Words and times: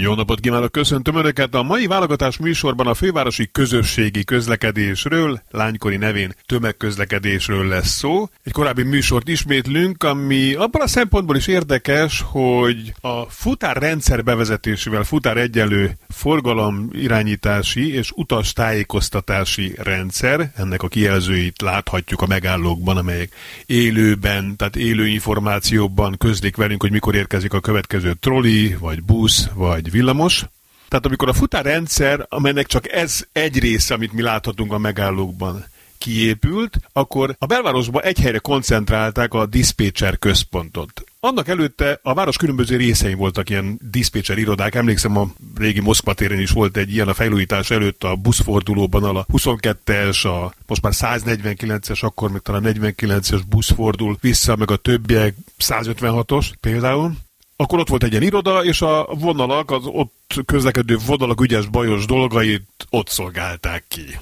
Jó 0.00 0.14
napot 0.14 0.40
kívánok, 0.40 0.72
köszöntöm 0.72 1.16
Önöket! 1.16 1.54
A 1.54 1.62
mai 1.62 1.86
válogatás 1.86 2.36
műsorban 2.36 2.86
a 2.86 2.94
fővárosi 2.94 3.48
közösségi 3.52 4.24
közlekedésről, 4.24 5.42
lánykori 5.50 5.96
nevén 5.96 6.34
tömegközlekedésről 6.46 7.68
lesz 7.68 7.88
szó. 7.88 8.28
Egy 8.42 8.52
korábbi 8.52 8.82
műsort 8.82 9.28
ismétlünk, 9.28 10.02
ami 10.02 10.54
abban 10.54 10.82
a 10.82 10.86
szempontból 10.86 11.36
is 11.36 11.46
érdekes, 11.46 12.24
hogy 12.26 12.92
a 13.00 13.22
futárrendszer 13.22 14.24
bevezetésével 14.24 15.02
futár 15.02 15.36
egyenlő 15.36 15.98
forgalom 16.08 16.88
irányítási 16.92 17.94
és 17.94 18.10
utas 18.14 18.52
tájékoztatási 18.52 19.74
rendszer, 19.82 20.52
ennek 20.56 20.82
a 20.82 20.88
kijelzőit 20.88 21.62
láthatjuk 21.62 22.22
a 22.22 22.26
megállókban, 22.26 22.96
amelyek 22.96 23.32
élőben, 23.66 24.56
tehát 24.56 24.76
élő 24.76 25.06
információban 25.06 26.16
közlik 26.18 26.56
velünk, 26.56 26.82
hogy 26.82 26.92
mikor 26.92 27.14
érkezik 27.14 27.52
a 27.52 27.60
következő 27.60 28.14
troli, 28.20 28.76
vagy 28.80 29.02
busz, 29.02 29.48
vagy 29.54 29.86
villamos. 29.90 30.44
Tehát 30.88 31.06
amikor 31.06 31.28
a 31.28 31.32
futárrendszer, 31.32 32.26
amelynek 32.28 32.66
csak 32.66 32.92
ez 32.92 33.24
egy 33.32 33.58
része, 33.58 33.94
amit 33.94 34.12
mi 34.12 34.22
láthatunk 34.22 34.72
a 34.72 34.78
megállókban, 34.78 35.64
kiépült, 35.98 36.78
akkor 36.92 37.36
a 37.38 37.46
belvárosban 37.46 38.02
egy 38.02 38.18
helyre 38.18 38.38
koncentrálták 38.38 39.34
a 39.34 39.46
diszpécser 39.46 40.18
központot. 40.18 41.04
Annak 41.20 41.48
előtte 41.48 41.98
a 42.02 42.14
város 42.14 42.36
különböző 42.36 42.76
részein 42.76 43.16
voltak 43.16 43.50
ilyen 43.50 43.78
diszpécser 43.90 44.38
irodák. 44.38 44.74
Emlékszem, 44.74 45.16
a 45.16 45.28
régi 45.56 45.80
Moszkva 45.80 46.14
téren 46.14 46.40
is 46.40 46.50
volt 46.50 46.76
egy 46.76 46.92
ilyen 46.92 47.08
a 47.08 47.14
fejlőítás 47.14 47.70
előtt 47.70 48.04
a 48.04 48.16
buszfordulóban, 48.16 49.04
a 49.04 49.26
22-es, 49.32 50.26
a 50.26 50.54
most 50.66 50.82
már 50.82 50.92
149-es, 50.96 52.00
akkor 52.00 52.30
még 52.30 52.40
talán 52.40 52.62
49-es 52.66 53.40
busz 53.48 53.72
fordul 53.72 54.16
vissza, 54.20 54.56
meg 54.56 54.70
a 54.70 54.76
többiek 54.76 55.34
156-os 55.58 56.46
például 56.60 57.12
akkor 57.60 57.78
ott 57.78 57.88
volt 57.88 58.02
egy 58.02 58.10
ilyen 58.10 58.22
iroda, 58.22 58.64
és 58.64 58.82
a 58.82 59.06
vonalak, 59.18 59.70
az 59.70 59.82
ott 59.84 60.34
közlekedő 60.44 60.96
vonalak 61.06 61.40
ügyes 61.40 61.66
bajos 61.66 62.04
dolgait 62.04 62.86
ott 62.90 63.08
szolgálták 63.08 63.84
ki. 63.88 64.18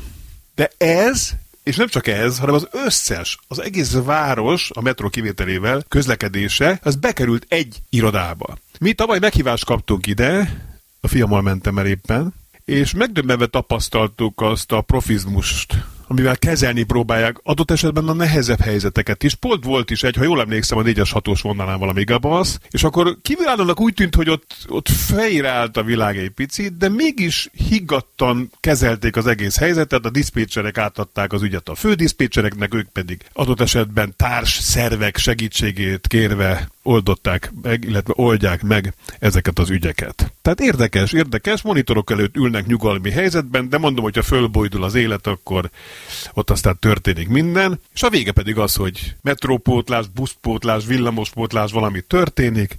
De 0.55 0.71
ez, 0.77 1.31
és 1.63 1.77
nem 1.77 1.89
csak 1.89 2.07
ez, 2.07 2.39
hanem 2.39 2.55
az 2.55 2.69
összes, 2.71 3.39
az 3.49 3.63
egész 3.63 3.93
város, 3.93 4.71
a 4.75 4.81
metró 4.81 5.09
kivételével 5.09 5.85
közlekedése, 5.89 6.81
az 6.83 6.97
bekerült 6.97 7.47
egy 7.49 7.77
irodába. 7.91 8.57
Mi 8.81 8.93
tavaly 8.93 9.19
meghívást 9.19 9.65
kaptunk 9.65 10.07
ide, 10.07 10.65
a 11.01 11.09
fiammal 11.09 11.43
mentem 11.43 11.79
el 11.79 11.87
éppen, 11.87 12.35
és 12.65 12.95
megdöbbenve 12.95 13.47
tapasztaltuk 13.47 14.41
azt 14.41 14.73
a 14.73 14.81
profizmust, 14.81 15.75
amivel 16.07 16.39
kezelni 16.39 16.83
próbálják 16.83 17.41
adott 17.43 17.71
esetben 17.71 18.09
a 18.09 18.13
nehezebb 18.13 18.61
helyzeteket 18.61 19.23
is. 19.23 19.35
Pont 19.35 19.65
volt 19.65 19.91
is 19.91 20.03
egy, 20.03 20.17
ha 20.17 20.25
jól 20.25 20.41
emlékszem, 20.41 20.79
a 20.79 20.83
4-es 20.83 21.11
6-os 21.13 21.39
vonalán 21.43 21.79
valami 21.79 22.05
gabasz, 22.05 22.59
és 22.71 22.85
akkor 22.85 23.17
kívülállónak 23.23 23.81
úgy 23.81 23.95
tűnt, 23.95 24.15
hogy 24.15 24.31
ott, 24.31 24.55
ott 24.69 24.89
fejre 24.89 25.51
állt 25.51 25.77
a 25.77 25.83
világ 25.83 26.19
egy 26.19 26.31
picit, 26.31 26.77
de 26.77 26.89
mégis 26.89 27.51
higgadtan 27.69 28.51
kezelték 28.61 29.17
az 29.17 29.27
egész 29.27 29.59
helyzetet, 29.59 30.05
a 30.05 30.11
diszpécserek 30.11 30.79
átadták 30.79 31.33
az 31.33 31.43
ügyet 31.43 31.69
a 31.69 31.75
fődiszpécsereknek, 31.75 32.75
ők 32.75 32.89
pedig 32.89 33.25
adott 33.33 33.61
esetben 33.61 34.15
társ 34.17 34.51
szervek 34.51 35.17
segítségét 35.17 36.07
kérve 36.07 36.69
oldották 36.87 37.53
meg, 37.63 37.85
illetve 37.85 38.13
oldják 38.17 38.63
meg 38.63 38.95
ezeket 39.19 39.59
az 39.59 39.71
ügyeket. 39.71 40.33
Tehát 40.43 40.61
érdekes, 40.61 41.13
érdekes, 41.13 41.63
monitorok 41.63 42.11
előtt 42.11 42.37
ülnek 42.37 42.67
nyugalmi 42.67 43.11
helyzetben, 43.11 43.69
de 43.69 43.79
mondom, 43.79 44.05
hogyha 44.05 44.23
fölbojdul 44.23 44.85
az 44.85 44.95
élet, 44.95 45.27
akkor 45.27 45.71
ott 46.35 46.51
aztán 46.51 46.77
történik 46.81 47.29
minden, 47.29 47.81
és 47.95 48.03
a 48.03 48.11
vége 48.11 48.33
pedig 48.33 48.59
az, 48.59 48.75
hogy 48.75 49.15
metrópótlás, 49.23 50.09
buszpótlás, 50.09 50.87
villamospótlás, 50.87 51.73
valami 51.73 52.01
történik, 52.01 52.79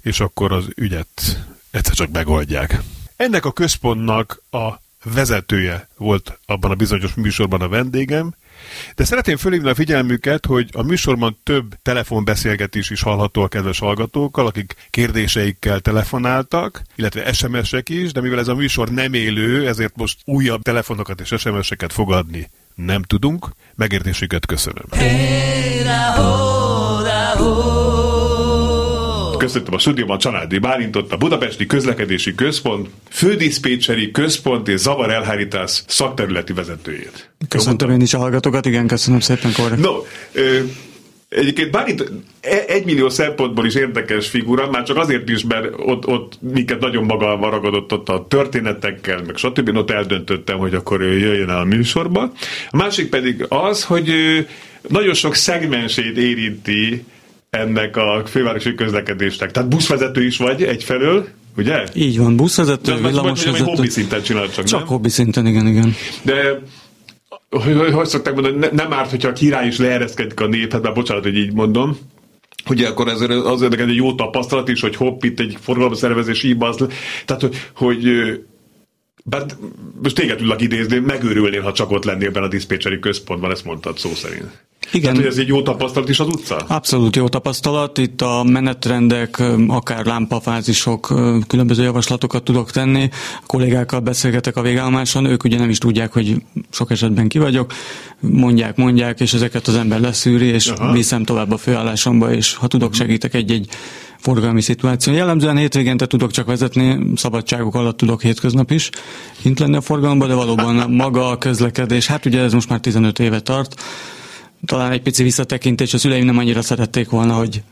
és 0.00 0.20
akkor 0.20 0.52
az 0.52 0.64
ügyet 0.74 1.38
egyszer 1.70 1.94
csak 1.94 2.10
megoldják. 2.10 2.80
Ennek 3.16 3.44
a 3.44 3.52
központnak 3.52 4.42
a 4.50 4.68
vezetője 5.04 5.88
volt 5.96 6.38
abban 6.46 6.70
a 6.70 6.74
bizonyos 6.74 7.14
műsorban 7.14 7.60
a 7.60 7.68
vendégem, 7.68 8.34
de 8.94 9.04
szeretném 9.04 9.36
fölhívni 9.36 9.68
a 9.68 9.74
figyelmüket, 9.74 10.46
hogy 10.46 10.68
a 10.72 10.82
műsorban 10.82 11.38
több 11.42 11.74
telefonbeszélgetés 11.82 12.90
is 12.90 13.02
hallható 13.02 13.42
a 13.42 13.48
kedves 13.48 13.78
hallgatókkal, 13.78 14.46
akik 14.46 14.74
kérdéseikkel 14.90 15.80
telefonáltak, 15.80 16.82
illetve 16.96 17.32
SMS-ek 17.32 17.88
is, 17.88 18.12
de 18.12 18.20
mivel 18.20 18.38
ez 18.38 18.48
a 18.48 18.54
műsor 18.54 18.90
nem 18.90 19.14
élő, 19.14 19.68
ezért 19.68 19.96
most 19.96 20.18
újabb 20.24 20.62
telefonokat 20.62 21.20
és 21.20 21.34
SMS-eket 21.38 21.92
fogadni 21.92 22.50
nem 22.74 23.02
tudunk. 23.02 23.48
Megértésüket 23.74 24.46
köszönöm. 24.46 24.84
Hey, 24.90 25.82
da, 25.82 26.22
ho, 26.22 27.02
da, 27.02 27.36
ho. 27.36 27.79
Köszöntöm 29.40 29.74
a 29.74 29.78
stúdióban 29.78 30.18
Csanádi 30.18 30.58
Bálintot, 30.58 31.12
a 31.12 31.16
Budapesti 31.16 31.66
Közlekedési 31.66 32.34
Központ 32.34 32.88
fődiszpécseri 33.10 34.10
központ 34.10 34.68
és 34.68 34.80
zavar 34.80 35.10
elhárítás 35.10 35.82
szakterületi 35.86 36.52
vezetőjét. 36.52 37.30
Köszöntöm 37.48 37.90
én 37.90 38.00
is 38.00 38.14
a 38.14 38.18
hallgatókat, 38.18 38.66
igen, 38.66 38.86
köszönöm 38.86 39.20
szépen, 39.20 39.52
korrekt. 39.52 39.80
No, 39.80 39.92
ö, 40.32 40.58
Egyébként 41.28 41.70
Bálint 41.70 42.12
e- 42.40 42.64
egymillió 42.66 43.08
szempontból 43.08 43.66
is 43.66 43.74
érdekes 43.74 44.28
figura, 44.28 44.70
már 44.70 44.82
csak 44.82 44.96
azért 44.96 45.28
is, 45.28 45.44
mert 45.44 45.66
ott, 45.76 46.06
ott 46.06 46.38
minket 46.40 46.80
nagyon 46.80 47.04
maga 47.04 47.50
ragadott 47.50 47.92
ott 47.92 48.08
a 48.08 48.26
történetekkel, 48.28 49.22
meg 49.26 49.36
stb. 49.36 49.68
Én 49.68 49.76
ott 49.76 49.90
eldöntöttem, 49.90 50.58
hogy 50.58 50.74
akkor 50.74 51.00
ő 51.00 51.18
jöjjön 51.18 51.48
el 51.48 51.58
a 51.58 51.64
műsorba. 51.64 52.32
A 52.70 52.76
másik 52.76 53.08
pedig 53.08 53.46
az, 53.48 53.84
hogy 53.84 54.12
nagyon 54.88 55.14
sok 55.14 55.34
szegmensét 55.34 56.16
érinti 56.16 57.04
ennek 57.50 57.96
a 57.96 58.22
fővárosi 58.26 58.74
közlekedésnek. 58.74 59.50
Tehát 59.50 59.68
buszvezető 59.68 60.24
is 60.24 60.36
vagy 60.36 60.62
egyfelől, 60.62 61.28
ugye? 61.56 61.84
Így 61.94 62.18
van, 62.18 62.36
buszvezető, 62.36 62.94
villamosvezető. 62.94 63.64
Hobbi 63.64 63.88
szinten 63.88 64.22
csinálod 64.22 64.52
csak, 64.52 64.64
Csak 64.64 64.78
nem? 64.78 64.88
hobbi 64.88 65.08
szinten, 65.08 65.46
igen, 65.46 65.66
igen. 65.66 65.94
De 66.22 66.60
hogy, 67.50 67.92
hogy, 67.92 68.06
szokták 68.06 68.34
mondani, 68.34 68.56
ne, 68.56 68.68
nem 68.70 68.92
árt, 68.92 69.10
hogyha 69.10 69.28
a 69.28 69.32
király 69.32 69.66
is 69.66 69.78
leereszkedik 69.78 70.40
a 70.40 70.46
néphez, 70.46 70.80
mert 70.80 70.94
bocsánat, 70.94 71.22
hogy 71.22 71.36
így 71.36 71.52
mondom. 71.52 71.98
Ugye 72.68 72.88
akkor 72.88 73.08
ez 73.08 73.20
az 73.44 73.62
egy 73.62 73.94
jó 73.94 74.14
tapasztalat 74.14 74.68
is, 74.68 74.80
hogy 74.80 74.96
hopp, 74.96 75.22
itt 75.22 75.40
egy 75.40 75.56
forgalomszervezés 75.60 76.40
hiba, 76.40 76.68
az, 76.68 76.86
tehát 77.24 77.42
hogy, 77.42 77.56
hogy 77.74 78.04
bár 79.24 79.46
most 80.02 80.14
téged 80.14 80.36
tudlak 80.36 80.60
idézni, 80.60 80.98
megőrülnél, 80.98 81.62
ha 81.62 81.72
csak 81.72 81.90
ott 81.90 82.04
lennél 82.04 82.30
benne 82.30 82.46
a 82.46 82.48
diszpécseri 82.48 82.98
központban, 82.98 83.50
ezt 83.50 83.64
mondtad 83.64 83.98
szó 83.98 84.14
szerint. 84.14 84.68
Igen. 84.92 85.02
Tehát, 85.02 85.16
hogy 85.16 85.26
ez 85.26 85.38
egy 85.38 85.48
jó 85.48 85.62
tapasztalat 85.62 86.08
is 86.08 86.20
az 86.20 86.26
utca? 86.26 86.56
Abszolút 86.56 87.16
jó 87.16 87.28
tapasztalat. 87.28 87.98
Itt 87.98 88.22
a 88.22 88.42
menetrendek, 88.42 89.42
akár 89.66 90.04
lámpafázisok, 90.04 91.14
különböző 91.46 91.82
javaslatokat 91.82 92.42
tudok 92.42 92.70
tenni. 92.70 93.08
A 93.42 93.46
kollégákkal 93.46 94.00
beszélgetek 94.00 94.56
a 94.56 94.62
végállomáson, 94.62 95.24
ők 95.24 95.44
ugye 95.44 95.58
nem 95.58 95.70
is 95.70 95.78
tudják, 95.78 96.12
hogy 96.12 96.36
sok 96.70 96.90
esetben 96.90 97.28
ki 97.28 97.38
vagyok. 97.38 97.72
Mondják, 98.20 98.76
mondják, 98.76 99.20
és 99.20 99.32
ezeket 99.32 99.66
az 99.66 99.74
ember 99.74 100.00
leszűri, 100.00 100.46
és 100.46 100.66
Aha. 100.66 100.92
viszem 100.92 101.24
tovább 101.24 101.50
a 101.50 101.56
főállásomba, 101.56 102.32
és 102.32 102.54
ha 102.54 102.66
tudok, 102.66 102.94
segítek 102.94 103.34
egy-egy 103.34 103.68
forgalmi 104.18 104.60
szituáció. 104.60 105.12
Jellemzően 105.12 105.56
hétvégente 105.56 106.06
tudok 106.06 106.30
csak 106.30 106.46
vezetni, 106.46 106.98
szabadságok 107.16 107.74
alatt 107.74 107.96
tudok 107.96 108.22
hétköznap 108.22 108.70
is 108.70 108.90
kint 109.42 109.58
lenni 109.58 109.76
a 109.76 109.80
forgalomban, 109.80 110.28
de 110.28 110.34
valóban 110.34 110.90
maga 110.90 111.28
a 111.28 111.38
közlekedés, 111.38 112.06
hát 112.06 112.26
ugye 112.26 112.40
ez 112.40 112.52
most 112.52 112.68
már 112.68 112.80
15 112.80 113.18
éve 113.18 113.40
tart, 113.40 113.74
talán 114.64 114.92
egy 114.92 115.02
pici 115.02 115.22
visszatekintés, 115.22 115.94
a 115.94 115.98
szüleim 115.98 116.24
nem 116.24 116.38
annyira 116.38 116.62
szerették 116.62 117.10
volna, 117.10 117.34
hogy 117.34 117.62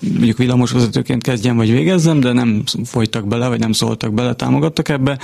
mondjuk 0.00 0.38
villamosvezetőként 0.38 1.22
kezdjem 1.22 1.56
vagy 1.56 1.70
végezzem, 1.70 2.20
de 2.20 2.32
nem 2.32 2.62
folytak 2.84 3.28
bele, 3.28 3.48
vagy 3.48 3.58
nem 3.58 3.72
szóltak 3.72 4.14
bele, 4.14 4.34
támogattak 4.34 4.88
ebbe. 4.88 5.18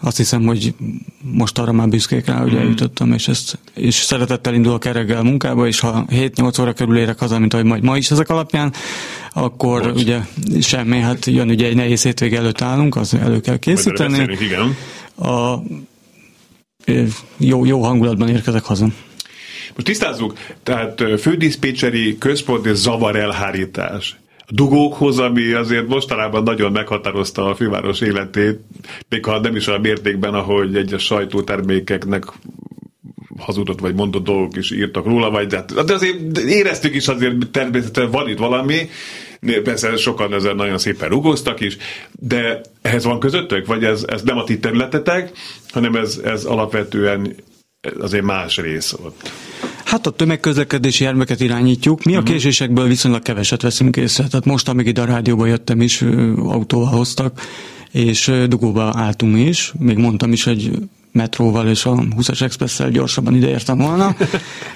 Azt 0.00 0.16
hiszem, 0.16 0.44
hogy 0.44 0.74
most 1.20 1.58
arra 1.58 1.72
már 1.72 1.88
büszkék 1.88 2.26
rá, 2.26 2.40
hogy 2.40 2.50
hmm. 2.50 2.58
eljutottam, 2.58 3.12
és, 3.12 3.28
ezt, 3.28 3.58
és 3.74 3.94
szeretettel 3.94 4.54
indulok 4.54 4.84
el 4.84 4.92
reggel 4.92 5.22
munkába, 5.22 5.66
és 5.66 5.80
ha 5.80 6.04
7-8 6.10 6.60
óra 6.60 6.72
körül 6.72 6.98
érek 6.98 7.18
haza, 7.18 7.38
mint 7.38 7.54
ahogy 7.54 7.66
majd 7.66 7.82
ma 7.82 7.96
is 7.96 8.10
ezek 8.10 8.28
alapján, 8.28 8.72
akkor 9.32 9.82
Bocs. 9.82 10.02
ugye 10.02 10.20
semmi, 10.60 10.98
hát 10.98 11.26
jön 11.26 11.48
ugye 11.48 11.66
egy 11.66 11.76
nehéz 11.76 12.02
hétvég 12.02 12.34
előtt 12.34 12.60
állunk, 12.60 12.96
az 12.96 13.14
elő 13.14 13.40
kell 13.40 13.56
készíteni. 13.56 14.36
igen. 14.40 14.76
A, 15.16 15.62
jó, 17.36 17.64
jó 17.64 17.82
hangulatban 17.82 18.28
érkezek 18.28 18.64
haza. 18.64 18.88
Most 19.74 19.86
tisztázzuk, 19.86 20.38
tehát 20.62 21.02
fődiszpécseri 21.20 22.18
központ 22.18 22.66
és 22.66 22.76
zavar 22.76 23.16
elhárítás. 23.16 24.16
A 24.38 24.54
dugókhoz, 24.54 25.18
ami 25.18 25.52
azért 25.52 25.88
mostanában 25.88 26.42
nagyon 26.42 26.72
meghatározta 26.72 27.46
a 27.46 27.54
főváros 27.54 28.00
életét, 28.00 28.58
még 29.08 29.24
ha 29.24 29.40
nem 29.40 29.56
is 29.56 29.68
a 29.68 29.78
mértékben, 29.78 30.34
ahogy 30.34 30.76
egyes 30.76 31.04
sajtótermékeknek 31.04 32.24
hazudott 33.38 33.80
vagy 33.80 33.94
mondott 33.94 34.24
dolgok 34.24 34.56
is 34.56 34.70
írtak 34.70 35.04
róla, 35.04 35.30
vagy 35.30 35.46
de, 35.46 35.64
de 35.86 35.92
azért 35.92 36.38
éreztük 36.38 36.94
is 36.94 37.08
azért 37.08 37.48
természetesen 37.50 38.10
van 38.10 38.28
itt 38.28 38.38
valami, 38.38 38.88
persze 39.62 39.96
sokan 39.96 40.34
ezen 40.34 40.56
nagyon 40.56 40.78
szépen 40.78 41.08
rugóztak 41.08 41.60
is, 41.60 41.76
de 42.12 42.60
ehhez 42.82 43.04
van 43.04 43.20
közöttök, 43.20 43.66
vagy 43.66 43.84
ez, 43.84 44.04
ez 44.06 44.22
nem 44.22 44.38
a 44.38 44.44
ti 44.44 44.58
területetek, 44.58 45.32
hanem 45.70 45.94
ez, 45.94 46.20
ez 46.24 46.44
alapvetően 46.44 47.34
azért 47.98 48.24
más 48.24 48.56
rész 48.56 48.92
ott. 48.92 49.30
Hát 49.84 50.06
a 50.06 50.10
tömegközlekedési 50.10 51.04
járműveket 51.04 51.40
irányítjuk. 51.40 52.02
Mi 52.04 52.14
a 52.14 52.20
mhm. 52.20 52.30
késésekből 52.30 52.86
viszonylag 52.86 53.22
keveset 53.22 53.62
veszünk 53.62 53.96
észre. 53.96 54.26
Tehát 54.26 54.44
most, 54.44 54.68
amíg 54.68 54.86
ide 54.86 55.00
a 55.00 55.04
rádióba 55.04 55.46
jöttem 55.46 55.80
is, 55.80 56.02
autóval 56.36 56.88
hoztak, 56.88 57.40
és 57.90 58.32
dugóba 58.48 58.92
álltunk 58.96 59.38
is. 59.38 59.72
Még 59.78 59.96
mondtam 59.96 60.32
is, 60.32 60.44
hogy 60.44 60.70
metróval 61.18 61.68
és 61.68 61.84
a 61.84 61.94
20-as 61.94 62.42
expresszel 62.42 62.90
gyorsabban 62.90 63.34
ideértem 63.34 63.78
volna, 63.78 64.14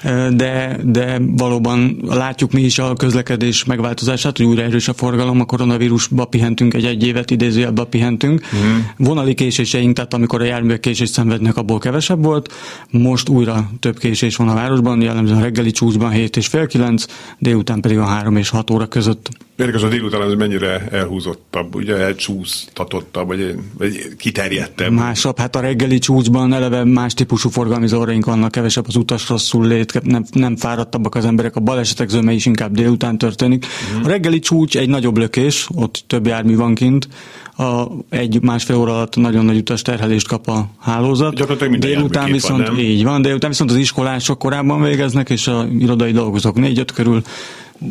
de, 0.43 0.79
de 0.83 1.21
valóban 1.21 1.97
látjuk 2.09 2.53
mi 2.53 2.63
is 2.63 2.79
a 2.79 2.95
közlekedés 2.95 3.65
megváltozását, 3.65 4.37
hogy 4.37 4.47
újra 4.47 4.63
erős 4.63 4.89
a 4.89 4.93
forgalom, 4.93 5.41
a 5.41 5.45
koronavírusba 5.45 6.25
pihentünk, 6.25 6.75
egy 6.75 6.85
egy 6.85 7.07
évet 7.07 7.31
idézőjelbe 7.31 7.85
pihentünk. 7.85 8.41
Mm. 8.57 8.79
Vonali 8.97 9.35
késéseink, 9.35 9.95
tehát 9.95 10.15
amikor 10.15 10.41
a 10.41 10.45
járművek 10.45 10.81
késés 10.81 11.09
szenvednek, 11.09 11.57
abból 11.57 11.79
kevesebb 11.79 12.25
volt. 12.25 12.53
Most 12.91 13.29
újra 13.29 13.71
több 13.81 13.99
késés 13.99 14.37
van 14.37 14.49
a 14.49 14.55
városban, 14.55 15.03
jellemzően 15.03 15.39
a 15.39 15.43
reggeli 15.43 15.71
csúcsban 15.71 16.11
7 16.11 16.37
és 16.37 16.47
fél 16.47 16.67
9, 16.67 17.05
délután 17.39 17.81
pedig 17.81 17.99
a 17.99 18.05
3 18.05 18.37
és 18.37 18.49
6 18.49 18.71
óra 18.71 18.87
között. 18.87 19.29
Érdekes 19.57 19.83
a 19.83 19.89
délután 19.89 20.23
ez 20.23 20.33
mennyire 20.33 20.89
elhúzottabb, 20.91 21.75
ugye 21.75 21.97
elcsúsztatottabb, 21.97 23.27
vagy, 23.27 23.55
vagy 23.79 24.17
kiterjedtebb. 24.17 24.93
Másabb, 24.93 25.39
hát 25.39 25.57
a 25.57 25.61
reggeli 25.61 25.99
csúcsban 26.33 26.53
eleve 26.53 26.85
más 26.85 27.15
típusú 27.15 27.49
forgalmi 27.49 27.87
zavaraink 27.87 28.25
vannak, 28.25 28.51
kevesebb 28.51 28.87
az 28.87 28.97
utas 28.97 29.29
rosszul 29.29 29.67
lét, 29.67 30.03
nem, 30.03 30.25
nem 30.33 30.57
fáradtabbak 30.57 31.15
az 31.15 31.25
emberek, 31.25 31.57
a 31.57 31.61
balesetek 31.61 32.09
zöme 32.09 32.33
is 32.33 32.47
inkább 32.47 32.73
délután 32.73 33.19
történik. 33.19 33.67
Mm. 33.67 34.05
A 34.05 34.09
reggeli 34.09 34.39
csúcs 34.39 34.77
egy 34.77 34.89
nagyobb 34.89 35.17
lökés, 35.17 35.69
ott 35.75 36.05
több 36.07 36.27
jármű 36.27 36.57
van 36.57 36.75
kint, 36.75 37.09
a 37.57 37.87
egy-másfél 38.09 38.77
óra 38.77 38.95
alatt 38.95 39.17
nagyon 39.17 39.45
nagy 39.45 39.57
utas 39.57 39.83
terhelést 39.83 40.29
kap 40.29 40.49
a 40.49 40.69
hálózat. 40.79 41.79
Délután 41.79 42.33
viszont, 42.33 42.69
van, 42.69 42.79
így 42.79 43.05
van, 43.05 43.23
délután 43.23 43.51
viszont 43.51 43.71
az 43.71 43.77
iskolások 43.77 44.39
korábban 44.39 44.83
végeznek, 44.83 45.31
és 45.31 45.47
a 45.47 45.67
irodai 45.79 46.13
dolgozók 46.13 46.55
négy-öt 46.55 46.93
körül 46.93 47.23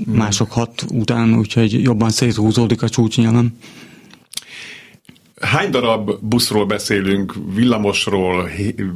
mások 0.06 0.52
hat 0.52 0.86
után, 0.94 1.38
úgyhogy 1.38 1.84
jobban 1.84 2.10
széthúzódik 2.10 2.82
a 2.82 2.90
csúcsnyelem. 2.90 3.54
Hány 5.42 5.70
darab 5.70 6.12
buszról 6.22 6.66
beszélünk, 6.66 7.34
villamosról, 7.56 8.50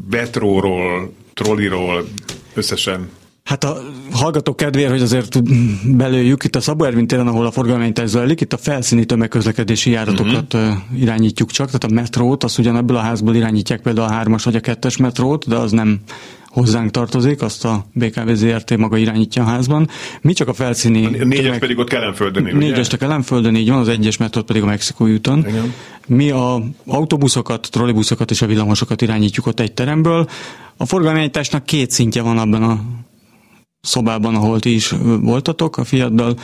vetróról, 0.10 1.14
trolliról 1.34 2.08
összesen? 2.54 3.10
Hát 3.44 3.64
a 3.64 3.78
hallgatók 4.12 4.56
kedvéért, 4.56 4.92
hogy 4.92 5.02
azért 5.02 5.42
belőjük, 5.98 6.44
itt 6.44 6.56
a 6.56 6.62
Szabó 6.62 6.84
Ervin 6.84 7.08
téren, 7.08 7.28
ahol 7.28 7.46
a 7.46 7.52
forgalmányítás 7.52 8.10
zajlik, 8.10 8.42
itt 8.42 8.54
a 8.54 8.58
felszíni 8.58 9.06
tömegközlekedési 9.06 9.90
járatokat 9.92 10.54
uh-huh. 10.54 10.76
irányítjuk 11.00 11.52
csak, 11.52 11.66
tehát 11.66 11.84
a 11.84 11.94
metrót, 11.94 12.44
azt 12.44 12.58
ugyan 12.58 12.78
ebből 12.78 12.98
a 12.98 13.00
házból 13.00 13.36
irányítják 13.36 13.82
például 13.82 14.08
a 14.08 14.12
hármas 14.12 14.44
vagy 14.44 14.56
a 14.56 14.60
kettes 14.60 14.98
metrót, 14.98 15.48
de 15.48 15.56
az 15.56 15.72
nem 15.72 16.00
hozzánk 16.56 16.92
tartozik, 16.92 17.42
azt 17.42 17.66
a 17.66 17.86
BKV 17.94 18.32
ZRT 18.32 18.78
maga 18.78 18.98
irányítja 18.98 19.44
a 19.44 19.46
házban. 19.46 19.90
Mi 20.22 20.34
csak 20.34 20.48
a 20.48 20.54
felszíni... 20.54 21.06
A 21.06 21.10
négyes 21.10 21.44
tömeg... 21.44 21.60
pedig 21.60 21.78
ott 21.78 21.90
Kelenföldön, 21.90 22.44
Négyes 22.44 22.90
a 22.90 22.98
Kelenföldön, 22.98 23.56
így 23.56 23.70
van, 23.70 23.80
az 23.80 23.88
egyes 23.88 24.18
metrót 24.18 24.46
pedig 24.46 24.62
a 24.62 24.66
Mexikói 24.66 25.14
úton. 25.14 25.46
Igen. 25.48 25.74
Mi 26.08 26.30
a 26.30 26.64
autóbuszokat, 26.86 27.68
trollibuszokat 27.72 28.32
és 28.32 28.42
a 28.42 28.46
villamosokat 28.46 29.02
irányítjuk 29.02 29.46
ott 29.46 29.60
egy 29.60 29.74
teremből. 29.74 30.30
A 30.78 30.86
forgalmányításnak 30.86 31.66
két 31.66 31.92
szintje 31.92 32.22
van 32.22 32.38
abban 32.38 32.64
a 32.64 32.80
szobában, 33.86 34.36
ahol 34.36 34.60
ti 34.60 34.74
is 34.74 34.94
voltatok 35.22 35.78
a 35.78 35.84
fiaddal. 35.84 36.38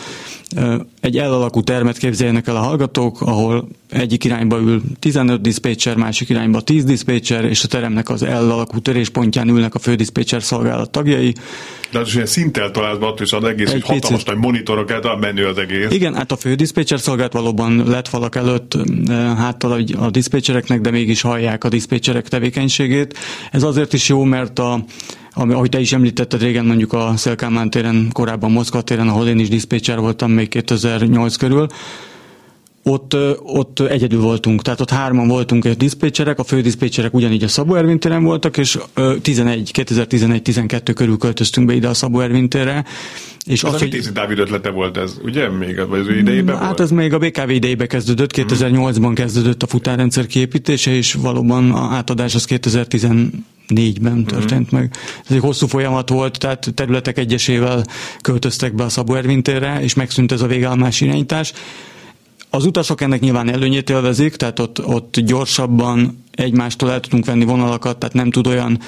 Egy 1.02 1.18
elalakú 1.18 1.62
termet 1.62 1.98
képzeljenek 1.98 2.48
el 2.48 2.56
a 2.56 2.60
hallgatók, 2.60 3.22
ahol 3.22 3.68
egyik 3.90 4.24
irányba 4.24 4.60
ül 4.60 4.82
15 5.00 5.42
diszpécser, 5.42 5.96
másik 5.96 6.30
irányba 6.30 6.62
10 6.62 6.84
diszpécser, 6.84 7.46
és 7.46 7.64
a 7.64 7.68
teremnek 7.68 8.10
az 8.10 8.24
elalakú 8.24 8.80
töréspontján 8.80 9.50
ülnek 9.50 9.76
a 9.76 9.80
fődiszpécser 9.80 10.44
szolgálat 10.44 10.90
tagjai. 10.90 11.36
De 11.92 12.00
az 12.00 12.14
ilyen 12.14 12.26
szinttel 12.26 12.72
találva 12.72 13.08
ott 13.08 13.20
is 13.20 13.34
az 13.34 13.44
egész, 13.44 13.72
egy 13.72 13.82
hogy 13.82 13.96
hatalmas 13.96 14.24
nagy 14.24 14.38
monitorok, 14.38 14.92
el 14.92 15.18
menő 15.18 15.46
az 15.46 15.58
egész. 15.58 15.92
Igen, 15.92 16.16
hát 16.16 16.32
a 16.32 16.36
fődiszpécser 16.36 17.00
szolgálat 17.00 17.34
valóban 17.34 17.84
lett 17.88 18.08
falak 18.08 18.36
előtt 18.36 18.78
háttal 19.38 19.84
a 19.98 20.10
diszpécsereknek, 20.10 20.82
de 20.82 20.92
mégis 20.92 21.22
hallják 21.22 21.64
a 21.64 21.70
diszpécserek 21.70 22.28
tevékenységét. 22.28 23.18
Ez 23.52 23.64
azért 23.64 23.94
is 23.94 24.10
jó, 24.10 24.24
mert 24.24 24.60
a 24.60 24.84
ami, 25.34 25.54
ahogy 25.54 25.70
te 25.70 25.80
is 25.80 25.94
említetted 25.94 26.42
régen, 26.42 26.66
mondjuk 26.66 26.94
a 26.94 27.14
Szélkámán 27.16 27.70
téren, 27.70 28.10
korábban 28.14 28.52
Moszkva 28.52 28.82
téren, 28.82 29.08
ahol 29.08 29.28
én 29.28 29.40
is 29.40 29.50
diszpécser 29.50 30.00
voltam 30.00 30.32
még 30.32 30.50
2008 30.50 31.36
körül, 31.36 31.68
ott, 32.84 33.16
ott 33.44 33.80
egyedül 33.80 34.22
voltunk, 34.22 34.62
tehát 34.62 34.82
ott 34.82 34.90
hárman 34.90 35.28
voltunk 35.28 35.66
egy 35.66 35.78
diszpécserek, 35.78 36.40
a 36.40 36.44
fő 36.44 36.62
diszpécserek 36.62 37.14
ugyanígy 37.14 37.44
a 37.44 37.48
Szabó 37.48 37.76
Ervin 37.76 38.00
téren 38.00 38.24
voltak, 38.24 38.58
és 38.58 38.78
11, 39.22 39.72
2011-12 39.74 40.92
körül 40.96 41.18
költöztünk 41.18 41.68
be 41.68 41.74
ide 41.74 41.88
a 41.88 41.94
Szabó 41.94 42.20
Ervin 42.20 42.50
térre. 42.50 42.86
És 43.46 43.64
ez 43.64 43.74
az, 43.74 43.82
a 43.82 43.84
Vitézi 43.84 44.12
Dávid 44.12 44.40
ötlete 44.40 44.70
volt 44.70 44.98
ez, 44.98 45.20
ugye? 45.24 45.50
Még 45.50 45.88
vagy 45.88 46.00
az 46.00 46.08
ő 46.08 46.18
idejében 46.18 46.56
Hát 46.58 46.66
volt? 46.66 46.80
ez 46.80 46.92
még 46.92 47.14
a 47.14 47.18
BKV 47.18 47.50
idejében 47.50 47.88
kezdődött, 47.88 48.32
2008-ban 48.36 49.12
kezdődött 49.16 49.64
a 49.64 49.68
futárrendszer 49.68 50.26
kiépítése, 50.26 50.92
és 50.96 51.14
valóban 51.14 51.72
a 51.72 51.96
átadás 51.96 52.36
az 52.36 52.46
2010 52.46 53.08
négyben 53.68 54.14
mhm. 54.14 54.26
történt 54.28 54.74
mm-hmm. 54.74 54.84
meg. 54.84 54.96
Ez 55.26 55.36
egy 55.36 55.42
hosszú 55.42 55.68
folyamat 55.68 56.10
volt, 56.10 56.38
tehát 56.38 56.72
területek 56.74 57.18
egyesével 57.18 57.84
költöztek 58.22 58.76
be 58.76 58.84
a 58.84 58.90
Szabó 58.90 59.16
Ervin 59.16 59.44
térre, 59.44 59.82
és 59.82 59.94
megszűnt 59.94 60.32
ez 60.32 60.42
a 60.42 60.48
végállomás 60.48 61.02
irányítás. 61.02 61.54
Az 62.54 62.66
utasok 62.66 63.02
ennek 63.02 63.20
nyilván 63.20 63.50
előnyét 63.50 63.90
élvezik, 63.90 64.36
tehát 64.36 64.60
ott, 64.60 64.86
ott 64.86 65.20
gyorsabban 65.20 66.24
egymástól 66.32 66.92
el 66.92 67.00
tudunk 67.00 67.26
venni 67.26 67.46
vonalakat, 67.46 67.98
tehát 67.98 68.16
nem 68.16 68.32
tud 68.32 68.48
olyan 68.48 68.80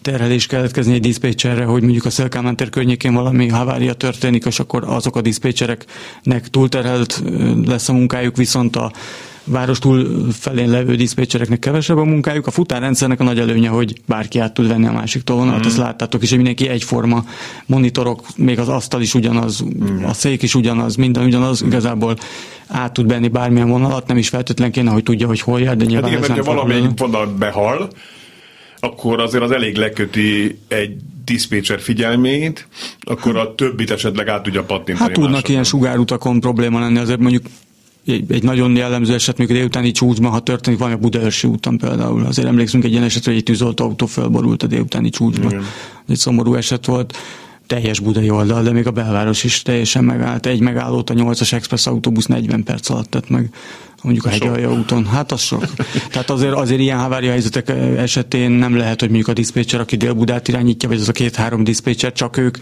terhelés 0.00 0.46
keletkezni 0.46 0.94
egy 0.94 1.00
diszpécserre, 1.00 1.64
hogy 1.64 1.82
mondjuk 1.82 2.04
a 2.04 2.10
Szelkámán 2.10 2.56
tér 2.56 2.70
környékén 2.70 3.14
valami 3.14 3.48
havária 3.48 3.92
történik, 3.92 4.44
és 4.44 4.60
akkor 4.60 4.84
azok 4.86 5.16
a 5.16 5.20
diszpécsereknek 5.20 6.48
túlterhelt 6.50 7.22
lesz 7.66 7.88
a 7.88 7.92
munkájuk, 7.92 8.36
viszont 8.36 8.76
a 8.76 8.92
város 9.44 9.78
túl 9.78 10.26
felén 10.32 10.70
levő 10.70 10.94
diszpécsereknek 10.94 11.58
kevesebb 11.58 11.96
a 11.96 12.04
munkájuk. 12.04 12.46
A 12.46 12.50
futárrendszernek 12.50 13.20
a 13.20 13.24
nagy 13.24 13.38
előnye, 13.38 13.68
hogy 13.68 14.00
bárki 14.06 14.38
át 14.38 14.54
tud 14.54 14.68
venni 14.68 14.86
a 14.86 14.92
másik 14.92 15.22
vonalat, 15.28 15.64
mm. 15.64 15.66
ezt 15.66 15.76
láttátok 15.76 16.22
is, 16.22 16.28
hogy 16.28 16.38
mindenki 16.38 16.68
egyforma 16.68 17.24
monitorok, 17.66 18.26
még 18.36 18.58
az 18.58 18.68
asztal 18.68 19.00
is 19.00 19.14
ugyanaz, 19.14 19.64
mm. 19.64 20.04
a 20.04 20.12
szék 20.12 20.42
is 20.42 20.54
ugyanaz, 20.54 20.96
minden 20.96 21.24
ugyanaz, 21.24 21.64
mm. 21.64 21.66
igazából 21.66 22.16
át 22.66 22.92
tud 22.92 23.06
venni 23.06 23.28
bármilyen 23.28 23.68
vonalat, 23.68 24.06
nem 24.06 24.16
is 24.16 24.28
feltétlenül 24.28 24.74
kéne, 24.74 24.90
hogy 24.90 25.02
tudja, 25.02 25.26
hogy 25.26 25.40
hol 25.40 25.60
jár, 25.60 25.76
de 25.76 25.84
nyilván 25.84 26.10
hát 26.10 26.20
igen, 26.20 26.30
ez 26.30 26.44
nem 26.44 26.54
valamelyik 26.54 26.90
vonal 26.96 27.26
behal, 27.26 27.90
akkor 28.80 29.20
azért 29.20 29.42
az 29.42 29.50
elég 29.50 29.76
leköti 29.76 30.58
egy 30.68 30.96
diszpécser 31.24 31.80
figyelmét, 31.80 32.68
akkor 33.00 33.36
a 33.36 33.54
többit 33.54 33.90
esetleg 33.90 34.28
át 34.28 34.42
tudja 34.42 34.62
pattintani. 34.62 34.98
Hát 34.98 35.12
tudnak 35.12 35.30
másokon. 35.30 35.50
ilyen 35.50 35.64
sugárutakon 35.64 36.40
probléma 36.40 36.80
lenni, 36.80 36.98
azért 36.98 37.20
mondjuk 37.20 37.42
egy, 38.06 38.32
egy 38.32 38.42
nagyon 38.42 38.76
jellemző 38.76 39.14
eset, 39.14 39.38
mikor 39.38 39.54
délutáni 39.54 39.90
csúcsban, 39.90 40.30
ha 40.30 40.40
történik 40.40 40.78
valami 40.78 40.96
a 40.96 41.00
Budaörsi 41.00 41.46
úton 41.46 41.78
például. 41.78 42.26
Azért 42.26 42.48
emlékszünk 42.48 42.84
egy 42.84 42.90
ilyen 42.90 43.02
esetre, 43.02 43.30
hogy 43.30 43.40
egy 43.40 43.46
tűzolt 43.46 43.80
autó 43.80 44.06
fölborult 44.06 44.62
a 44.62 44.66
délutáni 44.66 45.10
csúcsban. 45.10 45.54
Ez 45.54 45.62
egy 46.08 46.16
szomorú 46.16 46.54
eset 46.54 46.86
volt 46.86 47.16
teljes 47.66 48.00
budai 48.00 48.30
oldal, 48.30 48.62
de 48.62 48.72
még 48.72 48.86
a 48.86 48.90
belváros 48.90 49.44
is 49.44 49.62
teljesen 49.62 50.04
megállt. 50.04 50.46
Egy 50.46 50.60
megállót 50.60 51.10
a 51.10 51.14
8-as 51.14 51.52
express 51.52 51.86
autóbusz 51.86 52.26
40 52.26 52.62
perc 52.62 52.90
alatt 52.90 53.10
tett 53.10 53.28
meg 53.28 53.50
mondjuk 54.02 54.24
a 54.24 54.28
hegyalja 54.28 54.72
úton. 54.72 55.06
Hát 55.06 55.32
az 55.32 55.40
sok. 55.40 55.64
Tehát 56.10 56.30
azért, 56.30 56.54
azért 56.54 56.80
ilyen 56.80 56.98
havária 56.98 57.30
helyzetek 57.30 57.68
esetén 57.96 58.50
nem 58.50 58.76
lehet, 58.76 59.00
hogy 59.00 59.08
mondjuk 59.08 59.28
a 59.28 59.32
diszpécser, 59.32 59.80
aki 59.80 59.96
Dél-Budát 59.96 60.48
irányítja, 60.48 60.88
vagy 60.88 61.00
az 61.00 61.08
a 61.08 61.12
két-három 61.12 61.64
diszpécser, 61.64 62.12
csak 62.12 62.36
ők 62.36 62.56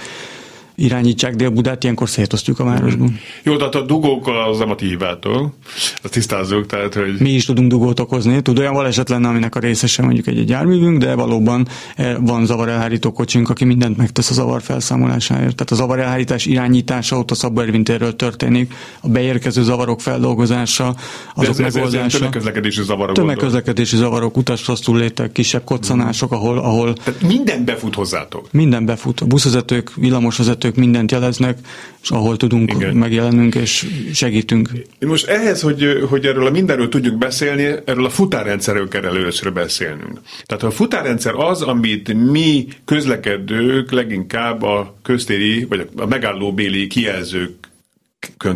irányítsák 0.80 1.34
Dél-Budát, 1.34 1.82
ilyenkor 1.82 2.08
szétosztjuk 2.08 2.58
a 2.58 2.64
városban. 2.64 3.18
Jó, 3.42 3.56
tehát 3.56 3.74
a 3.74 3.82
dugók 3.82 4.28
az 4.48 4.58
nem 4.58 4.70
a 4.70 4.74
ti 4.74 4.86
hibától, 4.86 5.54
azt 6.02 6.12
tisztázzuk, 6.12 6.66
tehát 6.66 6.94
hogy... 6.94 7.16
Mi 7.18 7.30
is 7.30 7.44
tudunk 7.44 7.70
dugót 7.70 8.00
okozni, 8.00 8.42
tud 8.42 8.58
olyan 8.58 8.72
baleset 8.72 9.08
lenne, 9.08 9.28
aminek 9.28 9.54
a 9.54 9.60
részese 9.60 10.02
mondjuk 10.02 10.26
egy, 10.26 10.38
egy 10.38 10.48
járművünk, 10.48 10.98
de 10.98 11.14
valóban 11.14 11.68
eh, 11.96 12.16
van 12.20 12.46
zavarelhárító 12.46 13.12
kocsink, 13.12 13.48
aki 13.48 13.64
mindent 13.64 13.96
megtesz 13.96 14.30
a 14.30 14.34
zavar 14.34 14.62
felszámolásáért. 14.62 15.54
Tehát 15.54 15.70
a 15.70 15.74
zavarelhárítás 15.74 16.46
irányítása 16.46 17.18
ott 17.18 17.30
a 17.30 17.34
Szabbervintéről 17.34 18.16
történik, 18.16 18.74
a 19.00 19.08
beérkező 19.08 19.62
zavarok 19.62 20.00
feldolgozása, 20.00 20.94
azok 21.34 21.58
ez, 21.58 21.74
megoldása. 21.74 22.04
Ez 22.04 22.12
tömegközlekedési 22.12 22.82
zavarok. 22.82 23.14
Tömegközlekedési 23.14 23.96
zavarok, 23.96 24.36
utasrosszul 24.36 24.98
létek, 24.98 25.32
kisebb 25.32 25.64
koccanások, 25.64 26.32
ahol, 26.32 26.58
ahol... 26.58 26.92
Tehát 26.92 27.22
minden 27.22 27.64
befut 27.64 27.94
hozzátok. 27.94 28.48
Minden 28.52 28.84
befut. 28.84 29.20
A 29.20 29.26
buszvezetők, 29.26 29.94
villamosvezetők, 29.94 30.69
ők 30.70 30.76
mindent 30.76 31.10
jeleznek, 31.10 31.58
és 32.02 32.10
ahol 32.10 32.36
tudunk, 32.36 32.72
Igen. 32.72 32.94
megjelenünk, 32.94 33.54
és 33.54 33.86
segítünk. 34.12 34.70
Most 35.00 35.26
ehhez, 35.26 35.60
hogy, 35.60 36.06
hogy 36.08 36.26
erről 36.26 36.46
a 36.46 36.50
mindenről 36.50 36.88
tudjuk 36.88 37.18
beszélni, 37.18 37.62
erről 37.84 38.04
a 38.04 38.10
futárrendszerről 38.10 38.88
kell 38.88 39.04
először 39.04 39.52
beszélnünk. 39.52 40.20
Tehát 40.46 40.62
a 40.62 40.70
futárrendszer 40.70 41.34
az, 41.34 41.62
amit 41.62 42.14
mi 42.30 42.66
közlekedők 42.84 43.90
leginkább 43.90 44.62
a 44.62 44.94
köztéri, 45.02 45.64
vagy 45.64 45.88
a 45.96 46.06
megállóbéli 46.06 46.86
kijelzők 46.86 47.52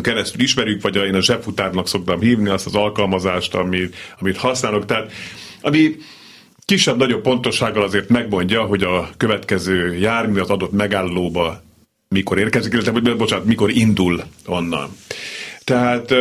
keresztül 0.01 0.41
ismerjük, 0.41 0.81
vagy 0.81 0.95
én 0.95 1.15
a 1.15 1.21
zsebfutárnak 1.21 1.87
szoktam 1.87 2.19
hívni 2.19 2.49
azt 2.49 2.65
az 2.65 2.75
alkalmazást, 2.75 3.55
amit, 3.55 3.95
amit 4.19 4.37
használok. 4.37 4.85
Tehát 4.85 5.11
ami 5.61 5.95
kisebb-nagyobb 6.65 7.21
pontossággal 7.21 7.83
azért 7.83 8.09
megmondja, 8.09 8.63
hogy 8.63 8.83
a 8.83 9.09
következő 9.17 9.95
jármű 9.95 10.39
az 10.39 10.49
adott 10.49 10.71
megállóba 10.71 11.63
mikor 12.15 12.39
érkezik, 12.39 12.73
illetve, 12.73 13.13
bocsánat, 13.13 13.45
mikor 13.45 13.71
indul 13.71 14.23
onnan. 14.45 14.95
Tehát 15.63 16.13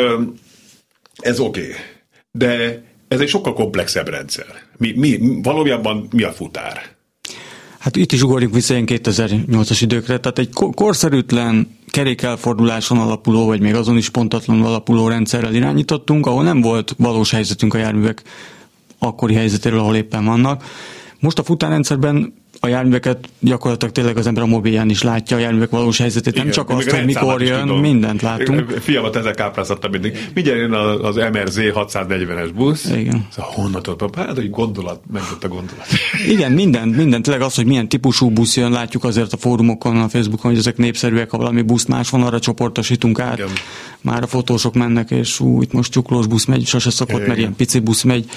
ez 1.16 1.40
oké. 1.40 1.60
Okay. 1.60 1.72
De 2.30 2.82
ez 3.08 3.20
egy 3.20 3.28
sokkal 3.28 3.52
komplexebb 3.52 4.08
rendszer. 4.08 4.46
Mi, 4.76 4.92
mi, 4.96 5.18
valójában 5.42 6.08
mi 6.12 6.22
a 6.22 6.32
futár? 6.32 6.92
Hát 7.78 7.96
itt 7.96 8.12
is 8.12 8.22
ugorjunk 8.22 8.54
vissza 8.54 8.72
ilyen 8.72 8.86
2008-as 8.88 9.78
időkre, 9.80 10.18
tehát 10.18 10.38
egy 10.38 10.50
korszerűtlen 10.74 11.78
kerékelforduláson 11.86 12.98
alapuló, 12.98 13.46
vagy 13.46 13.60
még 13.60 13.74
azon 13.74 13.96
is 13.96 14.08
pontatlanul 14.08 14.66
alapuló 14.66 15.08
rendszerrel 15.08 15.54
irányítottunk, 15.54 16.26
ahol 16.26 16.42
nem 16.42 16.60
volt 16.60 16.94
valós 16.98 17.30
helyzetünk 17.30 17.74
a 17.74 17.78
járművek 17.78 18.22
akkori 18.98 19.34
helyzetéről, 19.34 19.78
ahol 19.78 19.96
éppen 19.96 20.24
vannak. 20.24 20.64
Most 21.20 21.38
a 21.38 21.42
futárrendszerben 21.42 22.34
a 22.61 22.68
járműveket 22.68 23.28
gyakorlatilag 23.40 23.94
tényleg 23.94 24.16
az 24.16 24.26
ember 24.26 24.42
a 24.42 24.46
mobilján 24.46 24.90
is 24.90 25.02
látja 25.02 25.37
a 25.37 25.40
járművek 25.40 25.70
valós 25.70 25.99
helyzetét, 25.99 26.32
Igen, 26.32 26.44
nem 26.44 26.54
csak 26.54 26.70
azt, 26.70 26.90
hogy 26.90 27.04
mikor 27.04 27.42
jön, 27.42 27.61
tudom. 27.61 27.80
mindent 27.80 28.23
látunk. 28.23 28.70
Fiamat 28.70 29.16
ezzel 29.16 29.34
kápráztattam 29.34 29.90
mindig. 29.90 30.28
Mindjárt 30.34 30.58
jön 30.58 30.73
az 30.73 31.16
MRZ 31.16 31.56
640-es 31.56 32.50
busz. 32.54 32.84
Igen. 32.84 33.26
Szóval 33.30 33.50
honnan 33.54 33.82
tudod? 33.82 34.14
Hát, 34.14 34.34
hogy 34.34 34.50
gondolat, 34.50 35.00
megjött 35.12 35.44
a 35.44 35.49
gondolat. 35.49 35.87
Igen, 36.28 36.52
minden, 36.52 36.88
minden. 36.88 37.23
Tényleg 37.23 37.42
az, 37.42 37.54
hogy 37.54 37.66
milyen 37.66 37.88
típusú 37.88 38.30
busz 38.30 38.56
jön, 38.56 38.70
látjuk 38.70 39.04
azért 39.04 39.32
a 39.32 39.37
fórumokon, 39.37 39.96
a 39.96 40.08
Facebookon, 40.08 40.50
hogy 40.50 40.61
ezek 40.61 40.76
népszerűek, 40.76 41.30
ha 41.30 41.37
valami 41.37 41.62
buszt 41.62 41.88
arra 42.12 42.38
csoportosítunk 42.38 43.18
át. 43.20 43.38
Igen. 43.38 43.49
Már 44.04 44.23
a 44.23 44.26
fotósok 44.26 44.75
mennek, 44.75 45.11
és 45.11 45.40
ú, 45.40 45.62
itt 45.62 45.73
most 45.73 45.92
csuklós 45.92 46.26
busz 46.26 46.44
megy, 46.44 46.66
sose 46.66 46.90
szokott, 46.90 47.14
Igen. 47.14 47.26
mert 47.26 47.38
ilyen 47.38 47.54
pici 47.56 47.78
busz 47.78 48.02
megy. 48.02 48.30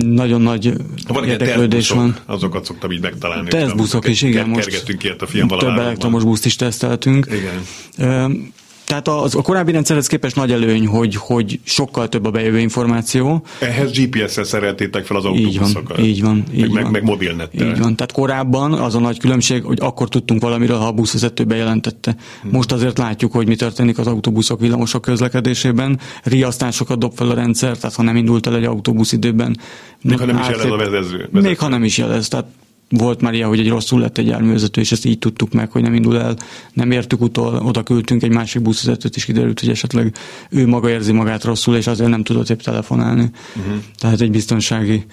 Nagyon 0.00 0.40
nagy 0.40 0.72
van 1.08 1.24
érdeklődés 1.24 1.88
van. 1.88 2.16
Azokat 2.26 2.64
szoktam 2.64 2.90
így 2.90 3.00
megtalálni 3.00 3.48
tesztbuszok 3.48 4.08
is, 4.08 4.22
igen. 4.22 4.48
Most 4.48 4.94
ilyet 5.00 5.22
a 5.22 5.26
fiam 5.26 5.48
több 5.48 5.78
elektromos 5.78 6.24
buszt 6.24 6.46
is 6.46 6.56
teszteltünk. 6.56 7.26
Igen. 7.30 8.52
Tehát 8.84 9.08
az, 9.08 9.34
a 9.34 9.42
korábbi 9.42 9.72
rendszerhez 9.72 10.06
képest 10.06 10.36
nagy 10.36 10.52
előny, 10.52 10.86
hogy, 10.86 11.16
hogy 11.16 11.60
sokkal 11.62 12.08
több 12.08 12.24
a 12.24 12.30
bejövő 12.30 12.58
információ. 12.58 13.44
Ehhez 13.60 13.92
GPS-szel 13.92 14.44
szereltétek 14.44 15.04
fel 15.04 15.16
az 15.16 15.24
autóbuszokat. 15.24 15.98
Így 15.98 16.22
van, 16.22 16.36
így 16.44 16.52
van. 16.52 16.66
Így 16.66 16.72
meg, 16.72 16.82
van. 16.82 16.92
meg 16.92 17.02
mobilnettel. 17.02 17.66
Így 17.68 17.78
van. 17.78 17.96
Tehát 17.96 18.12
korábban 18.12 18.72
az 18.72 18.94
a 18.94 18.98
nagy 18.98 19.18
különbség, 19.18 19.62
hogy 19.62 19.78
akkor 19.80 20.08
tudtunk 20.08 20.42
valamiről, 20.42 20.76
ha 20.76 20.86
a 20.86 20.92
buszvezető 20.92 21.44
bejelentette. 21.44 22.16
Hmm. 22.42 22.50
Most 22.50 22.72
azért 22.72 22.98
látjuk, 22.98 23.32
hogy 23.32 23.46
mi 23.46 23.56
történik 23.56 23.98
az 23.98 24.06
autóbuszok 24.06 24.60
villamosok 24.60 25.02
közlekedésében. 25.02 25.98
Riasztásokat 26.22 26.98
dob 26.98 27.12
fel 27.14 27.30
a 27.30 27.34
rendszer, 27.34 27.76
tehát 27.76 27.96
ha 27.96 28.02
nem 28.02 28.16
indult 28.16 28.46
el 28.46 28.56
egy 28.56 28.64
autóbusz 28.64 29.12
időben. 29.12 29.58
Még 30.02 30.18
ha 30.18 30.24
nem 30.24 30.38
is 30.38 30.48
jelez 30.48 30.70
a 30.70 30.76
vezető. 30.76 31.28
Még 31.30 31.58
ha 31.58 31.68
nem 31.68 31.84
is 31.84 31.98
jelez. 31.98 32.28
Tehát 32.28 32.46
volt 32.88 33.20
már 33.20 33.34
ilyen, 33.34 33.48
hogy 33.48 33.58
egy 33.58 33.68
rosszul 33.68 34.00
lett 34.00 34.18
egy 34.18 34.26
járművezető, 34.26 34.80
és 34.80 34.92
ezt 34.92 35.04
így 35.04 35.18
tudtuk 35.18 35.52
meg, 35.52 35.70
hogy 35.70 35.82
nem 35.82 35.94
indul 35.94 36.20
el, 36.20 36.36
nem 36.72 36.90
értük 36.90 37.20
utol, 37.20 37.54
oda 37.54 37.82
küldtünk 37.82 38.22
egy 38.22 38.32
másik 38.32 38.62
buszvezetőt, 38.62 39.16
és 39.16 39.24
kiderült, 39.24 39.60
hogy 39.60 39.68
esetleg 39.68 40.14
ő 40.50 40.66
maga 40.66 40.88
érzi 40.88 41.12
magát 41.12 41.44
rosszul, 41.44 41.76
és 41.76 41.86
azért 41.86 42.10
nem 42.10 42.22
tudott 42.22 42.50
épp 42.50 42.60
telefonálni. 42.60 43.30
Uh-huh. 43.56 43.74
Tehát 43.98 44.20
egy 44.20 44.30
biztonsági 44.30 45.04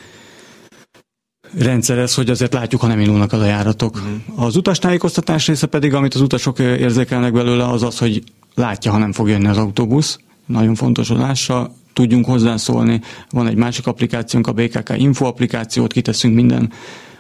rendszer 1.58 1.98
ez, 1.98 2.14
hogy 2.14 2.30
azért 2.30 2.54
látjuk, 2.54 2.82
ha 2.82 2.88
nem 2.88 3.00
indulnak 3.00 3.34
az 3.34 3.40
a 3.40 3.46
járatok. 3.46 3.96
Uh-huh. 3.96 4.46
Az 4.46 4.56
utastájékoztatás 4.56 5.48
része 5.48 5.68
pedig, 5.68 5.94
amit 5.94 6.14
az 6.14 6.22
utasok 6.22 6.60
érzékelnek 6.60 7.34
belőle, 7.34 7.68
az 7.68 7.84
az, 7.84 7.98
hogy 7.98 8.24
látja, 8.56 8.92
ha 8.92 8.98
nem 8.98 9.12
fog 9.12 9.30
jönni 9.30 9.48
az 9.48 9.58
autóbusz. 9.58 10.20
Nagyon 10.46 10.76
fontos, 10.76 11.08
hogy 11.08 11.18
lássa, 11.18 11.72
tudjunk 11.94 12.26
hozzászólni. 12.26 13.02
Van 13.30 13.48
egy 13.48 13.56
másik 13.56 13.88
applikációnk, 13.88 14.48
a 14.48 14.52
BKK 14.52 14.94
Info 14.98 15.26
applikációt, 15.26 15.94
kiteszünk 15.94 16.36
minden 16.36 16.72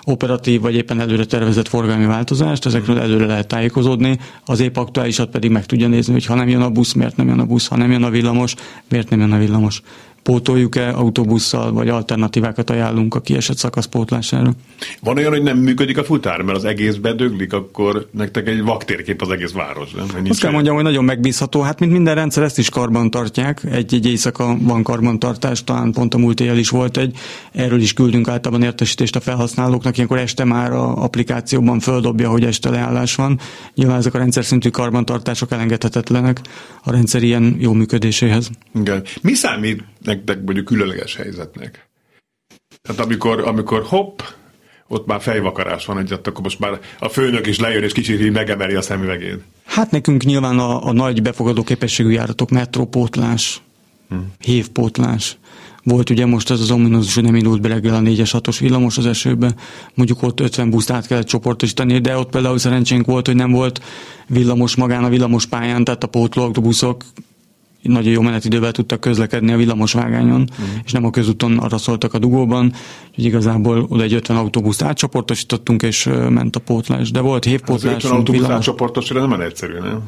operatív 0.03 0.62
vagy 0.62 0.75
éppen 0.75 1.00
előre 1.00 1.25
tervezett 1.25 1.67
forgalmi 1.67 2.05
változást, 2.05 2.65
ezekről 2.65 3.00
előre 3.00 3.25
lehet 3.25 3.48
tájékozódni, 3.48 4.20
az 4.46 4.60
épp 4.60 4.77
aktuálisat 4.77 5.29
pedig 5.29 5.51
meg 5.51 5.65
tudja 5.65 5.88
nézni, 5.88 6.13
hogy 6.13 6.25
ha 6.25 6.36
nem 6.36 6.50
jön 6.50 6.62
a 6.62 6.70
busz, 6.70 6.93
miért 6.93 7.15
nem 7.15 7.27
jön 7.27 7.39
a 7.39 7.46
busz, 7.46 7.67
ha 7.67 7.77
nem 7.77 7.91
jön 7.91 8.03
a 8.03 8.10
villamos, 8.10 8.55
miért 8.89 9.10
nem 9.10 9.20
jön 9.20 9.31
a 9.31 9.38
villamos 9.38 9.81
pótoljuk-e 10.24 10.90
autóbusszal, 10.90 11.72
vagy 11.72 11.90
alternatívákat 11.90 12.70
ajánlunk 12.70 13.16
a 13.16 13.22
kiesett 13.22 13.58
szakasz 13.58 13.86
pótlására. 13.86 14.51
Van 15.00 15.18
olyan, 15.18 15.32
hogy 15.32 15.44
nem 15.44 15.58
működik 15.58 15.98
a 15.98 16.04
futár, 16.04 16.42
mert 16.42 16.58
az 16.58 16.66
egész 16.66 16.96
bedöglik, 16.96 17.54
akkor 17.54 18.08
nektek 18.12 18.48
egy 18.48 18.63
vaktérkép 18.63 19.22
az 19.22 19.30
egész 19.30 19.51
város, 19.51 19.92
nem? 19.92 20.06
Azt 20.30 20.40
kell 20.40 20.51
mondjam, 20.51 20.75
hogy 20.75 20.84
nagyon 20.84 21.04
megbízható. 21.04 21.62
Hát, 21.62 21.80
mint 21.80 21.92
minden 21.92 22.16
rendszer, 22.16 22.44
ezt 22.44 22.58
is 22.58 22.70
karban 22.70 23.10
tartják. 23.10 23.63
Egy-egy 23.72 24.06
éjszaka 24.06 24.58
van 24.60 24.84
karbantartás, 24.84 25.63
talán 25.63 25.92
pont 25.92 26.13
a 26.13 26.18
múlt 26.18 26.40
éjjel 26.40 26.58
is 26.58 26.70
volt 26.70 26.98
egy. 26.98 27.18
Erről 27.51 27.82
is 27.82 27.94
küldünk 27.94 28.28
általában 28.28 28.66
értesítést 28.66 29.16
a 29.16 29.20
felhasználóknak. 29.20 29.96
Ilyenkor 29.96 30.18
este 30.18 30.44
már 30.44 30.72
a 30.72 31.04
applikációban 31.04 31.80
földobja, 31.80 32.30
hogy 32.30 32.44
este 32.44 32.70
leállás 32.70 33.16
van. 33.16 33.40
Nyilván 33.75 33.98
ezek 33.98 34.13
a 34.13 34.18
rendszer 34.18 34.46
szintű 34.46 34.70
karbantartások 34.70 35.51
elengedhetetlenek 35.51 36.42
a 36.84 36.92
rendszer 36.92 37.24
ilyen 37.24 37.56
jó 37.60 37.74
működéséhez. 37.74 38.50
Igen. 38.75 39.04
Mi 39.22 39.34
számít 39.34 39.84
nektek 40.03 40.41
mondjuk 40.43 40.65
különleges 40.65 41.15
helyzetnek. 41.15 41.89
Tehát 42.81 43.01
amikor, 43.01 43.39
amikor 43.39 43.84
hopp, 43.84 44.20
ott 44.88 45.05
már 45.05 45.22
fejvakarás 45.22 45.86
van 45.86 45.98
egyet, 45.98 46.27
akkor 46.27 46.43
most 46.43 46.60
már 46.60 46.79
a 47.00 47.10
főnök 47.10 47.48
is 47.48 47.60
lejön, 47.60 47.84
és 47.84 47.91
kicsit 47.91 48.22
így 48.22 48.31
megemeli 48.31 48.75
a 48.75 48.81
szemüvegét. 48.81 49.43
Hát 49.65 49.91
nekünk 49.91 50.24
nyilván 50.24 50.60
a, 50.60 50.86
a 50.86 50.91
nagy 50.91 51.22
befogadó 51.22 51.63
képességű 51.63 52.10
járatok, 52.10 52.50
metrópótlás, 52.50 53.62
hmm. 54.10 54.34
hévpótlás. 54.39 55.38
Volt 55.84 56.10
ugye 56.10 56.25
most 56.25 56.50
ez 56.50 56.60
az 56.60 56.72
ominózus, 56.72 57.15
hogy 57.15 57.24
nem 57.24 57.36
indult 57.36 57.62
be 57.62 57.67
reggel 57.67 57.96
a 57.96 58.00
4-es 58.00 58.29
6-os 58.34 58.58
villamos 58.60 58.98
az 58.98 59.05
esőbe, 59.05 59.55
mondjuk 59.93 60.24
ott 60.24 60.39
50 60.39 60.70
buszt 60.70 60.89
át 60.89 61.08
kellett 61.08 61.27
csoportosítani, 61.27 62.00
de 62.00 62.17
ott 62.17 62.29
például 62.29 62.58
szerencsénk 62.58 63.05
volt, 63.05 63.25
hogy 63.25 63.36
nem 63.36 63.51
volt 63.51 63.81
villamos 64.27 64.75
magán 64.75 65.03
a 65.03 65.10
villamos 65.10 65.46
pályán, 65.46 65.84
tehát 65.84 66.03
a 66.03 66.08
pótlóautóbuszok 66.08 67.03
nagyon 67.82 68.12
jó 68.12 68.22
menetidővel 68.22 68.72
tudtak 68.72 69.00
közlekedni 69.00 69.52
a 69.52 69.58
villamosvágányon, 69.58 70.40
mm. 70.40 70.66
és 70.86 70.92
nem 70.92 71.06
a 71.06 71.10
közúton 71.10 71.58
arra 71.58 71.78
szóltak 71.78 72.14
a 72.14 72.20
dugóban, 72.20 72.74
hogy 73.16 73.26
igazából 73.26 73.86
oda 73.90 74.04
egy 74.04 74.14
50 74.14 74.38
autóbuszt 74.38 74.82
átcsoportosítottunk, 74.82 75.82
és 75.84 76.10
ment 76.30 76.56
a 76.56 76.60
pótlás. 76.60 77.12
De 77.12 77.20
volt 77.20 77.44
hévpótlás. 77.44 77.96
Az 77.96 78.04
50 78.04 78.12
autóbusz 78.12 78.50
átcsoportosítani 78.50 79.28
nem 79.28 79.42
egyszerű, 79.42 79.80
nem? 79.80 80.02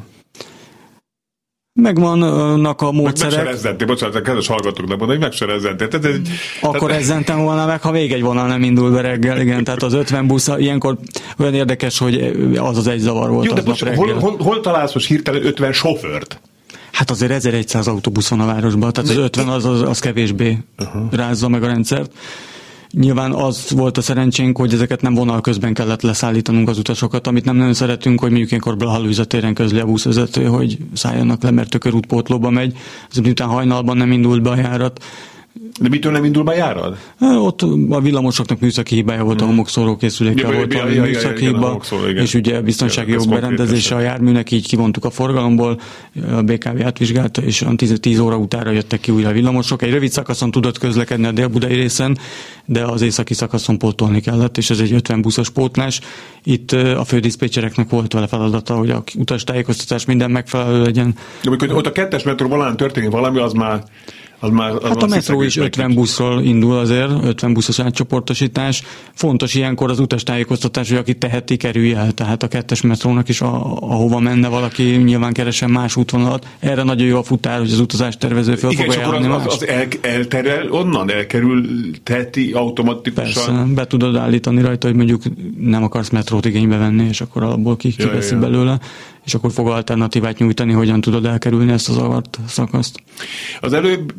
Megvannak 1.80 2.82
a 2.82 2.92
módszerek. 2.92 3.44
Meg, 3.44 3.62
meg 3.62 3.76
se 3.78 3.84
bocsánat, 3.84 4.14
a 4.14 4.20
kedves 4.20 4.46
hallgatóknak 4.46 4.88
mondom, 4.88 5.08
hogy 5.08 5.18
meg 5.18 5.32
se 5.32 5.44
rezzentél. 5.44 5.88
Tehát 5.88 6.06
ez, 6.06 6.16
Akkor 6.60 6.90
tehát... 6.90 7.26
volna 7.26 7.66
meg, 7.66 7.82
ha 7.82 7.90
még 7.90 8.12
egy 8.12 8.22
vonal 8.22 8.46
nem 8.46 8.62
indul 8.62 8.90
be 8.90 9.00
reggel, 9.00 9.40
igen, 9.40 9.64
tehát 9.64 9.82
az 9.82 9.92
50 9.92 10.26
busz, 10.26 10.50
ilyenkor 10.56 10.98
olyan 11.38 11.54
érdekes, 11.54 11.98
hogy 11.98 12.36
az 12.56 12.78
az 12.78 12.86
egy 12.86 12.98
zavar 12.98 13.30
volt. 13.30 13.46
Jó, 13.46 13.54
de 13.54 13.62
most 13.64 13.84
hol, 13.84 14.12
hol, 14.14 14.36
hol, 14.38 14.60
találsz 14.60 14.94
most 14.94 15.06
hirtelen 15.06 15.46
50 15.46 15.72
sofőrt? 15.72 16.40
Hát 16.94 17.10
azért 17.10 17.32
1100 17.32 17.86
autóbusz 17.86 18.28
van 18.28 18.40
a 18.40 18.46
városban, 18.46 18.92
tehát 18.92 19.10
az 19.10 19.16
50 19.16 19.48
az, 19.48 19.64
az, 19.64 19.82
az 19.82 19.98
kevésbé 19.98 20.58
uh-huh. 20.78 21.12
rázza 21.12 21.48
meg 21.48 21.62
a 21.62 21.66
rendszert. 21.66 22.12
Nyilván 22.90 23.32
az 23.32 23.70
volt 23.70 23.98
a 23.98 24.02
szerencsénk, 24.02 24.56
hogy 24.56 24.72
ezeket 24.72 25.02
nem 25.02 25.14
vonal 25.14 25.40
közben 25.40 25.74
kellett 25.74 26.02
leszállítanunk 26.02 26.68
az 26.68 26.78
utasokat, 26.78 27.26
amit 27.26 27.44
nem 27.44 27.56
nagyon 27.56 27.74
szeretünk, 27.74 28.20
hogy 28.20 28.28
mondjuk 28.28 28.50
ilyenkor 28.50 28.76
Blahalúza 28.76 29.24
téren 29.24 29.54
közli 29.54 29.78
a 29.78 29.84
buszvezető, 29.84 30.44
hogy 30.44 30.78
szálljanak 30.92 31.42
le, 31.42 31.50
mert 31.50 31.70
tökörútpótlóba 31.70 32.50
megy. 32.50 32.76
Ez 33.10 33.16
miután 33.16 33.48
hajnalban 33.48 33.96
nem 33.96 34.12
indult 34.12 34.42
be 34.42 34.50
a 34.50 34.56
járat, 34.56 35.04
de 35.80 35.88
mitől 35.88 36.12
nem 36.12 36.24
indul 36.24 36.42
be 36.42 36.54
járad? 36.54 36.96
Ott 37.20 37.62
a 37.90 38.00
villamosoknak 38.00 38.60
műszaki 38.60 38.94
hibája 38.94 39.24
volt, 39.24 39.36
a 39.36 39.38
hmm. 39.38 39.48
homokszóró 39.48 39.96
készüléke 39.96 40.48
ja, 40.48 40.54
volt 40.54 40.72
ja, 40.72 40.82
a 40.82 40.88
ja, 40.88 41.02
műszaki 41.02 41.44
hiba, 41.44 41.80
és 42.14 42.34
ugye 42.34 42.60
biztonsági 42.60 43.10
ja, 43.10 43.16
jogberendezése 43.16 43.94
a 43.94 44.00
járműnek, 44.00 44.50
így 44.50 44.68
kivontuk 44.68 45.04
a 45.04 45.10
forgalomból, 45.10 45.80
a 46.30 46.42
BKV 46.42 46.82
átvizsgálta, 46.84 47.42
és 47.42 47.62
a 47.62 47.74
10, 47.76 47.98
10 48.00 48.18
óra 48.18 48.36
utára 48.36 48.70
jöttek 48.70 49.00
ki 49.00 49.10
újra 49.10 49.28
a 49.28 49.32
villamosok. 49.32 49.82
Egy 49.82 49.90
rövid 49.90 50.10
szakaszon 50.10 50.50
tudott 50.50 50.78
közlekedni 50.78 51.26
a 51.26 51.32
délbudai 51.32 51.74
részen, 51.74 52.18
de 52.64 52.84
az 52.84 53.02
északi 53.02 53.34
szakaszon 53.34 53.78
pótolni 53.78 54.20
kellett, 54.20 54.56
és 54.56 54.70
ez 54.70 54.78
egy 54.78 54.92
50 54.92 55.22
buszos 55.22 55.50
pótlás. 55.50 56.00
Itt 56.44 56.72
a 56.72 57.04
fődiszpécsereknek 57.04 57.90
volt 57.90 58.12
vele 58.12 58.26
feladata, 58.26 58.74
hogy 58.74 58.90
a 58.90 59.02
utas 59.16 59.44
tájékoztatás 59.44 60.04
minden 60.04 60.30
megfelelő 60.30 60.82
legyen. 60.82 61.14
De 61.42 61.48
amikor 61.48 61.72
ott 61.72 61.86
a 61.86 61.92
kettes 61.92 62.22
metró 62.22 62.48
valami 62.48 62.76
történik 62.76 63.10
valami, 63.10 63.38
az 63.38 63.52
már 63.52 63.84
Az 64.44 64.50
már, 64.50 64.70
az 64.70 64.82
hát 64.82 65.02
a 65.02 65.06
metró 65.06 65.42
is 65.42 65.56
50 65.56 65.94
buszról 65.94 66.42
indul 66.42 66.78
azért, 66.78 67.10
50 67.22 67.52
buszos 67.52 67.78
átcsoportosítás. 67.78 68.82
Fontos 69.12 69.54
ilyenkor 69.54 69.90
az 69.90 69.98
utastájékoztatás, 69.98 70.88
hogy 70.88 70.98
aki 70.98 71.14
teheti, 71.14 71.56
kerülj 71.56 71.94
el. 71.94 72.12
Tehát 72.12 72.42
a 72.42 72.48
kettes 72.48 72.80
metrónak 72.80 73.28
is, 73.28 73.40
a, 73.40 73.76
ahova 73.80 74.18
menne 74.18 74.48
valaki, 74.48 74.82
nyilván 74.82 75.32
keresen 75.32 75.70
más 75.70 75.96
útvonalat. 75.96 76.46
Erre 76.58 76.82
nagyon 76.82 77.06
jó 77.06 77.18
a 77.18 77.22
futár, 77.22 77.58
hogy 77.58 77.72
az 77.72 77.78
utazás 77.78 78.16
tervező 78.16 78.54
fel 78.54 78.70
Igen, 78.70 78.90
fogja 78.90 79.08
az, 79.08 79.46
az, 79.46 79.54
az 79.54 79.66
el, 79.66 79.86
elterel 80.00 80.70
onnan, 80.70 81.10
elkerül, 81.10 81.66
teheti 82.02 82.52
automatikusan. 82.52 83.54
Persze, 83.56 83.72
be 83.74 83.86
tudod 83.86 84.16
állítani 84.16 84.62
rajta, 84.62 84.86
hogy 84.86 84.96
mondjuk 84.96 85.22
nem 85.58 85.82
akarsz 85.82 86.10
metrót 86.10 86.44
igénybe 86.44 86.76
venni, 86.76 87.08
és 87.08 87.20
akkor 87.20 87.42
abból 87.42 87.76
ki, 87.76 87.90
kiveszi 87.90 88.34
ja, 88.34 88.40
ja. 88.40 88.48
belőle 88.48 88.78
és 89.24 89.34
akkor 89.34 89.52
fog 89.52 89.68
alternatívát 89.68 90.38
nyújtani, 90.38 90.72
hogyan 90.72 91.00
tudod 91.00 91.24
elkerülni 91.24 91.72
ezt 91.72 91.88
az 91.88 91.94
zavart 91.94 92.38
szakaszt. 92.46 93.02
Az 93.60 93.72
előbb, 93.72 94.14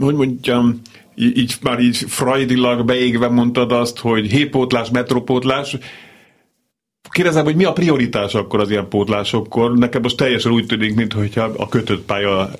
hogy 0.00 0.14
mondjam, 0.14 0.80
így 1.14 1.54
már 1.62 1.80
így 1.80 1.96
frajdilag 1.96 2.84
beégve 2.84 3.28
mondtad 3.28 3.72
azt, 3.72 3.98
hogy 3.98 4.26
hétpótlás, 4.26 4.90
metropótlás, 4.90 5.76
Kérdezem, 7.10 7.44
hogy 7.44 7.56
mi 7.56 7.64
a 7.64 7.72
prioritás 7.72 8.34
akkor 8.34 8.60
az 8.60 8.70
ilyen 8.70 8.88
pótlásokkor? 8.88 9.78
Nekem 9.78 10.02
most 10.02 10.16
teljesen 10.16 10.52
úgy 10.52 10.66
tűnik, 10.66 10.94
mintha 10.94 11.42
a 11.42 11.68
kötött 11.68 12.04
pálya 12.04 12.50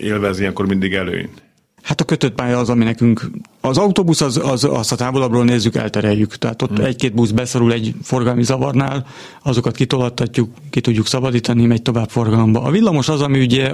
élvezi 0.00 0.40
ilyenkor 0.40 0.66
mindig 0.66 0.94
előnyt. 0.94 1.42
Hát 1.82 2.00
a 2.00 2.04
kötött 2.04 2.34
pálya 2.34 2.58
az, 2.58 2.68
ami 2.68 2.84
nekünk, 2.84 3.30
az 3.60 3.78
autóbusz 3.78 4.20
az, 4.20 4.40
az 4.42 4.64
azt 4.64 4.92
a 4.92 4.96
távolabbról 4.96 5.44
nézzük, 5.44 5.74
eltereljük. 5.74 6.36
Tehát 6.36 6.62
ott 6.62 6.76
hmm. 6.76 6.84
egy-két 6.84 7.14
busz 7.14 7.30
beszorul 7.30 7.72
egy 7.72 7.94
forgalmi 8.02 8.42
zavarnál, 8.42 9.06
azokat 9.42 9.76
kitolattatjuk, 9.76 10.50
ki 10.70 10.80
tudjuk 10.80 11.06
szabadítani, 11.06 11.66
megy 11.66 11.82
tovább 11.82 12.08
forgalomba. 12.08 12.62
A 12.62 12.70
villamos 12.70 13.08
az, 13.08 13.20
ami 13.20 13.40
ugye 13.40 13.72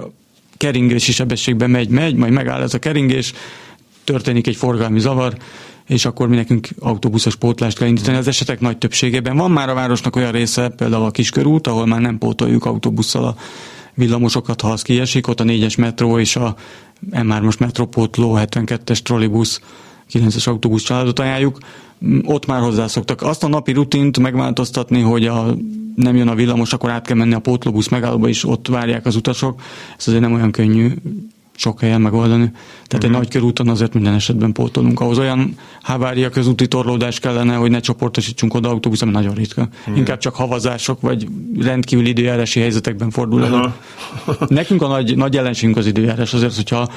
keringési 0.57 1.13
sebességben 1.13 1.71
megy, 1.71 1.89
megy, 1.89 2.15
majd 2.15 2.33
megáll 2.33 2.63
ez 2.63 2.75
a 2.75 2.79
keringés, 2.79 3.33
történik 4.05 4.47
egy 4.47 4.57
forgalmi 4.57 5.01
zavar, 5.01 5.37
és 5.87 6.05
akkor 6.05 6.29
mi 6.29 6.37
nekünk 6.37 6.69
autóbuszos 6.79 7.37
pótlást 7.37 7.79
kell 7.79 7.89
indítani. 7.89 8.17
Az 8.17 8.29
esetek 8.29 8.61
nagy 8.61 8.79
többségében 8.79 9.37
van 9.37 9.51
már 9.51 9.69
a 9.69 9.75
városnak 9.75 10.17
olyan 10.17 10.33
része, 10.33 10.69
például 10.69 11.05
a 11.05 11.11
Kiskörút, 11.11 11.67
ahol 11.67 11.87
már 11.87 12.01
nem 12.01 12.19
pótoljuk 12.19 12.65
autóbusszal 12.65 13.25
a 13.25 13.37
villamosokat, 13.95 14.61
ha 14.61 14.69
az 14.69 14.83
kiesik, 14.83 15.29
ott 15.29 15.41
a 15.41 15.45
4-es 15.45 15.79
metró 15.79 16.19
és 16.19 16.37
a 16.37 16.57
M3-as 17.11 17.59
metropótló, 17.59 18.37
72-es 18.39 18.99
trollibusz, 18.99 19.61
9-es 20.13 20.49
autóbusz 20.49 20.83
családot 20.83 21.19
ajánljuk. 21.19 21.59
Ott 22.25 22.47
már 22.47 22.61
hozzászoktak. 22.61 23.23
Azt 23.23 23.45
a 23.45 23.49
napi 23.49 23.73
rutint 23.73 24.19
megváltoztatni, 24.19 25.01
hogy 25.01 25.27
a, 25.27 25.57
nem 25.95 26.17
jön 26.17 26.29
a 26.29 26.35
villamos, 26.35 26.73
akkor 26.73 26.91
át 26.91 27.07
kell 27.07 27.17
menni 27.17 27.35
a 27.35 27.39
pótlóbusz 27.39 27.89
megállóba, 27.89 28.29
és 28.29 28.45
ott 28.45 28.69
várják 28.69 29.07
az 29.07 29.17
utasok. 29.17 29.61
Ez 29.99 30.09
azért 30.09 30.23
nem 30.23 30.33
olyan 30.33 30.51
könnyű 30.51 30.93
sok 31.57 31.81
helyen 31.81 32.01
megoldani. 32.01 32.45
Tehát 32.45 32.61
uh-huh. 32.93 33.05
egy 33.05 33.11
mhm. 33.11 33.19
nagy 33.19 33.29
körúton 33.29 33.69
azért 33.69 33.95
minden 33.95 34.15
esetben 34.15 34.53
pótolunk. 34.53 35.01
Ahhoz 35.01 35.19
olyan 35.19 35.57
havária 35.83 36.31
közúti 36.31 36.69
torlódás 36.69 37.21
kellene, 37.21 37.55
hogy 37.55 37.71
ne 37.71 37.81
csoportosítsunk 37.81 38.55
oda 38.55 38.69
autóbusz, 38.69 39.03
ami 39.03 39.11
nagyon 39.11 39.35
ritka. 39.35 39.69
Uh-huh. 39.81 39.97
Inkább 39.97 40.19
csak 40.19 40.35
havazások, 40.35 41.01
vagy 41.01 41.29
rendkívül 41.61 42.07
időjárási 42.07 42.61
helyzetekben 42.61 43.11
fordul 43.11 43.45
elő. 43.45 43.57
Uh-huh. 43.57 44.49
Nekünk 44.61 44.83
a 44.83 44.89
nagy, 44.89 45.17
nagy 45.17 45.35
jelenségünk 45.35 45.77
az 45.77 45.87
időjárás, 45.87 46.35
azért, 46.35 46.55
hogyha 46.55 46.89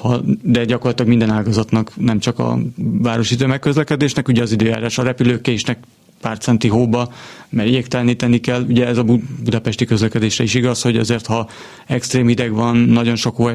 ha, 0.00 0.20
de 0.42 0.64
gyakorlatilag 0.64 1.10
minden 1.10 1.30
ágazatnak, 1.30 1.90
nem 1.96 2.18
csak 2.18 2.38
a 2.38 2.58
városi 2.76 3.36
tömegközlekedésnek, 3.36 4.28
ugye 4.28 4.42
az 4.42 4.52
időjárás, 4.52 4.98
a 4.98 5.02
repülőkésnek 5.02 5.78
pár 6.20 6.38
centi 6.38 6.68
hóba, 6.68 7.12
mert 7.48 7.68
jégteleníteni 7.68 8.40
kell. 8.40 8.62
Ugye 8.68 8.86
ez 8.86 8.98
a 8.98 9.04
budapesti 9.44 9.84
közlekedésre 9.84 10.44
is 10.44 10.54
igaz, 10.54 10.82
hogy 10.82 10.96
azért, 10.96 11.26
ha 11.26 11.48
extrém 11.86 12.28
ideg 12.28 12.52
van, 12.52 12.76
nagyon 12.76 13.16
sok 13.16 13.36
hó 13.36 13.50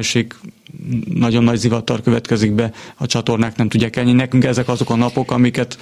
nagyon 1.14 1.44
nagy 1.44 1.56
zivatar 1.56 2.00
következik 2.00 2.52
be, 2.52 2.72
a 2.96 3.06
csatornák 3.06 3.56
nem 3.56 3.68
tudják 3.68 3.96
elni. 3.96 4.12
Nekünk 4.12 4.44
ezek 4.44 4.68
azok 4.68 4.90
a 4.90 4.96
napok, 4.96 5.30
amiket 5.30 5.78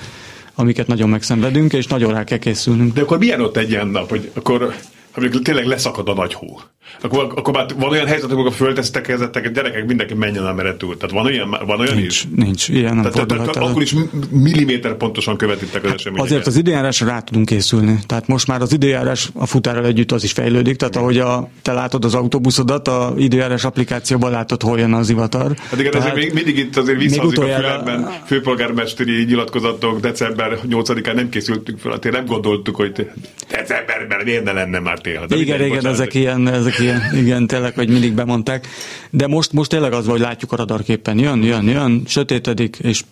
amiket 0.54 0.87
nagyon 0.87 1.08
megszenvedünk, 1.08 1.72
és 1.72 1.87
nagyon 1.87 2.12
rá 2.12 2.25
kell 2.25 2.38
készülnünk. 2.38 2.92
De 2.92 3.00
akkor 3.00 3.18
milyen 3.18 3.40
ott 3.40 3.56
egy 3.56 3.70
ilyen 3.70 3.88
nap, 3.88 4.08
hogy 4.08 4.30
akkor 4.34 4.75
amikor 5.14 5.40
tényleg 5.40 5.67
leszakad 5.67 6.09
a 6.09 6.14
nagy 6.14 6.35
hó. 6.35 6.61
Akkor, 7.02 7.33
akkor 7.35 7.55
már 7.55 7.67
van 7.76 7.90
olyan 7.90 8.07
helyzet, 8.07 8.31
amikor 8.31 8.52
föltesztek 8.52 9.02
kezettek, 9.02 9.52
gyerekek, 9.52 9.87
mindenki 9.87 10.14
menjen 10.14 10.47
a 10.47 10.52
meretúr. 10.52 10.97
Tehát 10.97 11.14
van 11.14 11.25
olyan, 11.25 11.50
van 11.67 11.81
olyan 11.81 11.95
nincs, 11.95 12.07
is? 12.07 12.26
Nincs, 12.35 12.69
ilyen 12.69 12.95
nem 12.95 13.11
tehát, 13.11 13.29
tehát, 13.29 13.57
akkor 13.57 13.83
is 13.83 13.95
milliméter 14.31 14.95
pontosan 14.95 15.37
követítek 15.37 15.83
az 15.83 15.88
hát 15.88 15.99
eseményeket. 15.99 16.31
Azért 16.31 16.47
az 16.47 16.57
időjárásra 16.57 17.07
rá 17.07 17.21
tudunk 17.21 17.47
készülni. 17.47 17.99
Tehát 18.07 18.26
most 18.26 18.47
már 18.47 18.61
az 18.61 18.73
időjárás 18.73 19.31
a 19.35 19.47
futárral 19.47 19.87
együtt 19.87 20.12
az 20.12 20.25
is 20.25 20.33
fejlődik. 20.33 20.76
Tehát 20.76 20.97
ahogy 20.97 21.19
a, 21.19 21.49
te 21.62 21.73
látod 21.73 22.05
az 22.05 22.14
autóbuszodat, 22.14 22.88
a 22.88 23.12
időjárás 23.17 23.64
applikációban 23.64 24.31
látod, 24.31 24.63
hol 24.63 24.78
jön 24.78 24.93
az 24.93 25.11
ivatar. 25.11 25.52
Hát 25.71 25.80
igen, 25.80 25.91
tehát, 25.91 26.15
még 26.15 26.32
mindig 26.32 26.58
itt 26.58 26.76
azért 26.76 26.99
visszahozik 26.99 27.39
utoljára... 27.39 27.69
a 27.69 27.82
fülemben 27.82 28.13
főpolgármesteri 28.26 29.25
nyilatkozatok 29.25 30.00
december 30.00 30.58
8-án 30.69 31.15
nem 31.15 31.28
készültünk 31.28 31.78
fel, 31.78 31.91
hát 31.91 32.11
nem 32.11 32.26
gondoltuk, 32.26 32.76
hogy 32.76 33.11
decemberben 33.50 34.21
miért 34.25 34.45
ne 34.45 34.52
lenne 34.52 34.78
már 34.78 35.00
tél. 35.00 35.26
igen, 35.28 35.65
igen, 35.65 35.86
ezek 35.86 36.15
ilyen, 36.15 36.49
ezek 36.49 36.78
ilyen, 36.78 37.02
igen, 37.15 37.47
tényleg, 37.47 37.75
hogy 37.75 37.89
mindig 37.89 38.13
bemondták. 38.13 38.67
De 39.10 39.26
most, 39.26 39.52
most 39.52 39.71
tényleg 39.71 39.93
az, 39.93 40.06
hogy 40.06 40.21
látjuk 40.21 40.52
a 40.52 40.56
radarképpen, 40.56 41.19
jön, 41.19 41.43
jön, 41.43 41.69
jön, 41.69 42.02
sötétedik, 42.06 42.76
és 42.82 43.02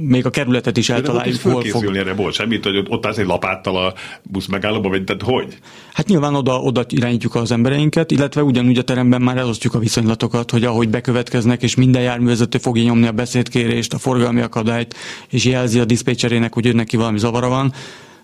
még 0.00 0.26
a 0.26 0.30
kerületet 0.30 0.76
is 0.76 0.88
eltaláljuk, 0.88 1.40
hol 1.40 1.64
fog. 1.64 1.96
erre 1.96 2.14
volt 2.14 2.34
semmit, 2.34 2.64
hogy 2.64 2.84
ott 2.88 3.06
állsz 3.06 3.16
egy 3.16 3.26
lapáttal 3.26 3.76
a 3.76 3.94
busz 4.22 4.46
megállóba, 4.46 4.88
vagy 4.88 5.04
tehát 5.04 5.22
hogy? 5.22 5.58
Hát 5.92 6.06
nyilván 6.06 6.34
oda, 6.34 6.60
oda 6.60 6.84
irányítjuk 6.88 7.34
az 7.34 7.50
embereinket, 7.50 8.10
illetve 8.10 8.42
ugyanúgy 8.42 8.78
a 8.78 8.82
teremben 8.82 9.22
már 9.22 9.36
elosztjuk 9.36 9.74
a 9.74 9.78
viszonylatokat, 9.78 10.50
hogy 10.50 10.64
ahogy 10.64 10.88
bekövetkeznek, 10.88 11.62
és 11.62 11.74
minden 11.74 12.02
járművezető 12.02 12.58
fogja 12.58 12.82
nyomni 12.82 13.06
a 13.06 13.12
beszédkérést, 13.12 13.92
a 13.92 13.98
forgalmi 13.98 14.40
akadályt, 14.40 14.94
és 15.30 15.44
jelzi 15.44 15.78
a 15.78 15.84
diszpécserének, 15.84 16.54
hogy 16.54 16.66
ő 16.66 16.72
neki 16.72 16.96
valami 16.96 17.18
zavara 17.18 17.48
van, 17.48 17.72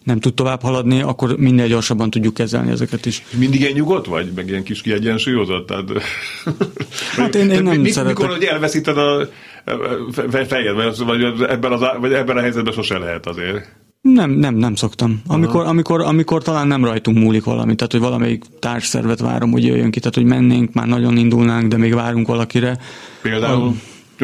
nem 0.04 0.20
tud 0.20 0.34
tovább 0.34 0.62
haladni, 0.62 1.02
akkor 1.02 1.36
minél 1.36 1.66
gyorsabban 1.66 2.10
tudjuk 2.10 2.34
kezelni 2.34 2.70
ezeket 2.70 3.06
is. 3.06 3.22
Mindig 3.38 3.60
ilyen 3.60 3.72
nyugodt 3.72 4.06
vagy, 4.06 4.32
meg 4.34 4.48
ilyen 4.48 4.62
kis 4.62 4.80
kiegyensúlyozott? 4.80 5.66
Tehát... 5.66 5.90
Hát 7.16 7.34
én, 7.34 7.50
én 7.50 7.62
nem 7.62 7.80
mi, 7.80 7.90
szeretek. 7.90 8.18
Mikor, 8.18 8.34
hogy 8.34 8.44
elveszíted 8.44 8.98
a 8.98 9.28
fejed, 10.46 10.74
vagy 11.04 11.22
ebben, 11.48 11.72
az, 11.72 11.80
vagy 12.00 12.12
ebben 12.12 12.36
a 12.36 12.40
helyzetben 12.40 12.72
sose 12.72 12.98
lehet 12.98 13.26
azért. 13.26 13.80
Nem, 14.00 14.30
nem, 14.30 14.54
nem 14.54 14.74
szoktam. 14.74 15.22
Amikor, 15.26 15.66
amikor, 15.66 16.00
amikor 16.00 16.42
talán 16.42 16.66
nem 16.66 16.84
rajtunk 16.84 17.18
múlik 17.18 17.44
valami, 17.44 17.74
tehát 17.74 17.92
hogy 17.92 18.00
valamelyik 18.00 18.44
társszervet 18.58 19.20
várom, 19.20 19.50
hogy 19.50 19.64
jöjjön 19.64 19.90
ki, 19.90 19.98
tehát 19.98 20.14
hogy 20.14 20.24
mennénk, 20.24 20.72
már 20.72 20.86
nagyon 20.86 21.16
indulnánk, 21.16 21.68
de 21.68 21.76
még 21.76 21.94
várunk 21.94 22.26
valakire. 22.26 22.78
Például? 23.22 23.68
A, 23.68 23.72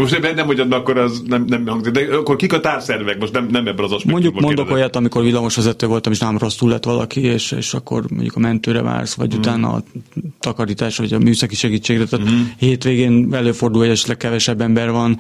most 0.00 0.34
nem 0.34 0.46
mondjad, 0.46 0.72
akkor 0.72 0.98
az 0.98 1.22
nem, 1.26 1.44
nem 1.48 1.66
hangzik, 1.66 1.92
de 1.92 2.16
akkor 2.16 2.36
kik 2.36 2.52
a 2.52 2.60
társzervek? 2.60 3.18
Most 3.18 3.32
nem, 3.32 3.46
nem 3.50 3.66
ebben 3.66 3.84
az 3.84 3.92
aspektusban 3.92 4.12
Mondjuk 4.12 4.32
mondok 4.32 4.50
kérdezek. 4.50 4.76
olyat, 4.76 4.96
amikor 4.96 5.22
villamosvezető 5.22 5.86
voltam, 5.86 6.12
és 6.12 6.18
nem 6.18 6.38
rosszul 6.38 6.70
lett 6.70 6.84
valaki, 6.84 7.20
és, 7.20 7.52
és 7.52 7.74
akkor 7.74 8.04
mondjuk 8.10 8.36
a 8.36 8.38
mentőre 8.38 8.82
vársz, 8.82 9.14
vagy 9.14 9.34
mm. 9.34 9.38
utána 9.38 9.72
a 9.72 9.82
takarítás, 10.40 10.96
vagy 10.96 11.12
a 11.12 11.18
műszaki 11.18 11.54
segítségre. 11.54 12.04
Tehát 12.04 12.30
mm. 12.30 12.40
hétvégén 12.58 13.28
előfordul, 13.32 13.80
hogy 13.80 13.90
esetleg 13.90 14.16
kevesebb 14.16 14.60
ember 14.60 14.90
van, 14.90 15.18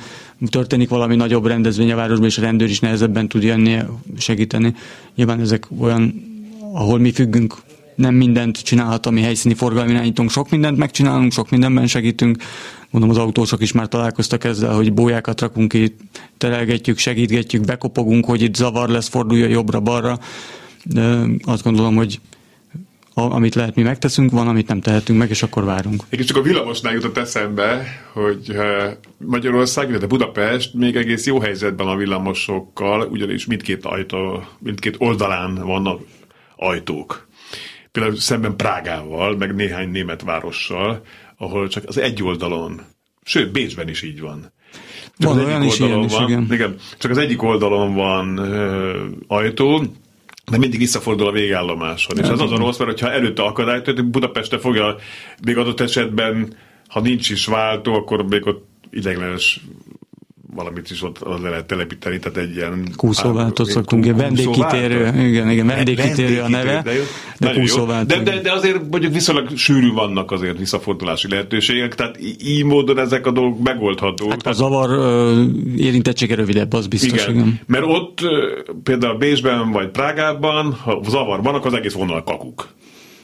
történik 0.50 0.88
valami 0.88 1.16
nagyobb 1.16 1.46
rendezvény 1.46 1.92
a 1.92 1.96
városban, 1.96 2.28
és 2.28 2.38
a 2.38 2.40
rendőr 2.40 2.68
is 2.68 2.80
nehezebben 2.80 3.28
tud 3.28 3.42
jönni, 3.42 3.78
segíteni. 4.18 4.74
Nyilván 5.14 5.40
ezek 5.40 5.66
olyan, 5.78 6.26
ahol 6.72 6.98
mi 6.98 7.12
függünk 7.12 7.54
nem 7.98 8.14
mindent 8.14 8.62
csinálhat, 8.62 9.06
ami 9.06 9.22
helyszíni 9.22 9.54
forgalmi 9.54 9.90
irányítunk. 9.90 10.30
Sok 10.30 10.50
mindent 10.50 10.78
megcsinálunk, 10.78 11.32
sok 11.32 11.50
mindenben 11.50 11.86
segítünk. 11.86 12.36
Mondom, 12.90 13.10
az 13.10 13.16
autósok 13.16 13.62
is 13.62 13.72
már 13.72 13.88
találkoztak 13.88 14.44
ezzel, 14.44 14.74
hogy 14.74 14.92
bójákat 14.92 15.40
rakunk 15.40 15.68
ki, 15.68 15.94
terelgetjük, 16.36 16.98
segítgetjük, 16.98 17.64
bekopogunk, 17.64 18.24
hogy 18.24 18.42
itt 18.42 18.54
zavar 18.54 18.88
lesz, 18.88 19.08
fordulja 19.08 19.46
jobbra-balra. 19.46 20.18
De 20.82 21.20
azt 21.44 21.62
gondolom, 21.62 21.96
hogy 21.96 22.20
amit 23.14 23.54
lehet, 23.54 23.74
mi 23.74 23.82
megteszünk, 23.82 24.30
van, 24.30 24.48
amit 24.48 24.68
nem 24.68 24.80
tehetünk 24.80 25.18
meg, 25.18 25.30
és 25.30 25.42
akkor 25.42 25.64
várunk. 25.64 26.02
Én 26.10 26.24
csak 26.24 26.36
a 26.36 26.42
villamosnál 26.42 26.94
jutott 26.94 27.16
eszembe, 27.16 27.84
hogy 28.12 28.56
Magyarország, 29.18 29.88
illetve 29.88 30.06
Budapest 30.06 30.74
még 30.74 30.96
egész 30.96 31.26
jó 31.26 31.40
helyzetben 31.40 31.86
a 31.86 31.96
villamosokkal, 31.96 33.08
ugyanis 33.10 33.46
mindkét 33.46 33.84
ajtó, 33.84 34.42
mindkét 34.58 34.94
oldalán 34.98 35.54
vannak 35.54 36.00
ajtók 36.56 37.27
például 37.92 38.16
szemben 38.16 38.56
Prágával, 38.56 39.36
meg 39.36 39.54
néhány 39.54 39.88
német 39.88 40.22
várossal, 40.22 41.02
ahol 41.36 41.68
csak 41.68 41.84
az 41.86 41.98
egy 41.98 42.22
oldalon, 42.22 42.80
sőt, 43.22 43.52
Bécsben 43.52 43.88
is 43.88 44.02
így 44.02 44.20
van. 44.20 44.52
Csak 45.18 45.30
van 45.30 45.38
az 45.38 45.44
olyan 45.44 45.62
is 45.62 45.78
ilyen 45.78 46.02
is, 46.02 46.12
van, 46.12 46.28
igen. 46.28 46.46
igen. 46.50 46.76
Csak 46.98 47.10
az 47.10 47.18
egyik 47.18 47.42
oldalon 47.42 47.94
van 47.94 48.36
ö, 48.36 49.04
ajtó, 49.26 49.82
de 50.50 50.58
mindig 50.58 50.78
visszafordul 50.78 51.26
a 51.26 51.32
végállomáson. 51.32 52.18
És 52.18 52.28
az 52.28 52.40
az 52.40 52.52
a 52.52 52.56
rossz, 52.56 52.78
mert 52.78 53.00
ha 53.00 53.12
előtte 53.12 53.42
akadályt, 53.42 53.82
tehát 53.82 54.10
Budapeste 54.10 54.58
fogja 54.58 54.96
még 55.44 55.56
adott 55.56 55.80
esetben, 55.80 56.56
ha 56.88 57.00
nincs 57.00 57.30
is 57.30 57.46
váltó, 57.46 57.94
akkor 57.94 58.24
még 58.26 58.46
ott 58.46 58.66
ideglenes 58.90 59.60
valamit 60.54 60.90
is 60.90 61.02
ott 61.02 61.18
az 61.18 61.40
lehet 61.40 61.66
telepíteni, 61.66 62.18
tehát 62.18 62.38
egy 62.38 62.56
ilyen... 62.56 62.88
Kúszóváltót 62.96 63.68
szoktunk, 63.68 64.04
igen, 64.04 64.16
vendégkitérő, 64.16 65.06
igen, 65.06 65.50
igen, 65.50 65.66
vendégkitérő 65.66 66.40
a 66.40 66.48
neve, 66.48 66.82
de, 66.82 67.02
de, 67.38 68.04
de, 68.04 68.22
de, 68.22 68.40
de, 68.40 68.52
azért 68.52 68.90
mondjuk 68.90 69.12
viszonylag 69.12 69.56
sűrű 69.56 69.92
vannak 69.92 70.30
azért 70.30 70.58
visszafordulási 70.58 71.28
lehetőségek, 71.28 71.94
tehát 71.94 72.18
így 72.42 72.64
módon 72.64 72.98
ezek 72.98 73.26
a 73.26 73.30
dolgok 73.30 73.62
megoldhatók. 73.62 74.30
Hát 74.30 74.46
a 74.46 74.52
zavar 74.52 74.90
uh, 74.90 75.46
érintettsége 75.76 76.34
rövidebb, 76.34 76.72
az 76.72 76.86
biztos, 76.86 77.22
igen. 77.22 77.34
igen. 77.34 77.60
Mert 77.66 77.84
ott 77.86 78.20
például 78.82 79.18
Bécsben 79.18 79.70
vagy 79.70 79.90
Prágában, 79.90 80.72
ha 80.72 81.00
zavar 81.08 81.40
akkor 81.42 81.66
az 81.66 81.74
egész 81.74 81.92
vonal 81.92 82.22
kakuk. 82.24 82.68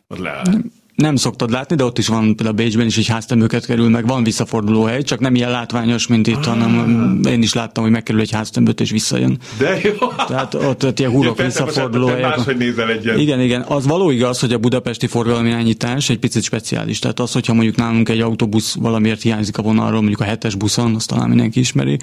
Az 0.06 0.18
leáll 0.18 0.42
nem 0.44 0.72
szoktad 1.14 1.50
látni, 1.50 1.76
de 1.76 1.84
ott 1.84 1.98
is 1.98 2.06
van 2.08 2.36
például 2.36 2.56
Bécsben 2.56 2.86
is, 2.86 2.94
hogy 2.94 3.06
háztömböket 3.06 3.66
kerül 3.66 3.88
meg, 3.88 4.06
van 4.06 4.24
visszaforduló 4.24 4.84
hely, 4.84 5.02
csak 5.02 5.20
nem 5.20 5.34
ilyen 5.34 5.50
látványos, 5.50 6.06
mint 6.06 6.26
itt, 6.26 6.44
hanem 6.44 7.20
én 7.28 7.42
is 7.42 7.52
láttam, 7.52 7.82
hogy 7.82 7.92
megkerül 7.92 8.20
egy 8.20 8.30
háztömböt 8.30 8.80
és 8.80 8.90
visszajön. 8.90 9.38
De 9.58 9.80
jó. 9.82 10.08
Tehát 10.26 10.54
ott, 10.54 10.84
ott 10.84 10.98
ilyen 10.98 11.10
hurok 11.10 11.42
visszaforduló 11.42 12.06
hely. 12.06 12.20
Máshogy 12.20 12.56
nézel 12.56 12.90
egyet. 12.90 13.18
Igen, 13.18 13.40
igen. 13.40 13.62
Az 13.68 13.86
való 13.86 14.10
igaz, 14.10 14.40
hogy 14.40 14.52
a 14.52 14.58
budapesti 14.58 15.06
forgalomirányítás 15.06 16.10
egy 16.10 16.18
picit 16.18 16.42
speciális. 16.42 16.98
Tehát 16.98 17.20
az, 17.20 17.32
hogyha 17.32 17.54
mondjuk 17.54 17.76
nálunk 17.76 18.08
egy 18.08 18.20
autóbusz 18.20 18.74
valamiért 18.74 19.22
hiányzik 19.22 19.58
a 19.58 19.62
vonalról, 19.62 20.00
mondjuk 20.00 20.20
a 20.20 20.24
hetes 20.24 20.54
buszon, 20.54 20.94
azt 20.94 21.08
talán 21.08 21.28
mindenki 21.28 21.58
ismeri, 21.58 21.98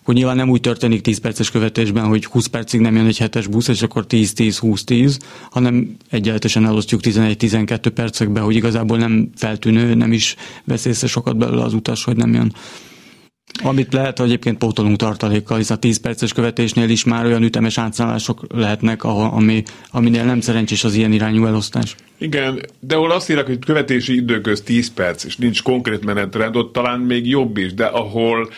akkor 0.00 0.14
nyilván 0.14 0.36
nem 0.36 0.48
úgy 0.48 0.60
történik 0.60 1.00
10 1.00 1.18
perces 1.18 1.50
követésben, 1.50 2.04
hogy 2.04 2.24
20 2.24 2.46
percig 2.46 2.80
nem 2.80 2.96
jön 2.96 3.06
egy 3.06 3.18
hetes 3.18 3.46
busz, 3.46 3.68
és 3.68 3.82
akkor 3.82 4.04
10-10-20-10, 4.08 5.18
hanem 5.50 5.96
egyenletesen 6.10 6.66
elosztjuk 6.66 7.00
11-12 7.04 7.90
percekbe, 7.94 8.40
hogy 8.40 8.54
igazából 8.54 8.98
nem 8.98 9.30
feltűnő, 9.36 9.94
nem 9.94 10.12
is 10.12 10.36
vesz 10.64 10.84
észre 10.84 11.06
sokat 11.06 11.36
belőle 11.36 11.62
az 11.62 11.74
utas, 11.74 12.04
hogy 12.04 12.16
nem 12.16 12.34
jön. 12.34 12.52
Amit 13.62 13.92
lehet, 13.92 14.18
hogy 14.18 14.26
egyébként 14.26 14.58
pótolunk 14.58 14.96
tartalékkal, 14.96 15.56
hiszen 15.56 15.76
a 15.76 15.80
10 15.80 16.00
perces 16.00 16.32
követésnél 16.32 16.88
is 16.88 17.04
már 17.04 17.24
olyan 17.26 17.42
ütemes 17.42 17.78
átszállások 17.78 18.44
lehetnek, 18.48 19.04
ami, 19.04 19.62
aminél 19.90 20.24
nem 20.24 20.40
szerencsés 20.40 20.84
az 20.84 20.94
ilyen 20.94 21.12
irányú 21.12 21.46
elosztás. 21.46 21.94
Igen, 22.18 22.60
de 22.80 22.94
ahol 22.94 23.10
azt 23.10 23.30
írják, 23.30 23.46
hogy 23.46 23.58
követési 23.58 24.14
időköz 24.14 24.60
10 24.60 24.92
perc, 24.92 25.24
és 25.24 25.36
nincs 25.36 25.62
konkrét 25.62 26.04
menetrend, 26.04 26.56
ott 26.56 26.72
talán 26.72 27.00
még 27.00 27.26
jobb 27.26 27.56
is, 27.56 27.74
de 27.74 27.84
ahol 27.84 28.50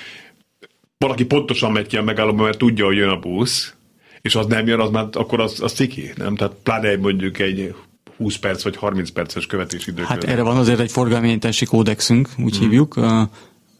valaki 1.02 1.24
pontosan 1.24 1.72
megy 1.72 1.86
ki 1.86 1.96
a 1.96 2.02
megállóba, 2.02 2.42
mert 2.42 2.58
tudja, 2.58 2.84
hogy 2.84 2.96
jön 2.96 3.08
a 3.08 3.18
busz, 3.18 3.74
és 4.20 4.34
az 4.34 4.46
nem 4.46 4.66
jön, 4.66 4.80
az 4.80 4.90
már 4.90 5.06
akkor 5.12 5.40
az, 5.40 5.60
az 5.60 5.72
ciki, 5.72 6.12
nem? 6.16 6.36
Tehát 6.36 6.54
pláne 6.62 6.96
mondjuk 6.96 7.38
egy 7.38 7.74
20 8.16 8.36
perc 8.36 8.62
vagy 8.62 8.76
30 8.76 9.10
perces 9.10 9.46
követési 9.46 9.90
idő. 9.90 10.02
Hát 10.02 10.24
erre 10.24 10.42
van 10.42 10.56
azért 10.56 10.80
egy 10.80 10.90
forgalményítási 10.90 11.64
kódexünk, 11.64 12.28
úgy 12.38 12.56
hmm. 12.56 12.62
hívjuk. 12.62 13.00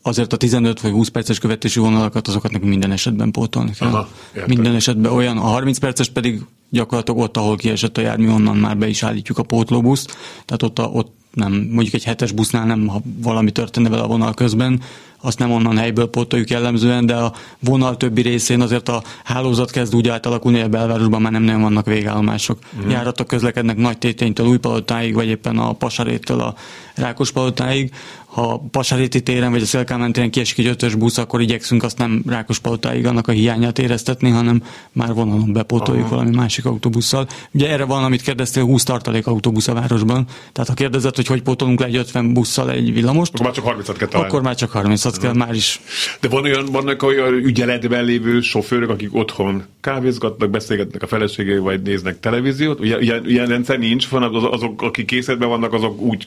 Azért 0.03 0.33
a 0.33 0.37
15 0.37 0.81
vagy 0.81 0.91
20 0.91 1.09
perces 1.09 1.39
követési 1.39 1.79
vonalakat, 1.79 2.29
azokat 2.29 2.51
nekünk 2.51 2.71
minden 2.71 2.91
esetben 2.91 3.31
pótolni 3.31 3.71
kell. 3.79 3.89
Aha, 3.89 4.09
minden 4.47 4.75
esetben 4.75 5.13
olyan, 5.13 5.39
a 5.39 5.47
30 5.47 5.79
perces 5.79 6.09
pedig 6.09 6.41
gyakorlatilag 6.71 7.21
ott, 7.21 7.37
ahol 7.37 7.57
kiesett 7.57 7.97
a 7.97 8.01
jármű, 8.01 8.29
onnan 8.29 8.57
már 8.57 8.77
be 8.77 8.89
is 8.89 9.03
állítjuk 9.03 9.39
a 9.39 9.43
pótlóbuszt. 9.43 10.17
Tehát 10.45 10.63
ott, 10.63 10.79
a, 10.79 10.83
ott 10.83 11.13
nem, 11.35 11.53
mondjuk 11.53 11.95
egy 11.95 12.05
hetes 12.05 12.33
busznál 12.33 12.67
nem, 12.67 12.87
ha 12.87 13.03
valami 13.17 13.51
történne 13.51 13.89
vele 13.89 14.03
a 14.03 14.07
vonal 14.07 14.35
közben, 14.35 14.83
azt 15.25 15.39
nem 15.39 15.51
onnan 15.51 15.79
helyből 15.79 16.07
pótoljuk 16.07 16.51
jellemzően, 16.51 17.07
de 17.07 17.15
a 17.15 17.33
vonal 17.61 17.97
többi 17.97 18.23
részén 18.23 18.61
azért 18.61 18.89
a 18.89 19.03
hálózat 19.25 19.71
kezd 19.71 19.95
úgy 19.95 20.09
átalakulni, 20.09 20.57
hogy 20.57 20.67
a 20.67 20.71
belvárosban 20.71 21.23
már 21.23 21.33
nem 21.33 21.43
nagyon 21.43 21.61
vannak 21.61 21.87
végállomások. 21.87 22.59
Mm. 22.85 22.91
Járatok 22.91 23.27
közlekednek 23.27 23.77
nagy 23.77 23.99
téténytől 23.99 24.47
Újpalotáig, 24.47 25.15
vagy 25.15 25.27
éppen 25.27 25.59
a 25.59 25.73
Pasaréttől 25.73 26.41
a 26.41 26.55
Rákospalotáig, 26.95 27.93
ha 28.33 28.63
Pasaréti 28.71 29.23
téren 29.23 29.51
vagy 29.51 29.63
a 29.63 29.65
Szélkámán 29.65 30.13
téren 30.13 30.31
kiesik 30.31 30.59
egy 30.59 30.67
ötös 30.67 30.95
busz, 30.95 31.19
akkor 31.19 31.41
igyekszünk 31.41 31.83
azt 31.83 31.99
nem 31.99 32.23
Rákospalotáig 32.27 33.07
annak 33.07 33.29
a 33.29 33.33
hiányát 33.33 33.79
éreztetni, 33.79 34.31
hanem 34.31 34.63
már 34.93 35.15
vonalon 35.15 35.53
bepótoljuk 35.53 36.05
Aha. 36.05 36.15
valami 36.15 36.37
másik 36.37 36.65
autóbusszal. 36.65 37.27
Ugye 37.53 37.69
erre 37.69 37.85
van, 37.85 38.05
amit 38.05 38.23
kérdeztél, 38.23 38.65
20 38.65 38.83
tartalék 38.83 39.27
autóbusz 39.27 39.69
a 39.69 39.75
városban. 39.75 40.27
Tehát 40.53 40.69
ha 40.69 40.75
kérdezed, 40.75 41.17
hogy 41.17 41.27
hogy 41.27 41.43
pótolunk 41.43 41.81
le 41.81 41.87
egy 41.87 41.97
50 41.97 42.33
busszal 42.33 42.71
egy 42.71 42.93
villamost, 42.93 43.35
akkor 43.35 43.47
már 43.47 43.55
csak 43.55 43.65
30-at 43.65 43.95
kell 43.99 44.09
találni. 44.09 44.31
Akkor 44.31 44.43
már 44.43 44.55
csak 44.55 44.71
30-at 44.75 45.17
kell, 45.21 45.33
már 45.33 45.55
is. 45.55 45.81
De 46.21 46.29
van 46.29 46.43
olyan, 46.43 46.67
vannak 46.67 47.03
olyan 47.03 47.33
ügyeletben 47.33 48.05
lévő 48.05 48.41
sofőrök, 48.41 48.91
akik 48.91 49.15
otthon 49.15 49.65
kávézgatnak, 49.81 50.51
beszélgetnek 50.51 51.03
a 51.03 51.07
feleségével, 51.07 51.63
vagy 51.63 51.83
néznek 51.83 52.21
televíziót. 52.21 52.81
Ugye, 52.81 53.01
ilyen, 53.01 53.29
ilyen 53.29 53.47
rendszer 53.47 53.79
nincs, 53.79 54.09
van 54.09 54.23
azok, 54.53 54.83
akik 54.83 55.07
készletben 55.07 55.49
vannak, 55.49 55.73
azok 55.73 56.01
úgy 56.01 56.27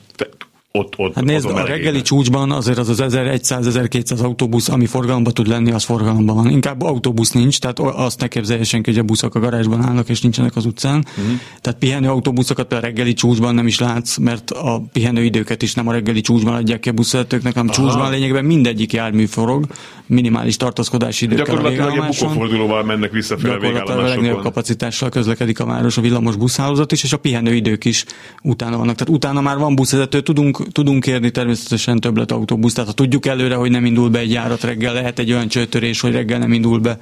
ott, 0.75 0.93
ott 0.97 1.15
hát 1.15 1.23
nézd, 1.23 1.45
a 1.45 1.65
reggeli 1.65 2.01
csúcsban 2.01 2.51
azért 2.51 2.77
az 2.77 2.89
az 2.89 3.03
1100-1200 3.07 4.23
autóbusz, 4.23 4.69
ami 4.69 4.85
forgalomban 4.85 5.33
tud 5.33 5.47
lenni, 5.47 5.71
az 5.71 5.83
forgalomban 5.83 6.35
van. 6.35 6.49
Inkább 6.49 6.81
autóbusz 6.81 7.31
nincs, 7.31 7.59
tehát 7.59 7.79
azt 7.79 8.19
ne 8.19 8.27
képzelje 8.27 8.63
senki, 8.63 8.89
hogy 8.89 8.99
a 8.99 9.03
buszok 9.03 9.35
a 9.35 9.39
garázsban 9.39 9.81
állnak 9.81 10.09
és 10.09 10.21
nincsenek 10.21 10.55
az 10.55 10.65
utcán. 10.65 11.05
Uh-huh. 11.17 11.39
Tehát 11.61 11.79
pihenő 11.79 12.09
autóbuszokat 12.09 12.73
a 12.73 12.79
reggeli 12.79 13.13
csúcsban 13.13 13.55
nem 13.55 13.67
is 13.67 13.79
látsz, 13.79 14.17
mert 14.17 14.51
a 14.51 14.81
pihenő 14.91 15.23
időket 15.23 15.61
is 15.61 15.73
nem 15.73 15.87
a 15.87 15.91
reggeli 15.91 16.21
csúcsban 16.21 16.53
adják 16.53 16.79
ki 16.79 16.89
a 16.89 16.91
buszvezetőknek, 16.91 17.53
hanem 17.53 17.69
Aha. 17.69 17.81
csúcsban 17.81 18.11
lényegben 18.11 18.45
mindegyik 18.45 18.93
jármű 18.93 19.25
forog, 19.25 19.65
minimális 20.07 20.57
tartózkodási 20.57 21.25
időkkel 21.25 21.45
Gyakorlatilag 21.45 21.97
a 21.97 22.05
bukófordulóval 22.05 22.83
mennek 22.83 23.11
vissza 23.11 23.37
fel 23.37 23.51
Gyakorlatilag 23.51 23.99
a 23.99 24.07
legnagyobb 24.07 24.41
kapacitással 24.41 25.09
közlekedik 25.09 25.59
a 25.59 25.65
város, 25.65 25.97
a 25.97 26.01
villamos 26.01 26.35
buszhálózat 26.35 26.91
is, 26.91 27.03
és 27.03 27.13
a 27.13 27.17
pihenő 27.17 27.53
idők 27.53 27.85
is 27.85 28.05
utána 28.41 28.77
vannak. 28.77 28.95
Tehát 28.95 29.13
utána 29.13 29.41
már 29.41 29.57
van 29.57 29.75
buszvezető, 29.75 30.21
tudunk 30.21 30.64
tudunk 30.71 31.03
kérni 31.03 31.31
természetesen 31.31 31.99
többlet 31.99 32.31
autóbusz, 32.31 32.73
tehát 32.73 32.89
ha 32.89 32.95
tudjuk 32.95 33.25
előre, 33.25 33.55
hogy 33.55 33.71
nem 33.71 33.85
indul 33.85 34.09
be 34.09 34.19
egy 34.19 34.31
járat 34.31 34.63
reggel, 34.63 34.93
lehet 34.93 35.19
egy 35.19 35.31
olyan 35.31 35.47
csőtörés, 35.47 35.99
hogy 35.99 36.11
reggel 36.11 36.39
nem 36.39 36.53
indul 36.53 36.79
be 36.79 36.97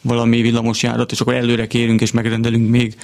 valami 0.00 0.40
villamos 0.40 0.82
járat, 0.82 1.12
és 1.12 1.20
akkor 1.20 1.34
előre 1.34 1.66
kérünk 1.66 2.00
és 2.00 2.12
megrendelünk 2.12 2.70
még 2.70 2.94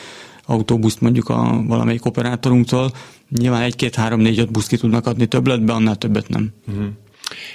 autóbuszt 0.46 1.00
mondjuk 1.00 1.28
a 1.28 1.62
valamelyik 1.66 2.04
operátorunktól. 2.04 2.90
Nyilván 3.38 3.62
egy, 3.62 3.76
két, 3.76 3.94
három, 3.94 4.20
négy, 4.20 4.38
öt 4.38 4.50
busz 4.50 4.66
ki 4.66 4.76
tudnak 4.76 5.06
adni 5.06 5.26
többletbe, 5.26 5.72
annál 5.72 5.96
többet 5.96 6.28
nem. 6.28 6.48
Uh-huh. 6.68 6.86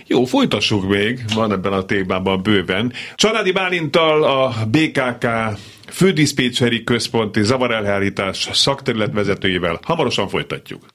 Jó, 0.08 0.26
folytassuk 0.26 0.88
még, 0.88 1.24
van 1.34 1.52
ebben 1.52 1.74
a 1.74 1.86
témában 1.86 2.42
bőven. 2.42 2.94
Családi 3.16 3.52
Bálintal 3.52 4.24
a 4.24 4.54
BKK 4.68 5.28
fődiszpécseri 5.88 6.84
központi 6.84 7.44
zavarelhárítás 7.44 8.50
szakterület 8.52 9.14
vezetőjével 9.14 9.80
hamarosan 9.84 10.28
folytatjuk. 10.28 10.86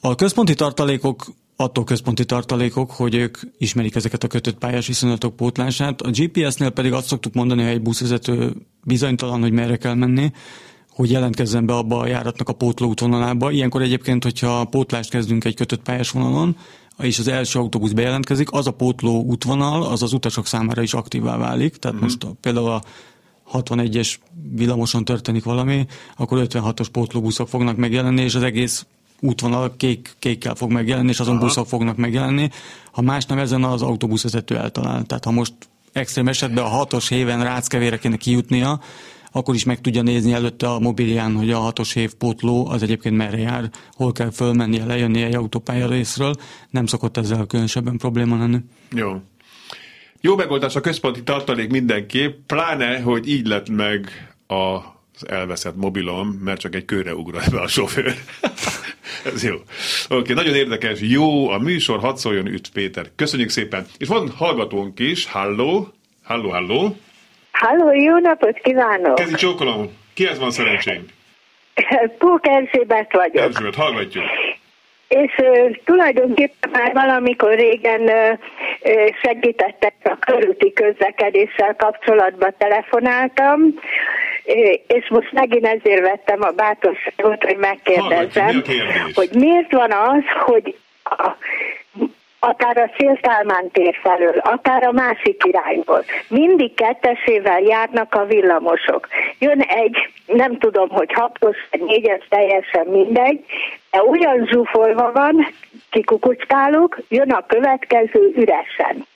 A 0.00 0.14
központi 0.14 0.54
tartalékok 0.54 1.26
attól 1.60 1.84
központi 1.84 2.24
tartalékok, 2.24 2.90
hogy 2.90 3.14
ők 3.14 3.38
ismerik 3.58 3.94
ezeket 3.94 4.24
a 4.24 4.26
kötött 4.26 4.58
pályás 4.58 4.86
viszonylatok 4.86 5.36
pótlását. 5.36 6.00
A 6.00 6.10
GPS-nél 6.10 6.70
pedig 6.70 6.92
azt 6.92 7.06
szoktuk 7.06 7.34
mondani, 7.34 7.62
hogy 7.62 7.70
egy 7.70 7.82
buszvezető 7.82 8.52
bizonytalan, 8.84 9.40
hogy 9.40 9.52
merre 9.52 9.76
kell 9.76 9.94
menni, 9.94 10.32
hogy 10.90 11.10
jelentkezzen 11.10 11.66
be 11.66 11.74
abba 11.74 11.98
a 11.98 12.06
járatnak 12.06 12.48
a 12.48 12.52
pótló 12.52 12.88
útvonalába. 12.88 13.50
Ilyenkor 13.50 13.82
egyébként, 13.82 14.22
hogyha 14.22 14.64
pótlást 14.64 15.10
kezdünk 15.10 15.44
egy 15.44 15.54
kötött 15.54 15.82
pályás 15.82 16.10
vonalon, 16.10 16.56
és 16.98 17.18
az 17.18 17.28
első 17.28 17.58
autóbusz 17.58 17.92
bejelentkezik, 17.92 18.52
az 18.52 18.66
a 18.66 18.72
pótló 18.72 19.22
útvonal, 19.22 19.82
az 19.82 20.02
az 20.02 20.12
utasok 20.12 20.46
számára 20.46 20.82
is 20.82 20.94
aktívá 20.94 21.36
válik. 21.36 21.76
Tehát 21.76 21.96
uh-huh. 21.96 22.10
most 22.10 22.24
a, 22.24 22.32
például 22.40 22.70
a 22.70 22.82
61-es 23.52 24.14
villamoson 24.54 25.04
történik 25.04 25.44
valami, 25.44 25.86
akkor 26.16 26.46
56-os 26.48 26.86
pótlóbuszok 26.92 27.48
fognak 27.48 27.76
megjelenni, 27.76 28.22
és 28.22 28.34
az 28.34 28.42
egész 28.42 28.86
útvonal 29.20 29.74
kék, 29.76 30.14
kékkel 30.18 30.54
fog 30.54 30.72
megjelenni, 30.72 31.08
és 31.08 31.20
azon 31.20 31.36
Aha. 31.36 31.44
buszok 31.44 31.66
fognak 31.66 31.96
megjelenni. 31.96 32.48
Ha 32.92 33.02
más 33.02 33.26
nem 33.26 33.38
ezen 33.38 33.64
az 33.64 33.82
autóbuszvezető 33.82 34.56
eltalál. 34.56 35.02
Tehát 35.02 35.24
ha 35.24 35.30
most 35.30 35.52
extrém 35.92 36.28
esetben 36.28 36.64
a 36.64 36.68
hatos 36.68 37.10
éven 37.10 37.42
ráckevére 37.42 37.98
kéne 37.98 38.16
kijutnia, 38.16 38.80
akkor 39.32 39.54
is 39.54 39.64
meg 39.64 39.80
tudja 39.80 40.02
nézni 40.02 40.32
előtte 40.32 40.68
a 40.68 40.78
mobilián, 40.78 41.34
hogy 41.34 41.50
a 41.50 41.58
hatos 41.58 41.94
év 41.94 42.14
pótló 42.14 42.68
az 42.68 42.82
egyébként 42.82 43.16
merre 43.16 43.38
jár, 43.38 43.70
hol 43.92 44.12
kell 44.12 44.30
fölmennie, 44.30 44.84
lejönnie 44.84 45.26
egy 45.26 45.34
autópálya 45.34 45.88
részről. 45.88 46.34
Nem 46.70 46.86
szokott 46.86 47.16
ezzel 47.16 47.46
különösebben 47.46 47.96
probléma 47.96 48.38
lenni. 48.38 48.58
Jó. 48.90 49.20
Jó 50.20 50.36
megoldás 50.36 50.76
a 50.76 50.80
központi 50.80 51.22
tartalék 51.22 51.70
mindenképp, 51.70 52.46
pláne, 52.46 53.00
hogy 53.00 53.28
így 53.28 53.46
lett 53.46 53.68
meg 53.68 54.10
a 54.46 54.78
az 55.20 55.28
elveszett 55.28 55.76
mobilom, 55.76 56.28
mert 56.44 56.60
csak 56.60 56.74
egy 56.74 56.84
körre 56.84 57.14
ugrat 57.14 57.50
be 57.50 57.60
a 57.60 57.66
sofőr. 57.66 58.14
Ez 59.34 59.44
jó. 59.44 59.54
Oké, 59.54 60.14
okay, 60.14 60.34
nagyon 60.34 60.54
érdekes, 60.54 60.98
jó 61.00 61.48
a 61.48 61.58
műsor, 61.58 61.98
hadd 61.98 62.14
szóljon 62.14 62.46
Üt 62.46 62.70
Péter. 62.72 63.06
Köszönjük 63.16 63.48
szépen. 63.48 63.86
És 63.98 64.08
van 64.08 64.30
hallgatónk 64.36 64.98
is, 64.98 65.30
halló, 65.30 65.88
halló, 66.24 66.50
halló. 66.50 66.96
Halló, 67.52 67.92
jó 67.92 68.18
napot 68.18 68.58
kívánok! 68.62 69.14
Kezi 69.14 69.34
csókolom, 69.34 69.90
kihez 70.14 70.38
van 70.38 70.50
szerencsém? 70.50 71.06
Pók 72.18 72.46
Erzsébet 72.46 73.12
vagyok. 73.12 73.44
Erzsébet, 73.44 73.74
hallgatjuk. 73.74 74.24
És 75.08 75.34
uh, 75.38 75.76
tulajdonképpen 75.84 76.70
már 76.70 76.92
valamikor 76.92 77.54
régen 77.54 78.00
uh, 78.00 78.38
segítettek 79.22 79.94
a 80.02 80.16
körúti 80.20 80.72
közlekedéssel 80.72 81.74
kapcsolatban 81.76 82.54
telefonáltam, 82.58 83.60
és 84.86 85.08
most 85.08 85.32
megint 85.32 85.66
ezért 85.66 86.00
vettem 86.00 86.42
a 86.42 86.50
bátorságot, 86.50 87.44
hogy 87.44 87.56
megkérdezem, 87.56 88.62
hogy 89.14 89.30
miért 89.32 89.72
van 89.72 89.92
az, 89.92 90.22
hogy 90.44 90.76
a, 91.04 91.36
akár 92.38 92.76
a 92.76 92.90
Széltálmán 92.98 93.70
tér 93.70 93.98
felől, 94.02 94.38
akár 94.38 94.82
a 94.82 94.92
másik 94.92 95.42
irányból. 95.44 96.04
Mindig 96.28 96.74
kettesével 96.74 97.60
járnak 97.60 98.14
a 98.14 98.24
villamosok. 98.24 99.08
Jön 99.38 99.60
egy, 99.60 99.96
nem 100.26 100.58
tudom, 100.58 100.88
hogy 100.88 101.12
hatos 101.12 101.56
vagy 101.70 101.80
négyes, 101.80 102.26
teljesen 102.28 102.86
mindegy, 102.86 103.44
de 103.90 104.02
olyan 104.04 104.46
zsúfolva 104.46 105.12
van, 105.12 105.54
kikukucskálok, 105.90 106.98
jön 107.08 107.30
a 107.30 107.46
következő 107.46 108.32
üresen. 108.36 109.06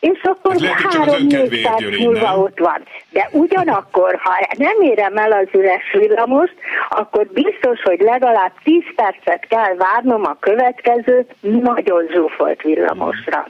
És 0.00 0.20
akkor 0.22 0.56
három-négy 0.60 1.62
perc 1.62 1.98
múlva 1.98 2.38
ott 2.38 2.58
van. 2.58 2.82
De 3.10 3.28
ugyanakkor, 3.32 4.20
ha 4.22 4.54
nem 4.56 4.80
érem 4.80 5.16
el 5.16 5.32
az 5.32 5.48
üres 5.52 5.92
villamos, 5.92 6.50
akkor 6.88 7.26
biztos, 7.26 7.82
hogy 7.82 8.00
legalább 8.00 8.52
10 8.62 8.82
percet 8.96 9.46
kell 9.48 9.74
várnom 9.74 10.24
a 10.24 10.36
következő 10.40 11.26
nagyon 11.40 12.06
zsúfolt 12.12 12.62
villamosra. 12.62 13.48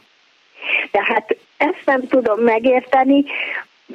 Tehát 0.91 1.37
ezt 1.57 1.83
nem 1.85 2.09
tudom 2.09 2.41
megérteni, 2.41 3.25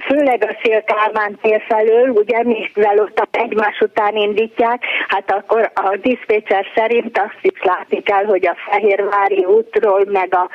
főleg 0.02 0.44
a 0.44 0.58
Szélkálmán 0.64 1.38
tér 1.42 1.64
felől, 1.68 2.10
ugye, 2.10 2.44
mivel 2.44 3.00
ott 3.00 3.28
egymás 3.32 3.80
után 3.80 4.16
indítják, 4.16 4.84
hát 5.08 5.32
akkor 5.32 5.72
a 5.74 5.98
diszpécser 6.02 6.66
szerint 6.76 7.18
azt 7.18 7.40
is 7.42 7.62
látni 7.62 8.02
kell, 8.04 8.26
hogy 8.26 8.48
a 8.48 8.56
Fehérvári 8.70 9.46
útról, 9.46 10.06
meg 10.12 10.36
a, 10.36 10.50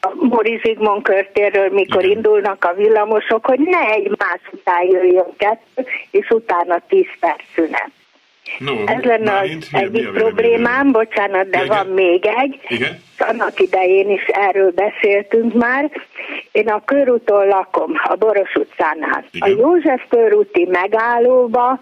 a 0.00 0.12
Mori 0.14 0.60
Zsigmond 0.62 1.02
körtérről, 1.02 1.68
mikor 1.70 2.04
indulnak 2.04 2.64
a 2.64 2.74
villamosok, 2.74 3.46
hogy 3.46 3.60
ne 3.60 3.90
egymás 3.90 4.40
után 4.50 4.82
jöjjön 4.82 5.32
kettő, 5.36 5.86
és 6.10 6.28
utána 6.30 6.78
10 6.88 7.04
perc 7.20 7.42
szünet. 7.54 7.90
No, 8.58 8.72
Ez 8.86 9.02
lenne 9.02 9.38
az 9.38 9.68
egyik 9.72 10.10
problémám, 10.10 10.92
bocsánat, 10.92 11.50
de 11.50 11.62
Igen. 11.64 11.76
van 11.76 11.86
még 11.86 12.26
egy. 12.26 12.60
Igen? 12.68 13.02
Annak 13.28 13.60
idején 13.60 14.10
is 14.10 14.26
erről 14.26 14.70
beszéltünk 14.70 15.54
már. 15.54 15.90
Én 16.52 16.68
a 16.68 16.84
körúton 16.84 17.46
lakom, 17.46 17.92
a 18.04 18.14
Boros 18.14 18.54
utcánál. 18.54 19.24
Igen. 19.30 19.50
A 19.50 19.60
József 19.60 20.02
körúti 20.08 20.68
megállóba 20.70 21.80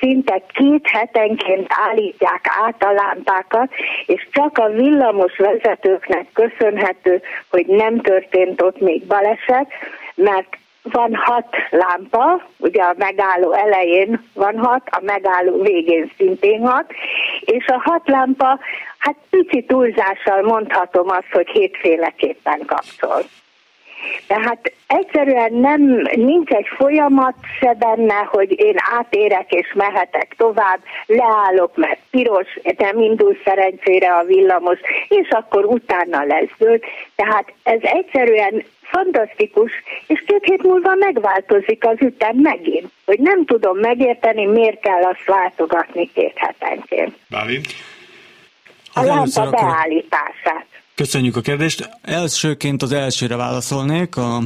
szinte 0.00 0.42
két 0.52 0.86
hetenként 0.86 1.66
állítják 1.68 2.46
át 2.64 2.82
a 2.82 2.92
lámpákat, 2.92 3.70
és 4.06 4.28
csak 4.30 4.58
a 4.58 4.68
villamos 4.68 5.36
vezetőknek 5.36 6.26
köszönhető, 6.32 7.22
hogy 7.50 7.66
nem 7.66 8.00
történt 8.00 8.62
ott 8.62 8.80
még 8.80 9.06
baleset, 9.06 9.66
mert 10.14 10.58
van 10.92 11.14
hat 11.14 11.46
lámpa, 11.70 12.42
ugye 12.58 12.82
a 12.82 12.94
megálló 12.96 13.52
elején 13.52 14.28
van 14.34 14.58
hat, 14.58 14.82
a 14.90 15.00
megálló 15.02 15.62
végén 15.62 16.12
szintén 16.16 16.66
hat, 16.66 16.92
és 17.40 17.66
a 17.66 17.80
hat 17.84 18.08
lámpa, 18.08 18.58
hát 18.98 19.16
pici 19.30 19.64
túlzással 19.64 20.42
mondhatom 20.42 21.08
azt, 21.08 21.32
hogy 21.32 21.48
hétféleképpen 21.48 22.62
kapcsol. 22.66 23.22
Tehát 24.26 24.72
egyszerűen 24.86 25.52
nem, 25.52 25.80
nincs 26.14 26.50
egy 26.50 26.68
folyamat 26.76 27.34
se 27.60 27.74
benne, 27.78 28.14
hogy 28.14 28.60
én 28.60 28.76
átérek 28.76 29.52
és 29.52 29.72
mehetek 29.74 30.34
tovább, 30.36 30.78
leállok, 31.06 31.76
mert 31.76 32.00
piros, 32.10 32.58
nem 32.76 32.98
indul 32.98 33.36
szerencsére 33.44 34.14
a 34.14 34.24
villamos, 34.24 34.78
és 35.08 35.28
akkor 35.30 35.64
utána 35.64 36.24
lesz 36.24 36.50
zöld. 36.58 36.82
Tehát 37.14 37.52
ez 37.62 37.80
egyszerűen 37.82 38.64
fantasztikus, 38.82 39.70
és 40.06 40.24
két 40.26 40.44
hét 40.44 40.62
múlva 40.62 40.94
megváltozik 40.94 41.86
az 41.86 41.96
ütem 42.00 42.36
megint. 42.36 42.92
Hogy 43.04 43.18
nem 43.18 43.44
tudom 43.44 43.78
megérteni, 43.78 44.46
miért 44.46 44.80
kell 44.80 45.02
azt 45.02 45.24
váltogatni 45.26 46.10
két 46.14 46.32
hetenként. 46.36 47.16
Bálint? 47.30 47.66
A 48.94 49.02
lámpa 49.02 49.50
beállítását. 49.50 50.66
Köszönjük 50.94 51.36
a 51.36 51.40
kérdést. 51.40 51.90
Elsőként 52.02 52.82
az 52.82 52.92
elsőre 52.92 53.36
válaszolnék, 53.36 54.16
a 54.16 54.42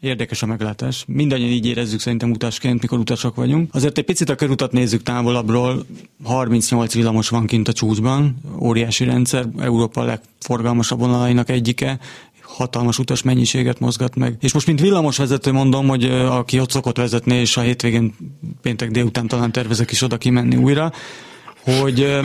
Érdekes 0.00 0.42
a 0.42 0.46
meglátás. 0.46 1.04
Mindannyian 1.06 1.50
így 1.50 1.66
érezzük 1.66 2.00
szerintem 2.00 2.30
utasként, 2.30 2.80
mikor 2.80 2.98
utasok 2.98 3.34
vagyunk. 3.34 3.74
Azért 3.74 3.98
egy 3.98 4.04
picit 4.04 4.28
a 4.28 4.34
körutat 4.34 4.72
nézzük 4.72 5.02
távolabbról. 5.02 5.86
38 6.24 6.94
villamos 6.94 7.28
van 7.28 7.46
kint 7.46 7.68
a 7.68 7.72
csúcsban, 7.72 8.36
óriási 8.60 9.04
rendszer, 9.04 9.46
Európa 9.58 10.02
legforgalmasabb 10.02 10.98
vonalainak 10.98 11.50
egyike 11.50 11.98
hatalmas 12.42 12.98
utas 12.98 13.22
mennyiséget 13.22 13.80
mozgat 13.80 14.16
meg. 14.16 14.36
És 14.40 14.52
most, 14.52 14.66
mint 14.66 14.80
villamosvezető 14.80 15.52
mondom, 15.52 15.88
hogy 15.88 16.04
aki 16.10 16.60
ott 16.60 16.70
szokott 16.70 16.96
vezetni, 16.96 17.34
és 17.34 17.56
a 17.56 17.60
hétvégén 17.60 18.14
péntek 18.62 18.90
délután 18.90 19.26
talán 19.26 19.52
tervezek 19.52 19.90
is 19.90 20.02
oda 20.02 20.16
kimenni 20.18 20.56
újra, 20.56 20.92
hogy, 21.64 22.20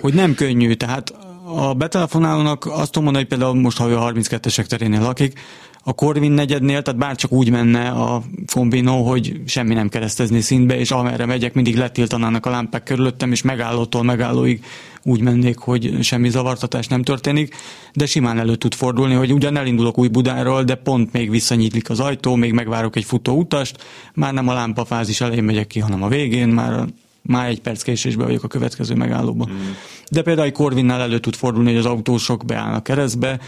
hogy 0.00 0.14
nem 0.14 0.34
könnyű. 0.34 0.74
Tehát 0.74 1.25
a 1.54 1.74
betelefonálónak 1.74 2.66
azt 2.66 2.92
tudom 2.92 3.04
mondani, 3.04 3.16
hogy 3.16 3.26
például 3.26 3.60
most, 3.60 3.78
ha 3.78 3.88
ő 3.88 3.96
a 3.96 4.12
32-esek 4.12 4.64
terénél 4.64 5.00
lakik, 5.00 5.40
a 5.82 5.92
Corvin 5.92 6.32
negyednél, 6.32 6.82
tehát 6.82 7.00
bár 7.00 7.16
csak 7.16 7.32
úgy 7.32 7.50
menne 7.50 7.88
a 7.88 8.22
kombinó, 8.52 9.08
hogy 9.08 9.40
semmi 9.46 9.74
nem 9.74 9.88
keresztezni 9.88 10.40
szintbe, 10.40 10.78
és 10.78 10.90
amerre 10.90 11.26
megyek, 11.26 11.54
mindig 11.54 11.76
letiltanának 11.76 12.46
a 12.46 12.50
lámpák 12.50 12.82
körülöttem, 12.82 13.32
és 13.32 13.42
megállótól 13.42 14.02
megállóig 14.02 14.64
úgy 15.02 15.20
mennék, 15.20 15.58
hogy 15.58 15.98
semmi 16.00 16.28
zavartatás 16.28 16.86
nem 16.86 17.02
történik, 17.02 17.54
de 17.92 18.06
simán 18.06 18.38
elő 18.38 18.56
tud 18.56 18.74
fordulni, 18.74 19.14
hogy 19.14 19.32
ugyan 19.32 19.56
elindulok 19.56 19.98
új 19.98 20.08
Budáról, 20.08 20.62
de 20.62 20.74
pont 20.74 21.12
még 21.12 21.30
visszanyitlik 21.30 21.90
az 21.90 22.00
ajtó, 22.00 22.34
még 22.34 22.52
megvárok 22.52 22.96
egy 22.96 23.04
futó 23.04 23.38
utast, 23.38 23.84
már 24.14 24.32
nem 24.32 24.48
a 24.48 24.52
lámpafázis 24.52 25.20
elején 25.20 25.44
megyek 25.44 25.66
ki, 25.66 25.80
hanem 25.80 26.02
a 26.02 26.08
végén, 26.08 26.48
már 26.48 26.86
már 27.26 27.48
egy 27.48 27.60
perc 27.60 27.82
késésben 27.82 28.26
vagyok 28.26 28.42
a 28.42 28.48
következő 28.48 28.94
megállóban. 28.94 29.50
Mm. 29.50 29.70
De 30.10 30.22
például 30.22 30.46
egy 30.46 30.52
Corvinnál 30.52 31.00
elő 31.00 31.18
tud 31.18 31.34
fordulni, 31.34 31.68
hogy 31.68 31.78
az 31.78 31.86
autósok 31.86 32.44
beállnak 32.44 32.82
keresztbe, 32.82 33.38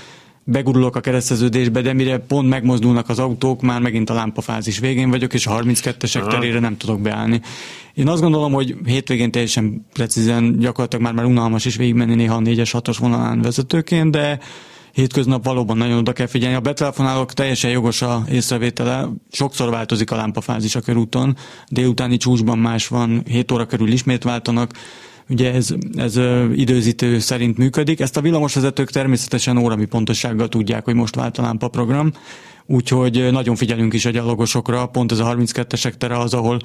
begurulok 0.44 0.96
a 0.96 1.00
kereszteződésbe, 1.00 1.80
de 1.80 1.92
mire 1.92 2.18
pont 2.18 2.48
megmozdulnak 2.48 3.08
az 3.08 3.18
autók, 3.18 3.62
már 3.62 3.80
megint 3.80 4.10
a 4.10 4.14
lámpafázis 4.14 4.78
végén 4.78 5.10
vagyok, 5.10 5.34
és 5.34 5.46
a 5.46 5.60
32-esek 5.60 6.30
terére 6.30 6.58
nem 6.58 6.76
tudok 6.76 7.00
beállni. 7.00 7.40
Én 7.94 8.08
azt 8.08 8.22
gondolom, 8.22 8.52
hogy 8.52 8.76
hétvégén 8.84 9.30
teljesen 9.30 9.86
precízen, 9.92 10.58
gyakorlatilag 10.58 11.04
már, 11.04 11.14
már 11.14 11.24
unalmas 11.24 11.64
is 11.64 11.76
végigmenni 11.76 12.14
néha 12.14 12.34
a 12.34 12.40
4-es, 12.40 12.70
6-os 12.72 12.96
vonalán 12.98 13.42
vezetőként, 13.42 14.10
de 14.10 14.38
hétköznap 14.92 15.44
valóban 15.44 15.76
nagyon 15.76 15.98
oda 15.98 16.12
kell 16.12 16.26
figyelni. 16.26 16.56
A 16.56 16.60
betelefonálók 16.60 17.32
teljesen 17.32 17.70
jogos 17.70 18.02
a 18.02 18.24
észrevétele. 18.30 19.08
Sokszor 19.30 19.70
változik 19.70 20.10
a 20.10 20.16
lámpafázis 20.16 20.74
a 20.74 20.80
körúton, 20.80 21.36
délutáni 21.68 22.16
csúcsban 22.16 22.58
más 22.58 22.88
van, 22.88 23.22
7 23.26 23.52
óra 23.52 23.66
körül 23.66 23.92
ismét 23.92 24.22
váltanak 24.22 24.72
ugye 25.28 25.52
ez, 25.52 25.74
ez 25.96 26.20
időzítő 26.54 27.18
szerint 27.18 27.58
működik. 27.58 28.00
Ezt 28.00 28.16
a 28.16 28.20
villamosvezetők 28.20 28.90
természetesen 28.90 29.56
órami 29.56 29.84
pontossággal 29.84 30.48
tudják, 30.48 30.84
hogy 30.84 30.94
most 30.94 31.14
vált 31.14 31.38
a 31.38 31.42
lámpa 31.42 31.68
program, 31.68 32.12
úgyhogy 32.66 33.28
nagyon 33.30 33.56
figyelünk 33.56 33.92
is 33.92 34.04
a 34.04 34.10
gyalogosokra, 34.10 34.86
pont 34.86 35.12
ez 35.12 35.18
a 35.18 35.36
32-esek 35.36 35.92
tere 35.92 36.18
az, 36.18 36.34
ahol 36.34 36.58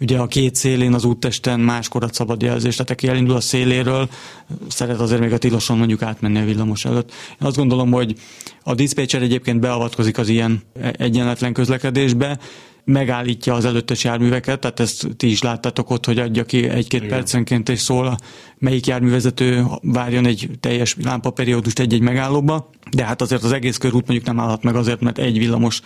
ugye 0.00 0.18
a 0.18 0.26
két 0.26 0.54
szélén 0.54 0.94
az 0.94 1.04
úttesten 1.04 1.60
máskor 1.60 2.04
a 2.04 2.08
szabad 2.12 2.42
jelzés, 2.42 2.72
tehát 2.72 2.90
aki 2.90 3.08
elindul 3.08 3.36
a 3.36 3.40
széléről, 3.40 4.08
szeret 4.68 5.00
azért 5.00 5.20
még 5.20 5.32
a 5.32 5.38
tiloson 5.38 5.78
mondjuk 5.78 6.02
átmenni 6.02 6.38
a 6.38 6.44
villamos 6.44 6.84
előtt. 6.84 7.12
Én 7.40 7.46
azt 7.46 7.56
gondolom, 7.56 7.92
hogy 7.92 8.14
a 8.62 8.74
diszpécser 8.74 9.22
egyébként 9.22 9.60
beavatkozik 9.60 10.18
az 10.18 10.28
ilyen 10.28 10.62
egyenletlen 10.96 11.52
közlekedésbe, 11.52 12.38
megállítja 12.86 13.54
az 13.54 13.64
előttes 13.64 14.04
járműveket, 14.04 14.60
tehát 14.60 14.80
ezt 14.80 15.08
ti 15.16 15.30
is 15.30 15.42
láttátok 15.42 15.90
ott, 15.90 16.06
hogy 16.06 16.18
adja 16.18 16.44
ki 16.44 16.68
egy-két 16.68 17.02
Igen. 17.02 17.16
percenként, 17.16 17.68
és 17.68 17.80
szól, 17.80 18.16
melyik 18.58 18.86
járművezető 18.86 19.64
várjon 19.82 20.26
egy 20.26 20.50
teljes 20.60 20.96
lámpaperiódust 21.02 21.78
egy-egy 21.78 22.00
megállóba, 22.00 22.70
de 22.90 23.04
hát 23.04 23.22
azért 23.22 23.42
az 23.42 23.52
egész 23.52 23.76
körút 23.76 24.06
mondjuk 24.06 24.26
nem 24.26 24.40
állhat 24.40 24.62
meg 24.62 24.76
azért, 24.76 25.00
mert 25.00 25.18
egy 25.18 25.38
villamos 25.38 25.80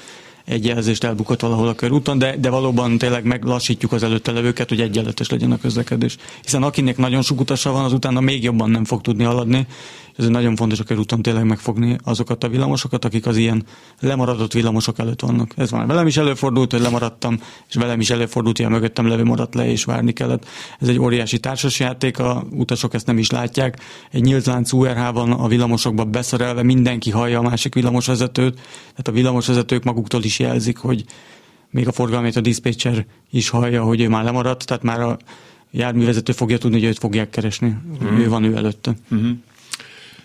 egy 0.45 0.65
jelzést 0.65 1.05
elbukott 1.05 1.41
valahol 1.41 1.69
a 1.69 1.75
körúton, 1.75 2.19
de, 2.19 2.37
de 2.37 2.51
valóban 2.51 2.99
tényleg 2.99 3.25
meglassítjuk 3.25 3.93
az 3.93 4.03
előtte 4.03 4.33
levőket, 4.33 4.69
hogy 4.69 4.81
egyenletes 4.81 5.29
legyen 5.29 5.53
a 5.53 5.59
közlekedés. 5.59 6.17
Hiszen 6.43 6.63
akinek 6.63 6.97
nagyon 6.97 7.23
sok 7.23 7.41
utasa 7.41 7.73
van, 7.73 7.85
az 7.85 7.93
utána 7.93 8.21
még 8.21 8.43
jobban 8.43 8.71
nem 8.71 8.85
fog 8.85 9.01
tudni 9.01 9.25
haladni, 9.25 9.67
ez 10.21 10.29
nagyon 10.29 10.57
fontos 10.57 10.81
a 10.81 10.85
körúton 10.85 11.23
tényleg 11.23 11.45
megfogni 11.45 11.97
azokat 12.05 12.45
a 12.45 12.49
villamosokat, 12.49 13.05
akik 13.05 13.27
az 13.27 13.37
ilyen 13.37 13.65
lemaradott 14.01 14.53
villamosok 14.53 14.99
előtt 14.99 15.21
vannak. 15.21 15.53
Ez 15.57 15.71
van. 15.71 15.87
Velem 15.87 16.07
is 16.07 16.17
előfordult, 16.17 16.71
hogy 16.71 16.81
lemaradtam, 16.81 17.41
és 17.69 17.75
velem 17.75 18.01
is 18.01 18.11
előfordult, 18.11 18.57
hogy 18.57 18.67
a 18.67 18.69
mögöttem 18.69 19.07
levő 19.07 19.25
maradt 19.25 19.55
le, 19.55 19.71
és 19.71 19.85
várni 19.85 20.13
kellett. 20.13 20.47
Ez 20.81 20.89
egy 20.89 20.99
óriási 20.99 21.39
társasjáték, 21.39 22.19
a 22.19 22.47
utasok 22.51 22.95
ezt 22.95 23.07
nem 23.07 23.19
is 23.19 23.31
látják. 23.31 23.79
Egy 24.11 24.23
nyílt 24.23 24.47
lánc 24.47 24.73
URH 24.73 25.13
van 25.13 25.33
a 25.33 25.49
villamosokba 25.49 26.05
beszerelve, 26.05 26.63
mindenki 26.63 27.11
hallja 27.11 27.39
a 27.39 27.43
másik 27.43 27.75
villamosvezetőt, 27.75 28.55
tehát 28.81 29.09
a 29.09 29.13
villamosvezetők 29.13 29.85
maguktól 29.85 30.23
is 30.23 30.39
jelzik, 30.39 30.79
hogy 30.79 31.05
még 31.71 31.89
a 31.89 31.93
forgalmét 31.93 32.37
a 32.37 32.41
dispatcher 32.41 33.07
is 33.31 33.49
hallja, 33.49 33.83
hogy 33.83 34.01
ő 34.01 34.09
már 34.09 34.25
lemaradt, 34.25 34.67
tehát 34.67 34.83
már 34.83 35.01
a 35.01 35.19
járművezető 35.71 36.33
fogja 36.33 36.59
tudni, 36.59 36.79
hogy 36.79 36.89
őt 36.89 36.99
fogják 36.99 37.31
keresni. 37.31 37.77
Mm. 38.05 38.17
Ő 38.17 38.29
van 38.29 38.45
ő 38.45 38.57
előtte. 38.57 38.95
Mm-hmm. 39.15 39.31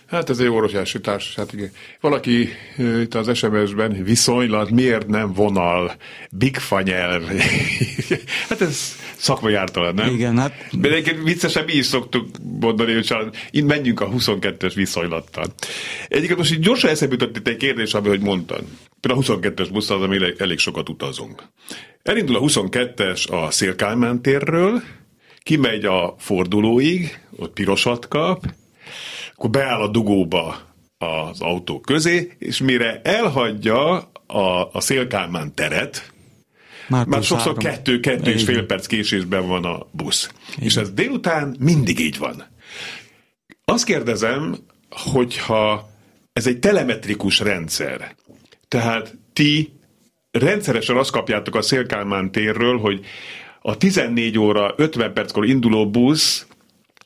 Hát 0.06 0.30
ez 0.30 0.38
egy 0.38 0.46
óriási 0.46 1.00
társ. 1.00 1.34
Hát 1.34 1.52
igen. 1.52 1.70
Valaki 2.00 2.48
itt 2.76 3.14
az 3.14 3.36
SMS-ben 3.36 4.02
viszonylag 4.04 4.70
miért 4.70 5.06
nem 5.06 5.32
vonal, 5.32 5.96
big 6.30 6.56
fanyelv. 6.56 7.22
hát 8.48 8.60
ez 8.60 8.96
szakmai 9.16 9.54
ártalan, 9.54 9.94
nem? 9.94 10.14
Igen, 10.14 10.38
hát... 10.38 10.68
De 10.72 10.88
egyébként 10.88 11.22
viccesen 11.22 11.64
mi 11.64 11.72
is 11.72 11.86
szoktuk 11.86 12.26
mondani, 12.60 12.92
hogy 12.92 13.04
csak 13.04 13.36
itt 13.50 13.66
menjünk 13.66 14.00
a 14.00 14.08
22-es 14.08 14.72
viszonylattal. 14.74 15.44
Egyébként 16.08 16.38
most 16.38 16.52
így 16.52 16.60
gyorsan 16.60 16.90
eszembe 16.90 17.14
jutott 17.18 17.36
itt 17.36 17.48
egy 17.48 17.56
kérdés, 17.56 17.94
ami, 17.94 18.08
hogy 18.08 18.20
mondtad. 18.20 18.64
Például 19.00 19.24
a 19.26 19.38
22-es 19.38 19.68
busz 19.72 19.90
az, 19.90 20.02
ami 20.02 20.18
elég 20.38 20.58
sokat 20.58 20.88
utazunk. 20.88 21.42
Elindul 22.02 22.36
a 22.36 22.40
22-es 22.40 23.30
a 23.30 23.50
Szélkálmán 23.50 24.22
térről, 24.22 24.82
kimegy 25.42 25.84
a 25.84 26.14
fordulóig, 26.18 27.18
ott 27.36 27.52
pirosat 27.52 28.08
kap, 28.08 28.44
akkor 29.36 29.50
beáll 29.50 29.80
a 29.80 29.88
dugóba 29.88 30.58
az 30.98 31.40
autó 31.40 31.80
közé, 31.80 32.32
és 32.38 32.60
mire 32.60 33.00
elhagyja 33.04 34.10
a, 34.26 34.70
a 34.72 34.80
szélkálmán 34.80 35.54
teret, 35.54 36.12
már, 36.88 37.06
már 37.06 37.22
sokszor 37.22 37.56
kettő, 37.56 38.00
kettő 38.00 38.30
és 38.30 38.44
fél 38.44 38.66
perc 38.66 38.86
késésben 38.86 39.46
van 39.46 39.64
a 39.64 39.86
busz. 39.90 40.30
Igen. 40.50 40.64
És 40.64 40.76
ez 40.76 40.92
délután 40.92 41.56
mindig 41.58 42.00
így 42.00 42.18
van. 42.18 42.44
Azt 43.64 43.84
kérdezem, 43.84 44.56
hogyha 44.90 45.90
ez 46.32 46.46
egy 46.46 46.58
telemetrikus 46.58 47.38
rendszer, 47.38 48.14
tehát 48.68 49.14
ti 49.32 49.72
rendszeresen 50.30 50.96
azt 50.96 51.10
kapjátok 51.10 51.54
a 51.54 51.62
Szélkálmán 51.62 52.32
térről, 52.32 52.78
hogy 52.78 53.04
a 53.62 53.76
14 53.76 54.38
óra 54.38 54.74
50 54.76 55.12
perckor 55.12 55.46
induló 55.46 55.90
busz 55.90 56.46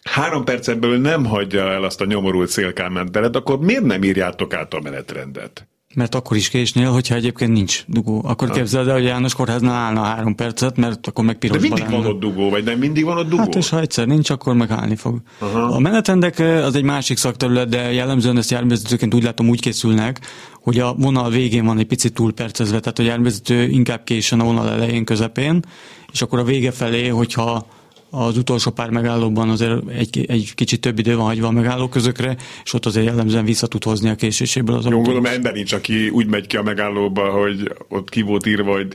három 0.02 0.44
percen 0.44 0.80
belül 0.80 0.98
nem 0.98 1.24
hagyja 1.24 1.70
el 1.72 1.84
azt 1.84 2.00
a 2.00 2.04
nyomorult 2.04 2.48
szélkálmenteret, 2.48 3.36
akkor 3.36 3.58
miért 3.58 3.84
nem 3.84 4.02
írjátok 4.02 4.54
át 4.54 4.74
a 4.74 4.80
menetrendet? 4.80 5.64
Mert 5.94 6.14
akkor 6.14 6.36
is 6.36 6.48
késnél, 6.48 6.90
hogyha 6.90 7.14
egyébként 7.14 7.52
nincs 7.52 7.84
dugó. 7.86 8.22
Akkor 8.24 8.48
ha. 8.48 8.54
képzeld 8.54 8.88
el, 8.88 8.94
hogy 8.94 9.04
János 9.04 9.34
kórháznál 9.34 9.74
állna 9.74 10.02
három 10.02 10.34
percet, 10.34 10.76
mert 10.76 11.06
akkor 11.06 11.24
meg 11.24 11.38
pirosba 11.38 11.62
De 11.62 11.68
mindig 11.68 11.84
lenne. 11.84 12.02
van 12.02 12.12
ott 12.12 12.20
dugó, 12.20 12.50
vagy 12.50 12.64
nem 12.64 12.78
mindig 12.78 13.04
van 13.04 13.18
ott 13.18 13.28
dugó? 13.28 13.42
Hát 13.42 13.54
és 13.54 13.68
ha 13.68 13.80
egyszer 13.80 14.06
nincs, 14.06 14.30
akkor 14.30 14.54
meg 14.54 14.70
állni 14.70 14.96
fog. 14.96 15.20
Aha. 15.38 15.62
A 15.62 15.78
menetrendek 15.78 16.38
az 16.38 16.74
egy 16.74 16.82
másik 16.82 17.16
szakterület, 17.16 17.68
de 17.68 17.92
jellemzően 17.92 18.36
ezt 18.36 18.50
járművezetőként 18.50 19.14
úgy 19.14 19.22
látom 19.22 19.48
úgy 19.48 19.60
készülnek, 19.60 20.20
hogy 20.62 20.78
a 20.78 20.94
vonal 20.94 21.30
végén 21.30 21.64
van 21.64 21.78
egy 21.78 21.86
picit 21.86 22.14
túlpercezve, 22.14 22.80
tehát 22.80 22.98
a 22.98 23.02
járművezető 23.02 23.62
inkább 23.62 24.04
későn 24.04 24.40
a 24.40 24.44
vonal 24.44 24.70
elején, 24.70 25.04
közepén, 25.04 25.62
és 26.12 26.22
akkor 26.22 26.38
a 26.38 26.44
vége 26.44 26.70
felé, 26.70 27.08
hogyha 27.08 27.66
az 28.10 28.36
utolsó 28.36 28.70
pár 28.70 28.90
megállóban 28.90 29.48
azért 29.48 29.88
egy, 29.88 30.24
egy 30.28 30.52
kicsit 30.54 30.80
több 30.80 30.98
idő 30.98 31.16
van 31.16 31.24
hagyva 31.24 31.46
a 31.46 31.50
megálló 31.50 31.88
közökre, 31.88 32.36
és 32.64 32.72
ott 32.72 32.86
azért 32.86 33.06
jellemzően 33.06 33.44
vissza 33.44 33.66
tud 33.66 33.84
hozni 33.84 34.08
a 34.08 34.14
késéséből 34.14 34.76
az 34.76 34.84
Jó, 34.84 34.90
gondolom, 34.90 35.26
ember 35.26 35.52
nincs, 35.52 35.72
aki 35.72 36.08
úgy 36.08 36.26
megy 36.26 36.46
ki 36.46 36.56
a 36.56 36.62
megállóba, 36.62 37.30
hogy 37.30 37.72
ott 37.88 38.08
ki 38.08 38.22
volt 38.22 38.46
írva, 38.46 38.72
hogy 38.72 38.94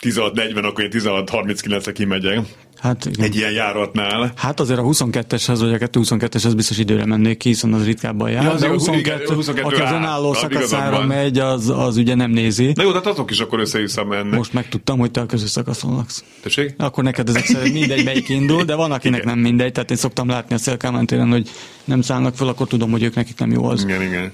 16.40, 0.00 0.64
akkor 0.64 0.84
én 0.84 0.90
16.39-re 0.92 1.92
kimegyek. 1.92 2.38
Hát, 2.78 3.04
igen. 3.04 3.24
Egy 3.24 3.36
ilyen 3.36 3.52
járatnál. 3.52 4.32
Hát 4.36 4.60
azért 4.60 4.78
a 4.78 4.82
22-eshez, 4.82 5.56
vagy 5.60 5.72
a 5.72 5.78
222-eshez 5.78 6.52
biztos 6.56 6.78
időre 6.78 7.06
mennék 7.06 7.38
ki, 7.38 7.48
hiszen 7.48 7.72
az 7.72 7.84
ritkábban 7.84 8.30
jár. 8.30 8.44
Ja, 8.44 8.50
az 8.50 8.60
de 8.60 8.66
a 8.66 8.70
22, 8.70 9.22
igen, 9.22 9.34
22 9.34 9.66
aki 9.66 9.80
az 9.80 9.92
önálló 9.92 10.32
szakaszára 10.32 11.06
megy, 11.06 11.38
az, 11.38 11.68
az 11.68 11.96
ugye 11.96 12.14
nem 12.14 12.30
nézi. 12.30 12.72
Na 12.74 12.82
jó, 12.82 12.92
de 12.92 13.00
azok 13.04 13.30
is 13.30 13.40
akkor 13.40 13.60
össze 13.60 14.04
mennek. 14.04 14.36
Most 14.36 14.52
megtudtam, 14.52 14.98
hogy 14.98 15.10
te 15.10 15.20
a 15.20 15.26
közös 15.26 15.50
szakaszon 15.50 15.94
laksz. 15.94 16.24
Tessék? 16.42 16.74
Akkor 16.78 17.04
neked 17.04 17.28
ezek 17.28 17.44
szerint 17.44 17.72
mindegy, 17.72 18.04
melyik 18.04 18.28
indul, 18.28 18.62
de 18.62 18.74
van, 18.74 18.92
akinek 18.92 19.22
igen. 19.22 19.34
nem 19.34 19.42
mindegy. 19.42 19.72
Tehát 19.72 19.90
én 19.90 19.96
szoktam 19.96 20.28
látni 20.28 20.54
a 20.54 20.58
Szélkámán 20.58 21.06
téren, 21.06 21.30
hogy 21.30 21.50
nem 21.84 22.00
szállnak 22.00 22.36
fel, 22.36 22.48
akkor 22.48 22.66
tudom, 22.66 22.90
hogy 22.90 23.02
ők 23.02 23.14
nekik 23.14 23.38
nem 23.38 23.50
jó 23.50 23.64
az. 23.64 23.82
Igen, 23.82 24.02
igen. 24.02 24.32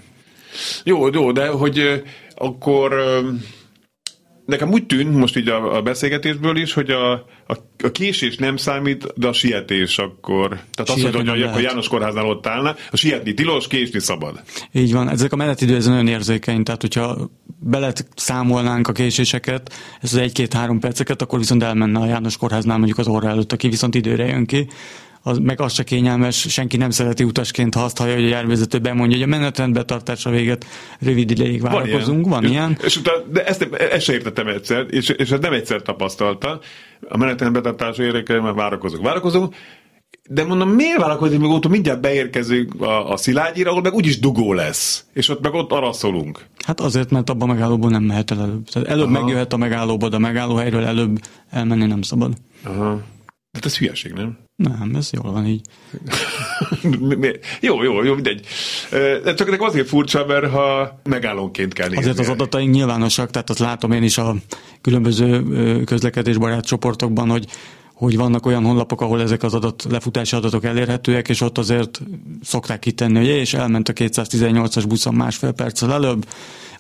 Jó, 0.85 1.09
jó, 1.13 1.33
de 1.33 1.49
hogy 1.49 2.03
akkor 2.35 2.95
nekem 4.47 4.73
úgy 4.73 4.87
tűnt 4.87 5.15
most 5.15 5.37
így 5.37 5.49
a, 5.49 5.77
a 5.77 5.83
beszélgetésből 5.83 6.57
is, 6.57 6.73
hogy 6.73 6.91
a, 6.91 7.13
a, 7.47 7.57
a 7.85 7.91
késés 7.93 8.37
nem 8.37 8.57
számít, 8.57 9.07
de 9.15 9.27
a 9.27 9.33
sietés 9.33 9.99
akkor. 9.99 10.49
Tehát 10.49 10.91
azt 10.91 11.13
mondja, 11.13 11.31
hogy 11.31 11.43
akkor 11.43 11.61
János 11.61 11.89
kórháznál 11.89 12.27
ott 12.27 12.47
állna, 12.47 12.75
a 12.91 12.97
sietni 12.97 13.35
tilos, 13.35 13.67
késni 13.67 14.01
szabad. 14.01 14.43
Így 14.73 14.93
van, 14.93 15.09
ezek 15.09 15.33
a 15.33 15.37
menetidő 15.37 15.75
ez 15.75 15.87
nagyon 15.87 16.09
érzékeny, 16.09 16.63
tehát 16.63 16.81
hogyha 16.81 17.31
belet 17.59 18.07
számolnánk 18.15 18.89
a 18.89 18.93
késéseket, 18.93 19.73
ez 20.01 20.15
az 20.15 20.21
egy-két-három 20.21 20.81
perceket, 20.81 21.23
akkor 21.23 21.39
viszont 21.39 21.63
elmenne 21.63 22.01
a 22.01 22.07
János 22.07 22.37
kórháznál 22.37 22.77
mondjuk 22.77 22.99
az 22.99 23.09
óra 23.09 23.29
előtt, 23.29 23.53
aki 23.53 23.69
viszont 23.69 23.95
időre 23.95 24.27
jön 24.27 24.47
ki 24.47 24.69
az, 25.27 25.39
meg 25.39 25.61
az 25.61 25.73
se 25.73 25.83
kényelmes, 25.83 26.37
senki 26.37 26.77
nem 26.77 26.91
szereti 26.91 27.25
utasként, 27.25 27.75
ha 27.75 27.85
azt 27.85 27.99
hallja, 27.99 28.15
hogy 28.15 28.25
a 28.25 28.29
járvezető 28.29 28.79
bemondja, 28.79 29.17
hogy 29.17 29.27
a 29.27 29.37
menetrend 29.37 29.75
betartása 29.75 30.31
véget 30.31 30.67
rövid 31.01 31.31
ideig 31.31 31.62
várakozunk. 31.62 32.29
Van 32.29 32.45
ilyen. 32.45 32.53
Van 32.53 32.71
ilyen. 32.71 32.79
És 32.85 32.97
utána, 32.97 33.23
de 33.33 33.45
ezt, 33.45 33.69
ezt 33.93 34.05
sem 34.05 34.15
értettem 34.15 34.49
egyszer, 34.49 34.87
és, 34.91 35.09
és 35.09 35.31
ezt 35.31 35.43
nem 35.43 35.53
egyszer 35.53 35.83
tapasztalta. 35.83 36.61
A 37.09 37.17
menetrend 37.17 37.53
betartása 37.53 38.03
érdekel, 38.03 38.41
mert 38.41 38.55
várakozunk. 38.55 39.05
Várakozunk, 39.05 39.55
de 40.29 40.45
mondom, 40.45 40.69
miért 40.69 40.99
várakozni, 40.99 41.37
még 41.37 41.51
ott 41.51 41.69
mindjárt 41.69 42.01
beérkezünk 42.01 42.81
a, 42.81 43.12
a 43.12 43.17
Szilágyira, 43.17 43.71
ahol 43.71 43.83
meg 43.83 43.95
úgyis 43.95 44.19
dugó 44.19 44.53
lesz, 44.53 45.05
és 45.12 45.29
ott 45.29 45.43
meg 45.43 45.55
ott 45.55 45.73
araszolunk. 45.73 46.47
Hát 46.65 46.81
azért, 46.81 47.11
mert 47.11 47.31
abban 47.31 47.51
a 47.51 47.53
megállóban 47.53 47.91
nem 47.91 48.03
mehet 48.03 48.31
el 48.31 48.41
előbb. 48.41 48.69
Tehát 48.69 48.89
előbb 48.89 49.15
Aha. 49.15 49.21
megjöhet 49.21 49.53
a 49.53 49.57
megállóba, 49.57 50.09
de 50.09 50.17
a 50.17 50.19
megállóhelyről 50.19 50.85
előbb 50.85 51.19
elmenni 51.51 51.87
nem 51.87 52.03
szabad. 52.03 52.33
Aha. 52.65 53.01
Hát 53.53 53.65
ez 53.65 53.79
hülyeség, 53.79 54.12
nem? 54.12 54.45
Nem, 54.57 54.90
ez 54.95 55.11
jól 55.12 55.33
van 55.33 55.47
így. 55.47 55.61
jó, 57.61 57.83
jó, 57.83 58.03
jó, 58.03 58.14
mindegy. 58.14 58.47
De 59.23 59.35
csak 59.35 59.51
nekem 59.51 59.66
azért 59.66 59.88
furcsa, 59.88 60.27
mert 60.27 60.51
ha 60.51 60.99
megállónként 61.05 61.73
kell 61.73 61.88
nézni. 61.88 62.03
Azért 62.03 62.19
az 62.19 62.29
adataink 62.29 62.75
nyilvánosak, 62.75 63.31
tehát 63.31 63.51
azt 63.51 63.59
látom 63.59 63.92
én 63.92 64.03
is 64.03 64.19
a 64.19 64.35
különböző 64.81 65.45
közlekedésbarát 65.85 66.66
csoportokban, 66.66 67.31
hogy 67.31 67.47
hogy 67.97 68.17
vannak 68.17 68.47
olyan 68.47 68.65
honlapok, 68.65 69.01
ahol 69.01 69.23
ezek 69.23 69.43
az 69.43 69.55
adat, 69.55 69.87
lefutási 69.91 70.37
adatok 70.37 70.65
elérhetőek, 70.65 71.29
és 71.29 71.41
ott 71.41 71.59
azért 71.59 72.01
szokták 72.43 72.79
kitenni, 72.79 73.17
hogy 73.17 73.27
és 73.27 73.55
elment 73.55 73.89
a 73.89 73.93
218-as 73.93 74.85
buszon 74.89 75.15
másfél 75.15 75.53
perccel 75.53 75.93
előbb, 75.93 76.27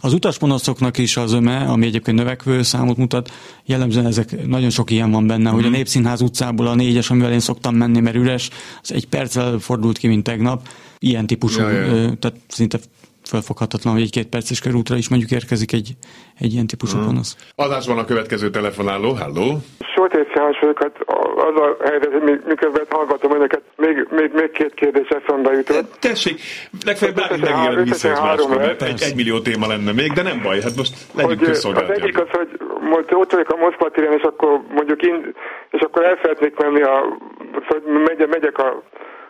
az 0.00 0.12
utasponoszoknak 0.12 0.98
is 0.98 1.16
az 1.16 1.32
öme, 1.32 1.58
ami 1.58 1.86
egyébként 1.86 2.16
növekvő 2.16 2.62
számot 2.62 2.96
mutat, 2.96 3.30
jellemzően 3.64 4.06
ezek 4.06 4.46
nagyon 4.46 4.70
sok 4.70 4.90
ilyen 4.90 5.10
van 5.10 5.26
benne, 5.26 5.50
mm. 5.50 5.52
hogy 5.52 5.64
a 5.64 5.66
mhm. 5.66 5.76
Népszínház 5.76 6.20
utcából 6.20 6.66
a 6.66 6.74
négyes, 6.74 7.10
amivel 7.10 7.32
én 7.32 7.40
szoktam 7.40 7.74
menni, 7.74 8.00
mert 8.00 8.16
üres, 8.16 8.50
az 8.82 8.92
egy 8.92 9.06
perccel 9.06 9.58
fordult 9.58 9.98
ki, 9.98 10.06
mint 10.06 10.24
tegnap. 10.24 10.68
Ilyen 10.98 11.26
típusú, 11.26 11.60
ja, 11.60 11.70
ja. 11.70 12.14
tehát 12.14 12.38
szinte 12.48 12.78
felfoghatatlan, 13.28 13.92
hogy 13.92 14.02
egy-két 14.02 14.28
perces 14.28 14.60
körútra 14.60 14.96
is 14.96 15.08
mondjuk 15.08 15.30
érkezik 15.30 15.72
egy, 15.72 15.88
egy 16.38 16.52
ilyen 16.52 16.66
típusú 16.66 16.96
hmm. 16.96 17.06
panasz. 17.06 17.36
Adásban 17.54 17.98
a 17.98 18.04
következő 18.04 18.50
telefonáló, 18.50 19.12
halló! 19.12 19.46
Soltész 19.94 20.30
János 20.34 20.58
vagyok, 20.60 20.82
hát 20.82 20.96
az 21.48 21.56
a 21.66 21.76
helyzet, 21.88 22.12
hogy 22.12 22.40
miközben 22.46 22.86
hallgatom 22.90 23.34
önöket, 23.34 23.62
még, 23.76 24.06
még, 24.10 24.30
még 24.32 24.50
két 24.50 24.74
kérdés 24.74 25.08
eszembe 25.08 25.52
jutott. 25.52 25.96
Tessék, 26.00 26.40
legfeljebb 26.84 27.16
bármi 27.16 27.38
megjelen 27.38 27.84
vissza, 27.84 28.34
egy, 28.78 29.02
egy 29.02 29.14
millió 29.14 29.40
téma 29.40 29.66
lenne 29.66 29.92
még, 29.92 30.12
de 30.12 30.22
nem 30.22 30.40
baj, 30.42 30.60
hát 30.60 30.76
most 30.76 30.94
legyünk 31.14 31.40
közszolgálati. 31.40 31.92
Az 31.92 31.98
egyik 31.98 32.20
az, 32.20 32.28
hogy 32.30 32.48
most 32.80 33.12
ott 33.12 33.32
vagyok 33.32 33.50
a 33.50 33.56
Moszkva 33.56 33.90
téren, 33.90 34.12
és 34.12 34.22
akkor 34.22 34.62
mondjuk 34.74 35.02
én, 35.02 35.34
és 35.70 35.80
akkor 35.80 36.04
el 36.04 36.18
szeretnék 36.22 36.56
menni 36.56 36.82
a, 36.82 37.18
szóval 37.68 38.02
megyek, 38.08 38.28
megyek 38.28 38.58
a 38.58 38.82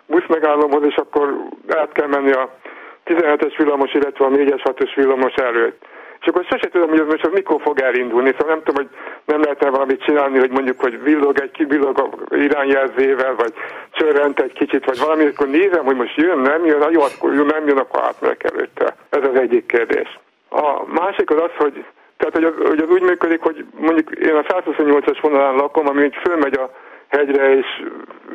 busz 0.06 0.28
megállomhoz, 0.28 0.82
és 0.84 0.94
akkor 0.94 1.26
át 1.68 1.92
kell 1.92 2.06
menni 2.06 2.32
a 2.32 2.58
17-es 3.06 3.54
villamos, 3.56 3.92
illetve 3.94 4.24
a 4.24 4.28
4-es, 4.28 4.62
6-os 4.64 4.92
villamos 4.94 5.34
előtt. 5.34 5.84
És 6.20 6.26
akkor 6.26 6.44
sose 6.44 6.68
tudom, 6.68 6.88
hogy 6.88 7.06
most 7.06 7.30
mikor 7.30 7.60
fog 7.60 7.80
elindulni, 7.80 8.30
szóval 8.30 8.54
nem 8.54 8.62
tudom, 8.62 8.84
hogy 8.84 8.96
nem 9.24 9.40
lehetne 9.40 9.70
valamit 9.70 10.02
csinálni, 10.02 10.38
hogy 10.38 10.50
mondjuk, 10.50 10.80
hogy 10.80 11.02
villog 11.02 11.40
egy 11.40 11.50
kivillog 11.50 12.26
irányjelzével, 12.30 13.34
vagy 13.34 13.52
csörrent 13.90 14.40
egy 14.40 14.52
kicsit, 14.52 14.84
vagy 14.84 14.98
valami, 14.98 15.24
akkor 15.24 15.48
nézem, 15.48 15.84
hogy 15.84 15.96
most 15.96 16.16
jön, 16.16 16.38
nem 16.38 16.64
jön, 16.64 16.90
jó, 16.90 17.02
akkor 17.02 17.32
jön, 17.34 17.46
nem 17.46 17.66
jön, 17.66 17.78
akkor 17.78 18.02
átmegyek 18.02 18.44
előtte. 18.44 18.96
Ez 19.10 19.22
az 19.22 19.34
egyik 19.34 19.66
kérdés. 19.66 20.18
A 20.48 20.86
másik 20.86 21.30
az 21.30 21.40
az, 21.40 21.50
hogy 21.56 21.84
tehát, 22.16 22.34
hogy 22.34 22.44
az, 22.44 22.68
hogy 22.68 22.78
az 22.78 22.88
úgy 22.88 23.02
működik, 23.02 23.40
hogy 23.40 23.64
mondjuk 23.78 24.10
én 24.10 24.34
a 24.34 24.42
128-as 24.42 25.18
vonalán 25.20 25.54
lakom, 25.54 25.88
ami 25.88 26.10
fölmegy 26.10 26.58
a 26.58 26.70
hegyre, 27.08 27.56
és 27.56 27.66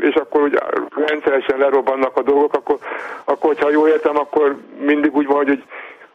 és 0.01 0.15
akkor 0.15 0.41
ugye 0.41 0.59
rendszeresen 0.95 1.57
lerobbannak 1.57 2.17
a 2.17 2.21
dolgok, 2.21 2.53
akkor, 2.53 2.77
akkor 3.23 3.47
hogyha 3.47 3.69
jól 3.69 3.87
értem, 3.87 4.17
akkor 4.17 4.57
mindig 4.79 5.15
úgy 5.15 5.25
van, 5.25 5.35
hogy 5.35 5.63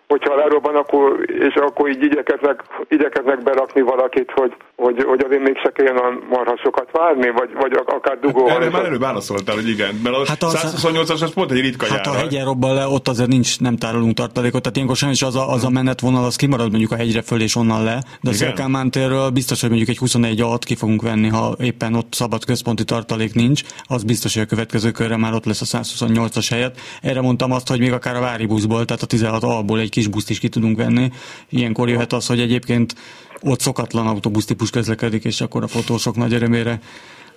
hogyha 0.09 0.37
lerobban, 0.37 0.77
akkor, 0.77 1.25
és 1.49 1.55
akkor 1.55 1.89
így 1.89 2.03
igyekeznek, 2.03 2.63
igyekeznek 2.89 3.43
berakni 3.43 3.81
valakit, 3.81 4.31
hogy, 4.35 4.53
hogy, 4.77 5.05
hogy 5.05 5.25
azért 5.25 5.43
mégse 5.43 5.71
kelljen 5.75 5.97
a 5.97 6.19
marhasokat 6.29 6.89
várni, 6.93 7.31
vagy, 7.31 7.51
vagy 7.61 7.73
akár 7.87 8.19
dugóval. 8.19 8.51
Hát 8.51 8.61
erre 8.61 8.71
már 8.71 8.85
előbb 8.85 9.01
válaszoltál, 9.01 9.55
hogy 9.55 9.69
igen, 9.69 10.01
mert 10.03 10.17
a 10.17 10.25
hát 10.27 10.39
128-as 10.41 11.23
az 11.23 11.33
pont 11.33 11.51
egy 11.51 11.61
ritka 11.61 11.87
Hát 11.87 12.07
jára. 12.07 12.19
a 12.19 12.21
hegyen 12.21 12.45
robban 12.45 12.75
le, 12.75 12.87
ott 12.87 13.09
azért 13.09 13.29
nincs, 13.29 13.61
nem 13.61 13.77
tárolunk 13.77 14.15
tartalékot, 14.15 14.61
tehát 14.61 14.77
ilyenkor 14.77 14.97
sajnos 14.97 15.23
az 15.23 15.37
a, 15.37 15.53
az 15.53 15.65
a 15.65 15.71
menetvonal, 15.71 16.25
az 16.25 16.37
kimarad 16.37 16.71
mondjuk 16.71 16.93
a 16.93 16.97
hegyre 16.97 17.23
föl 17.23 17.41
és 17.41 17.57
onnan 17.57 17.85
le, 17.85 17.99
de 18.21 18.31
a 18.31 18.33
Szélkámán 18.33 18.91
térről 18.91 19.31
biztos, 19.31 19.61
hogy 19.61 19.69
mondjuk 19.69 19.91
egy 19.91 19.99
21 19.99 20.41
at 20.41 20.65
ki 20.65 20.75
fogunk 20.75 21.03
venni, 21.03 21.29
ha 21.29 21.57
éppen 21.63 21.95
ott 21.95 22.13
szabad 22.13 22.45
központi 22.45 22.85
tartalék 22.85 23.35
nincs, 23.35 23.63
az 23.85 24.03
biztos, 24.03 24.35
hogy 24.35 24.43
a 24.43 24.47
következő 24.47 24.91
körre 24.91 25.17
már 25.17 25.35
ott 25.35 25.45
lesz 25.45 25.75
a 25.75 25.79
128-as 25.79 26.47
helyet. 26.51 26.79
Erre 27.03 27.21
mondtam 27.21 27.53
azt, 27.53 27.69
hogy 27.69 27.79
még 27.79 27.93
akár 27.93 28.17
a 28.17 28.21
Vári 28.21 28.47
buszból, 28.47 28.85
tehát 28.85 29.03
a 29.03 29.07
16 29.07 29.43
alból 29.43 29.79
egy 29.79 29.91
kis 29.97 30.09
buszt 30.09 30.31
is 30.31 30.39
ki 30.39 30.49
tudunk 30.49 30.77
venni. 30.77 31.11
Ilyenkor 31.49 31.89
jöhet 31.89 32.13
az, 32.13 32.27
hogy 32.27 32.41
egyébként 32.41 32.95
ott 33.41 33.61
szokatlan 33.61 34.07
autóbusztípus 34.07 34.71
közlekedik, 34.71 35.25
és 35.25 35.41
akkor 35.41 35.63
a 35.63 35.69
fotósok 35.69 36.17
nagy 36.17 36.33
örömére 36.33 36.81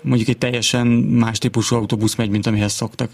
mondjuk 0.01 0.29
egy 0.29 0.37
teljesen 0.37 0.87
más 0.87 1.37
típusú 1.37 1.75
autóbusz 1.75 2.15
megy, 2.15 2.29
mint 2.29 2.45
amihez 2.45 2.73
szoktak. 2.73 3.11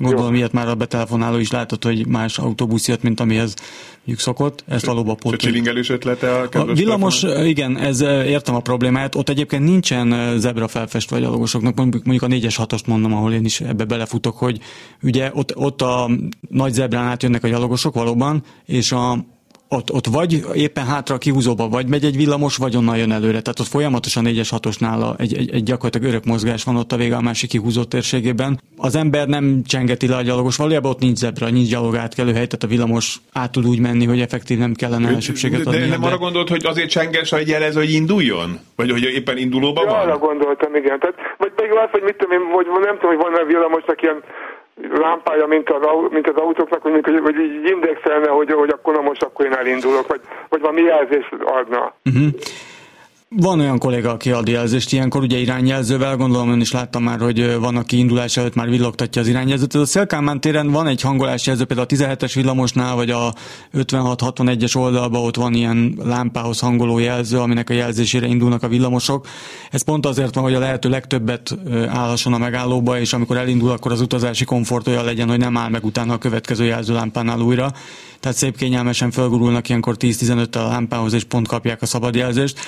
Gondolom, 0.00 0.34
ilyet 0.34 0.52
már 0.52 0.68
a 0.68 0.74
betelefonáló 0.74 1.36
is 1.36 1.50
látott, 1.50 1.84
hogy 1.84 2.06
más 2.06 2.38
autóbusz 2.38 2.88
jött, 2.88 3.02
mint 3.02 3.20
amihez 3.20 3.54
mondjuk 3.96 4.18
szokott. 4.18 4.64
Ezt 4.68 4.86
valóban 4.86 5.16
pont. 5.16 5.36
csilingelős 5.36 5.88
ötlete 5.88 6.38
a 6.40 6.48
A 6.52 6.64
villamos, 6.64 7.22
igen, 7.44 7.78
ez 7.78 8.00
értem 8.00 8.54
a 8.54 8.60
problémát. 8.60 9.14
Ott 9.14 9.28
egyébként 9.28 9.64
nincsen 9.64 10.38
zebra 10.38 10.68
felfestve 10.68 11.16
a 11.16 11.20
gyalogosoknak. 11.20 11.74
Mondjuk 11.76 12.22
a 12.22 12.26
4-es 12.26 12.54
6 12.56 12.86
mondom, 12.86 13.14
ahol 13.14 13.32
én 13.32 13.44
is 13.44 13.60
ebbe 13.60 13.84
belefutok, 13.84 14.36
hogy 14.36 14.60
ugye 15.02 15.30
ott, 15.34 15.56
ott 15.56 15.82
a 15.82 16.10
nagy 16.48 16.72
zebrán 16.72 17.06
át 17.06 17.22
jönnek 17.22 17.44
a 17.44 17.48
gyalogosok 17.48 17.94
valóban, 17.94 18.42
és 18.66 18.92
a 18.92 19.24
ott, 19.72 19.92
ott 19.92 20.06
vagy 20.06 20.44
éppen 20.54 20.86
hátra 20.86 21.14
a 21.14 21.18
kihúzóba, 21.18 21.68
vagy 21.68 21.88
megy 21.88 22.04
egy 22.04 22.16
villamos, 22.16 22.56
vagy 22.56 22.76
onnan 22.76 22.96
jön 22.96 23.12
előre. 23.12 23.40
Tehát 23.40 23.60
ott 23.60 23.66
folyamatosan 23.66 24.24
4-es 24.26 24.48
6 24.50 24.66
egy, 25.20 25.34
egy, 25.36 25.50
egy 25.54 25.62
gyakorlatilag 25.62 26.08
örök 26.08 26.24
mozgás 26.24 26.64
van 26.64 26.76
ott 26.76 26.92
a 26.92 26.96
vége 26.96 27.16
a 27.16 27.20
másik 27.20 27.50
kihúzó 27.50 27.84
térségében. 27.84 28.60
Az 28.76 28.96
ember 28.96 29.26
nem 29.28 29.62
csengeti 29.66 30.08
le 30.08 30.16
a 30.16 30.22
gyalogos, 30.22 30.56
valójában 30.56 30.90
ott 30.90 31.00
nincs 31.00 31.16
zebra, 31.16 31.50
nincs 31.50 31.68
gyalog 31.68 31.96
átkelő 31.96 32.32
hely, 32.32 32.46
tehát 32.46 32.62
a 32.62 32.66
villamos 32.66 33.16
át 33.32 33.52
tud 33.52 33.66
úgy 33.66 33.80
menni, 33.80 34.06
hogy 34.06 34.20
effektív 34.20 34.58
nem 34.58 34.74
kellene 34.74 35.08
elsőbséget 35.08 35.66
adni. 35.66 35.78
De 35.78 35.86
nem 35.86 36.04
arra 36.04 36.18
gondolt, 36.18 36.48
hogy 36.48 36.66
azért 36.66 36.90
csenges, 36.90 37.30
hogy 37.30 37.48
jelez, 37.48 37.74
hogy 37.74 37.92
induljon? 37.92 38.58
Vagy 38.76 38.90
hogy 38.90 39.02
éppen 39.02 39.36
indulóban 39.36 39.84
ja, 39.84 39.90
van? 39.90 40.00
arra 40.00 40.18
gondoltam, 40.18 40.74
igen. 40.74 40.98
Tehát, 40.98 41.16
vagy 41.38 41.52
pedig 41.52 41.70
az, 41.70 41.90
hogy 41.90 42.02
mit 42.02 42.16
tudom 42.16 42.32
én, 42.32 42.50
vagy 42.54 42.66
nem 42.84 42.98
tudom, 42.98 43.16
hogy 43.16 43.22
van-e 43.24 43.44
villamosnak 43.44 44.02
ilyen 44.02 44.22
lámpája, 44.88 45.46
mint 45.46 45.70
az, 45.70 45.86
mint 46.10 46.28
az 46.28 46.36
autóknak, 46.36 46.82
hogy, 46.82 47.00
hogy, 47.02 47.20
hogy 47.22 47.38
így 47.38 47.70
indexelne, 47.70 48.28
hogy, 48.28 48.52
hogy 48.52 48.70
akkor 48.70 48.94
na 48.94 49.00
most 49.00 49.22
akkor 49.22 49.46
én 49.46 49.52
elindulok, 49.52 50.06
vagy, 50.06 50.20
vagy 50.48 50.60
valami 50.60 50.80
jelzést 50.80 51.32
adna. 51.44 51.94
Uh-huh. 52.04 52.28
Van 53.36 53.60
olyan 53.60 53.78
kolléga, 53.78 54.10
aki 54.10 54.30
ad 54.30 54.48
jelzést 54.48 54.92
ilyenkor, 54.92 55.22
ugye 55.22 55.38
irányjelzővel, 55.38 56.16
gondolom 56.16 56.50
ön 56.50 56.60
is 56.60 56.72
láttam 56.72 57.02
már, 57.02 57.20
hogy 57.20 57.58
van, 57.58 57.76
aki 57.76 57.98
indulás 57.98 58.36
előtt 58.36 58.54
már 58.54 58.68
villogtatja 58.68 59.22
az 59.22 59.28
irányjelzőt. 59.28 59.74
Ez 59.74 59.80
a 59.80 59.86
Szélkámán 59.86 60.40
téren 60.40 60.70
van 60.70 60.86
egy 60.86 61.00
hangolásjelző, 61.00 61.64
például 61.64 61.88
a 61.90 61.94
17-es 61.94 62.32
villamosnál, 62.34 62.94
vagy 62.94 63.10
a 63.10 63.34
56-61-es 63.74 64.76
oldalban 64.76 65.24
ott 65.24 65.36
van 65.36 65.54
ilyen 65.54 65.98
lámpához 66.04 66.60
hangoló 66.60 66.98
jelző, 66.98 67.38
aminek 67.38 67.70
a 67.70 67.72
jelzésére 67.72 68.26
indulnak 68.26 68.62
a 68.62 68.68
villamosok. 68.68 69.26
Ez 69.70 69.82
pont 69.82 70.06
azért 70.06 70.34
van, 70.34 70.44
hogy 70.44 70.54
a 70.54 70.58
lehető 70.58 70.88
legtöbbet 70.88 71.58
állhasson 71.88 72.32
a 72.32 72.38
megállóba, 72.38 72.98
és 72.98 73.12
amikor 73.12 73.36
elindul, 73.36 73.70
akkor 73.70 73.92
az 73.92 74.00
utazási 74.00 74.44
komfort 74.44 74.88
olyan 74.88 75.04
legyen, 75.04 75.28
hogy 75.28 75.38
nem 75.38 75.56
áll 75.56 75.68
meg 75.68 75.84
utána 75.84 76.12
a 76.12 76.18
következő 76.18 76.64
jelzőlámpánál 76.64 77.40
újra 77.40 77.72
tehát 78.20 78.36
szép 78.36 78.56
kényelmesen 78.56 79.10
fölgurulnak 79.10 79.68
ilyenkor 79.68 79.96
10-15-tel 79.98 80.64
a 80.64 80.68
lámpához, 80.68 81.12
és 81.12 81.24
pont 81.24 81.48
kapják 81.48 81.82
a 81.82 81.86
szabad 81.86 82.14
jelzést. 82.14 82.58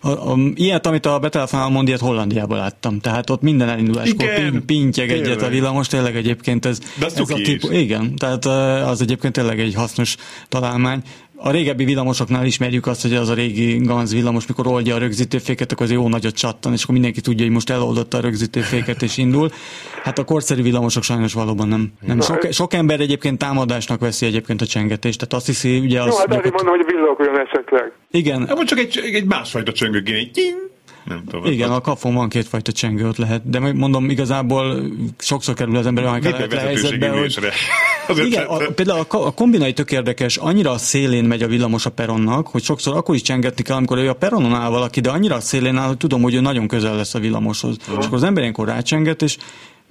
A, 0.00 0.08
a, 0.08 0.36
ilyet, 0.54 0.86
amit 0.86 1.06
a 1.06 1.18
betelefonál 1.18 1.68
mond, 1.68 1.88
ilyet 1.88 2.00
Hollandiában 2.00 2.58
láttam. 2.58 2.98
Tehát 2.98 3.30
ott 3.30 3.42
minden 3.42 3.68
elinduláskor 3.68 4.34
pin, 4.34 4.64
pintyeg 4.66 5.10
egyet 5.10 5.42
a 5.42 5.48
villamos, 5.48 5.86
tényleg 5.86 6.16
egyébként 6.16 6.66
ez, 6.66 6.78
De 6.98 7.06
ez 7.06 7.18
a 7.18 7.24
típus. 7.24 7.70
Igen, 7.70 8.14
tehát 8.16 8.44
az 8.86 9.00
egyébként 9.00 9.32
tényleg 9.32 9.60
egy 9.60 9.74
hasznos 9.74 10.16
találmány 10.48 11.02
a 11.44 11.50
régebbi 11.50 11.84
villamosoknál 11.84 12.44
ismerjük 12.44 12.86
azt, 12.86 13.02
hogy 13.02 13.14
az 13.14 13.28
a 13.28 13.34
régi 13.34 13.76
Ganz 13.76 14.12
villamos, 14.12 14.46
mikor 14.46 14.66
oldja 14.66 14.94
a 14.94 14.98
rögzítőféket, 14.98 15.72
akkor 15.72 15.86
az 15.86 15.92
jó 15.92 16.08
nagyot 16.08 16.34
csattan, 16.34 16.72
és 16.72 16.82
akkor 16.82 16.94
mindenki 16.94 17.20
tudja, 17.20 17.44
hogy 17.44 17.54
most 17.54 17.70
eloldotta 17.70 18.16
a 18.16 18.20
rögzítőféket 18.20 19.02
és 19.02 19.16
indul. 19.16 19.48
Hát 20.02 20.18
a 20.18 20.24
korszerű 20.24 20.62
villamosok 20.62 21.02
sajnos 21.02 21.32
valóban 21.34 21.68
nem. 21.68 21.92
nem. 22.00 22.20
Sok, 22.20 22.46
sok 22.50 22.72
ember 22.72 23.00
egyébként 23.00 23.38
támadásnak 23.38 24.00
veszi 24.00 24.26
egyébként 24.26 24.60
a 24.60 24.66
csengetést, 24.66 25.18
tehát 25.18 25.34
azt 25.34 25.46
hiszi, 25.46 25.78
ugye 25.78 26.00
az... 26.00 26.08
Jó, 26.08 26.16
hát 26.16 26.28
gyakor... 26.28 26.52
mondom, 26.52 26.74
hogy 26.74 26.86
villogjon 26.86 27.40
esetleg. 27.40 27.92
Igen. 28.10 28.46
Hát, 28.46 28.64
csak 28.64 28.78
egy, 28.78 29.00
egy 29.12 29.24
másfajta 29.24 29.72
csöngő 29.72 30.02
kéne, 30.02 30.30
nem 31.04 31.24
tudom. 31.24 31.52
Igen, 31.52 31.70
a 31.70 31.80
kafon 31.80 32.14
van 32.14 32.28
kétfajta 32.28 32.72
csengő, 32.72 33.08
ott 33.08 33.16
lehet. 33.16 33.50
De 33.50 33.58
mondom, 33.58 34.10
igazából 34.10 34.82
sokszor 35.18 35.54
kerül 35.54 35.76
az 35.76 35.86
ember 35.86 36.04
olyan 36.04 36.22
helyzetbe, 36.50 37.08
hogy... 37.08 37.38
Igen, 38.26 38.44
a, 38.44 38.56
például 38.56 39.06
a, 39.08 39.26
a 39.26 39.30
kombinai 39.30 39.72
tök 39.72 39.90
érdekes, 39.90 40.36
annyira 40.36 40.70
a 40.70 40.78
szélén 40.78 41.24
megy 41.24 41.42
a 41.42 41.46
villamos 41.46 41.86
a 41.86 41.90
peronnak, 41.90 42.46
hogy 42.46 42.62
sokszor 42.62 42.96
akkor 42.96 43.14
is 43.14 43.22
csengetni 43.22 43.62
kell, 43.62 43.76
amikor 43.76 43.98
ő 43.98 44.08
a 44.08 44.14
peronon 44.14 44.54
áll 44.54 44.70
valaki, 44.70 45.00
de 45.00 45.10
annyira 45.10 45.34
a 45.34 45.40
szélén 45.40 45.76
áll, 45.76 45.86
hogy 45.86 45.96
tudom, 45.96 46.22
hogy 46.22 46.34
ő 46.34 46.40
nagyon 46.40 46.68
közel 46.68 46.96
lesz 46.96 47.14
a 47.14 47.18
villamoshoz. 47.18 47.76
Uh-huh. 47.80 47.98
És 47.98 48.04
akkor 48.04 48.18
az 48.18 48.24
ember 48.24 48.42
ilyenkor 48.42 48.66
rácsenget, 48.66 49.22
és 49.22 49.36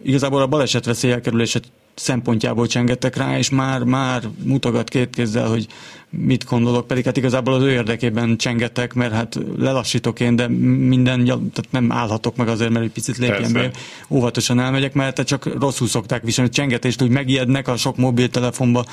igazából 0.04 0.42
a 0.42 0.48
baleset 0.48 0.86
veszély 0.86 1.12
elkerülése 1.12 1.60
szempontjából 1.96 2.68
csengettek 2.68 3.16
rá, 3.16 3.38
és 3.38 3.50
már, 3.50 3.84
már 3.84 4.24
mutogat 4.44 4.90
két 4.90 5.10
kézzel, 5.10 5.48
hogy 5.48 5.68
mit 6.10 6.46
gondolok, 6.46 6.88
pedig 6.88 7.06
hát 7.06 7.18
igazából 7.18 7.54
az 7.54 7.64
ő 7.64 7.72
érdekében 7.72 8.38
csengetek, 8.38 8.94
mert 8.94 9.14
hát 9.14 9.40
lelassítok 9.58 10.20
én, 10.20 10.36
de 10.36 10.48
minden, 10.48 11.26
tehát 11.26 11.68
nem 11.70 11.92
állhatok 11.92 12.36
meg 12.36 12.48
azért, 12.48 12.72
mert 12.72 12.86
egy 12.86 12.92
picit 12.92 13.18
lépjen 13.18 13.54
be, 13.54 13.72
óvatosan 14.10 14.60
elmegyek, 14.60 14.94
mert 14.94 15.24
csak 15.24 15.60
rosszul 15.60 15.88
szokták 15.88 16.24
viselni, 16.24 16.50
csengetést 16.50 17.02
úgy 17.02 17.10
megijednek 17.10 17.68
a 17.68 17.78
sok 17.78 17.98
mobiltelefonba 17.98 18.86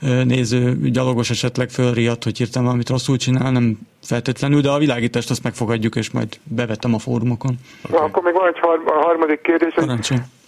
néző 0.00 0.74
gyalogos 0.90 1.30
esetleg 1.30 1.68
fölriadt, 1.68 2.24
hogy 2.24 2.36
hirtelen 2.36 2.64
valamit 2.64 2.88
rosszul 2.88 3.16
csinál, 3.16 3.52
nem 3.52 3.78
feltétlenül, 4.02 4.60
de 4.60 4.70
a 4.70 4.78
világítást 4.78 5.30
azt 5.30 5.42
megfogadjuk, 5.42 5.96
és 5.96 6.10
majd 6.10 6.28
bevettem 6.42 6.94
a 6.94 6.98
fórumokon. 6.98 7.54
Okay. 7.84 7.98
Na, 7.98 8.04
akkor 8.06 8.22
még 8.22 8.34
van 8.34 8.46
egy 8.46 8.58
har- 8.58 8.90
a 8.90 9.02
harmadik 9.06 9.40
kérdés, 9.40 9.74
hogy, 9.74 9.86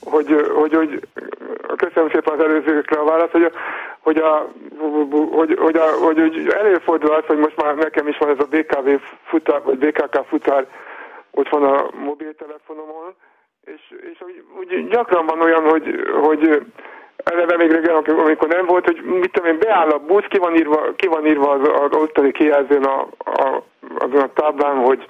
hogy, 0.00 0.26
hogy, 0.54 0.72
hogy 0.74 1.08
köszönöm 1.76 2.10
szépen 2.10 2.34
az 2.38 2.44
előzőkre 2.44 3.00
a 3.00 3.04
választ, 3.04 3.32
hogy 3.32 3.42
a, 3.42 3.52
hogy, 4.00 4.16
a, 4.16 4.52
hogy, 5.30 5.58
hogy, 5.58 5.76
a, 5.76 5.86
hogy, 6.04 6.18
hogy 6.18 6.48
előfordul 6.48 7.12
az, 7.12 7.24
hogy 7.26 7.38
most 7.38 7.56
már 7.56 7.74
nekem 7.74 8.08
is 8.08 8.18
van 8.18 8.28
ez 8.28 8.38
a 8.38 8.48
BKV 8.50 8.88
futár, 9.24 9.62
vagy 9.62 9.78
BKK 9.78 10.24
futár, 10.28 10.66
ott 11.30 11.48
van 11.48 11.62
a 11.62 11.90
mobiltelefonomon, 12.04 13.14
és, 13.64 13.80
és 14.12 14.18
úgy, 14.20 14.44
úgy 14.58 14.88
gyakran 14.88 15.26
van 15.26 15.40
olyan, 15.40 15.62
hogy, 15.62 15.84
hogy 16.22 16.62
eleve 17.24 17.56
még 17.56 17.72
régen, 17.72 17.94
amikor 17.94 18.48
nem 18.48 18.66
volt, 18.66 18.84
hogy 18.84 19.02
mit 19.02 19.32
tudom 19.32 19.50
én, 19.50 19.58
beáll 19.58 19.88
a 19.88 19.98
busz, 19.98 20.24
ki 20.28 20.38
van 20.38 20.56
írva, 20.56 20.92
ki 20.96 21.06
van 21.06 21.26
írva 21.26 21.50
az, 21.50 21.68
az 21.68 21.96
ottani 22.00 22.32
kijelzőn 22.32 22.84
a, 22.84 23.06
a, 23.18 23.62
azon 23.98 24.20
a 24.20 24.32
táblán, 24.32 24.76
hogy, 24.76 25.06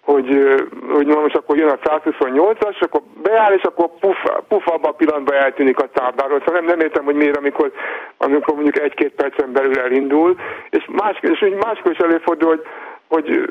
hogy, 0.00 0.56
hogy 0.92 1.06
most 1.06 1.36
akkor 1.36 1.56
jön 1.56 1.68
a 1.68 1.78
128-as, 1.78 2.80
akkor 2.80 3.00
beáll, 3.22 3.52
és 3.52 3.62
akkor 3.62 3.88
puf, 4.00 4.16
puf 4.48 4.66
abban 4.66 4.90
a 4.90 4.94
pillanatban 4.94 5.36
eltűnik 5.36 5.78
a 5.78 5.88
tábláról. 5.92 6.38
Szóval 6.38 6.54
nem, 6.54 6.64
nem 6.64 6.80
értem, 6.80 7.04
hogy 7.04 7.14
miért, 7.14 7.36
amikor, 7.36 7.72
amikor 8.16 8.54
mondjuk 8.54 8.78
egy-két 8.78 9.14
percen 9.14 9.52
belül 9.52 9.78
elindul, 9.78 10.36
és, 10.70 10.86
más, 10.88 11.18
és 11.20 11.54
máskor 11.64 11.92
is 11.92 11.98
előfordul, 11.98 12.48
hogy, 12.48 12.64
hogy 13.08 13.48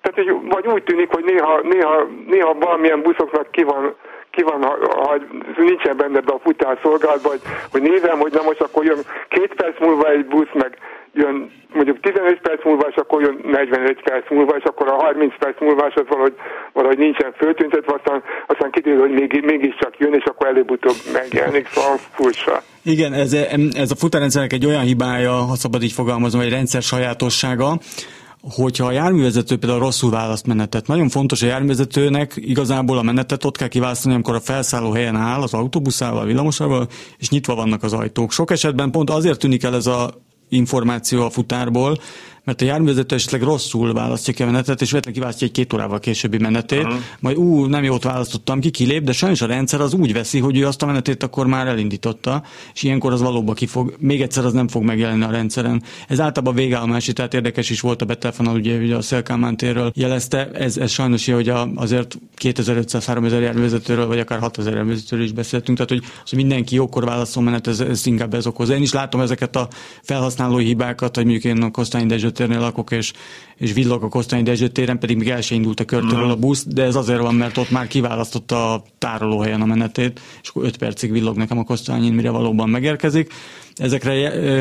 tehát, 0.00 0.30
hogy, 0.30 0.48
vagy 0.48 0.66
úgy 0.66 0.82
tűnik, 0.82 1.12
hogy 1.12 1.24
néha, 1.24 1.60
néha, 1.62 2.06
néha 2.26 2.54
valamilyen 2.54 3.02
buszoknak 3.02 3.50
ki 3.50 3.62
van 3.62 3.94
ki 4.36 4.42
van, 4.42 4.62
ha, 4.62 5.14
nincsen 5.56 5.96
benne 5.96 6.20
be 6.20 6.32
a 6.32 6.44
futárszolgálatban, 6.46 7.30
hogy, 7.30 7.42
hogy 7.72 7.82
nézem, 7.82 8.18
hogy 8.18 8.32
na 8.32 8.42
most 8.42 8.60
akkor 8.60 8.84
jön 8.84 9.00
két 9.28 9.54
perc 9.54 9.80
múlva 9.80 10.10
egy 10.10 10.26
busz, 10.26 10.52
meg 10.52 10.78
jön 11.12 11.50
mondjuk 11.74 12.00
15 12.00 12.40
perc 12.40 12.64
múlva, 12.64 12.86
és 12.90 12.94
akkor 12.94 13.22
jön 13.22 13.40
41 13.44 14.02
perc 14.02 14.30
múlva, 14.30 14.56
és 14.56 14.64
akkor 14.64 14.88
a 14.88 14.94
30 14.94 15.34
perc 15.38 15.60
múlva, 15.60 15.86
és 15.86 15.94
az 15.94 16.08
valahogy, 16.08 16.34
valahogy 16.72 16.98
nincsen 16.98 17.32
föltüntetve, 17.36 17.94
aztán, 17.94 18.22
aztán 18.46 18.70
kiderül, 18.70 19.00
hogy 19.00 19.10
még, 19.10 19.42
mégiscsak 19.44 19.98
jön, 19.98 20.14
és 20.14 20.24
akkor 20.24 20.46
előbb-utóbb 20.46 20.96
megjelenik, 21.12 21.66
szóval 21.68 21.96
furcsa. 22.12 22.62
Igen, 22.82 23.12
ez, 23.12 23.32
ez 23.82 23.90
a 23.90 23.96
futárrendszernek 23.96 24.52
egy 24.52 24.66
olyan 24.66 24.82
hibája, 24.82 25.32
ha 25.32 25.54
szabad 25.54 25.82
így 25.82 25.92
fogalmazom, 25.92 26.40
egy 26.40 26.50
rendszer 26.50 26.82
sajátossága, 26.82 27.78
hogyha 28.50 28.86
a 28.86 28.90
járművezető 28.90 29.56
például 29.56 29.80
rosszul 29.80 30.10
választ 30.10 30.46
menetet, 30.46 30.86
nagyon 30.86 31.08
fontos 31.08 31.42
a 31.42 31.46
járművezetőnek 31.46 32.32
igazából 32.36 32.98
a 32.98 33.02
menetet 33.02 33.44
ott 33.44 33.56
kell 33.56 33.68
kiválasztani, 33.68 34.14
amikor 34.14 34.34
a 34.34 34.40
felszálló 34.40 34.92
helyen 34.92 35.16
áll 35.16 35.42
az 35.42 35.54
autóbuszával, 35.54 36.24
villamosával, 36.24 36.88
és 37.18 37.30
nyitva 37.30 37.54
vannak 37.54 37.82
az 37.82 37.92
ajtók. 37.92 38.32
Sok 38.32 38.50
esetben 38.50 38.90
pont 38.90 39.10
azért 39.10 39.38
tűnik 39.38 39.62
el 39.62 39.74
ez 39.74 39.86
a 39.86 40.10
információ 40.48 41.22
a 41.24 41.30
futárból, 41.30 41.98
mert 42.46 42.60
a 42.60 42.64
járművezető 42.64 43.14
esetleg 43.14 43.42
rosszul 43.42 43.92
választja 43.92 44.32
ki 44.32 44.42
a 44.42 44.46
menetet, 44.46 44.80
és 44.80 44.90
vetlen 44.90 45.14
kiválasztja 45.14 45.46
egy 45.46 45.52
két 45.52 45.72
órával 45.72 45.98
későbbi 45.98 46.38
menetét, 46.38 46.82
uh-huh. 46.82 46.98
majd 47.20 47.36
ú, 47.36 47.64
nem 47.64 47.84
jót 47.84 48.02
választottam 48.02 48.60
ki, 48.60 48.70
kilép, 48.70 49.04
de 49.04 49.12
sajnos 49.12 49.40
a 49.40 49.46
rendszer 49.46 49.80
az 49.80 49.94
úgy 49.94 50.12
veszi, 50.12 50.38
hogy 50.38 50.58
ő 50.58 50.66
azt 50.66 50.82
a 50.82 50.86
menetét 50.86 51.22
akkor 51.22 51.46
már 51.46 51.66
elindította, 51.66 52.42
és 52.74 52.82
ilyenkor 52.82 53.12
az 53.12 53.20
valóban 53.20 53.54
ki 53.54 53.66
fog, 53.66 53.94
még 53.98 54.22
egyszer 54.22 54.44
az 54.44 54.52
nem 54.52 54.68
fog 54.68 54.82
megjelenni 54.82 55.24
a 55.24 55.30
rendszeren. 55.30 55.82
Ez 56.08 56.20
általában 56.20 56.54
végállomási, 56.54 57.12
tehát 57.12 57.34
érdekes 57.34 57.70
is 57.70 57.80
volt 57.80 58.02
a 58.02 58.04
betelefonál, 58.04 58.54
ugye, 58.54 58.76
ugye 58.76 58.96
a 58.96 59.02
Szélkámán 59.02 59.56
térről 59.56 59.92
jelezte, 59.94 60.50
ez, 60.50 60.76
ez 60.76 60.90
sajnos 60.90 61.30
hogy 61.30 61.48
a, 61.48 61.68
azért 61.74 62.18
2500-3000 62.42 63.40
járművezetőről, 63.40 64.06
vagy 64.06 64.18
akár 64.18 64.38
6000 64.38 64.74
járművezetőről 64.74 65.24
is 65.24 65.32
beszéltünk, 65.32 65.78
tehát 65.78 65.92
hogy, 65.92 66.02
hogy 66.28 66.38
mindenki 66.38 66.74
jókor 66.74 67.04
válaszol 67.04 67.42
menet, 67.42 67.66
ez, 67.66 67.80
ez 67.80 68.06
inkább 68.06 68.34
ez 68.34 68.46
okoz. 68.46 68.68
Én 68.68 68.82
is 68.82 68.92
látom 68.92 69.20
ezeket 69.20 69.56
a 69.56 69.68
felhasználói 70.02 70.64
hibákat, 70.64 71.14
hogy 71.14 71.24
mondjuk 71.24 71.44
én 71.44 71.62
a 71.62 71.70
Kosztányi 71.70 72.06
Dezsőtérnél 72.36 72.58
lakok, 72.58 72.90
és, 72.90 73.12
és 73.56 73.72
villog 73.72 74.02
a 74.02 74.08
Kosztányi 74.08 74.42
Dezsőtéren, 74.42 74.98
pedig 74.98 75.16
még 75.16 75.28
el 75.28 75.40
se 75.40 75.54
indult 75.54 75.80
a 75.80 75.84
körtől 75.84 76.30
a 76.30 76.36
busz, 76.36 76.64
de 76.66 76.82
ez 76.82 76.94
azért 76.94 77.20
van, 77.20 77.34
mert 77.34 77.56
ott 77.56 77.70
már 77.70 77.86
kiválasztotta 77.86 78.72
a 78.72 78.82
tárolóhelyen 78.98 79.60
a 79.60 79.64
menetét, 79.64 80.20
és 80.42 80.48
akkor 80.48 80.64
5 80.64 80.76
percig 80.76 81.12
villog 81.12 81.36
nekem 81.36 81.58
a 81.58 81.64
Kosztányin, 81.64 82.12
mire 82.12 82.30
valóban 82.30 82.68
megérkezik. 82.68 83.32
Ezekre 83.74 84.14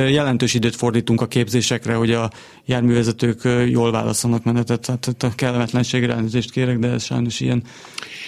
jelentős 0.10 0.54
időt 0.54 0.76
fordítunk 0.76 1.22
a 1.22 1.28
képzésekre, 1.28 1.94
hogy 1.94 2.12
a 2.12 2.30
járművezetők 2.66 3.42
jól 3.70 3.92
válaszolnak 3.92 4.44
menetet. 4.44 4.82
Tehát 4.82 5.24
a 5.24 5.36
kellemetlenségre 5.36 6.14
elnézést 6.14 6.52
kérek, 6.52 6.80
de 6.80 6.88
ez 6.88 7.04
sajnos 7.04 7.40
ilyen. 7.40 7.64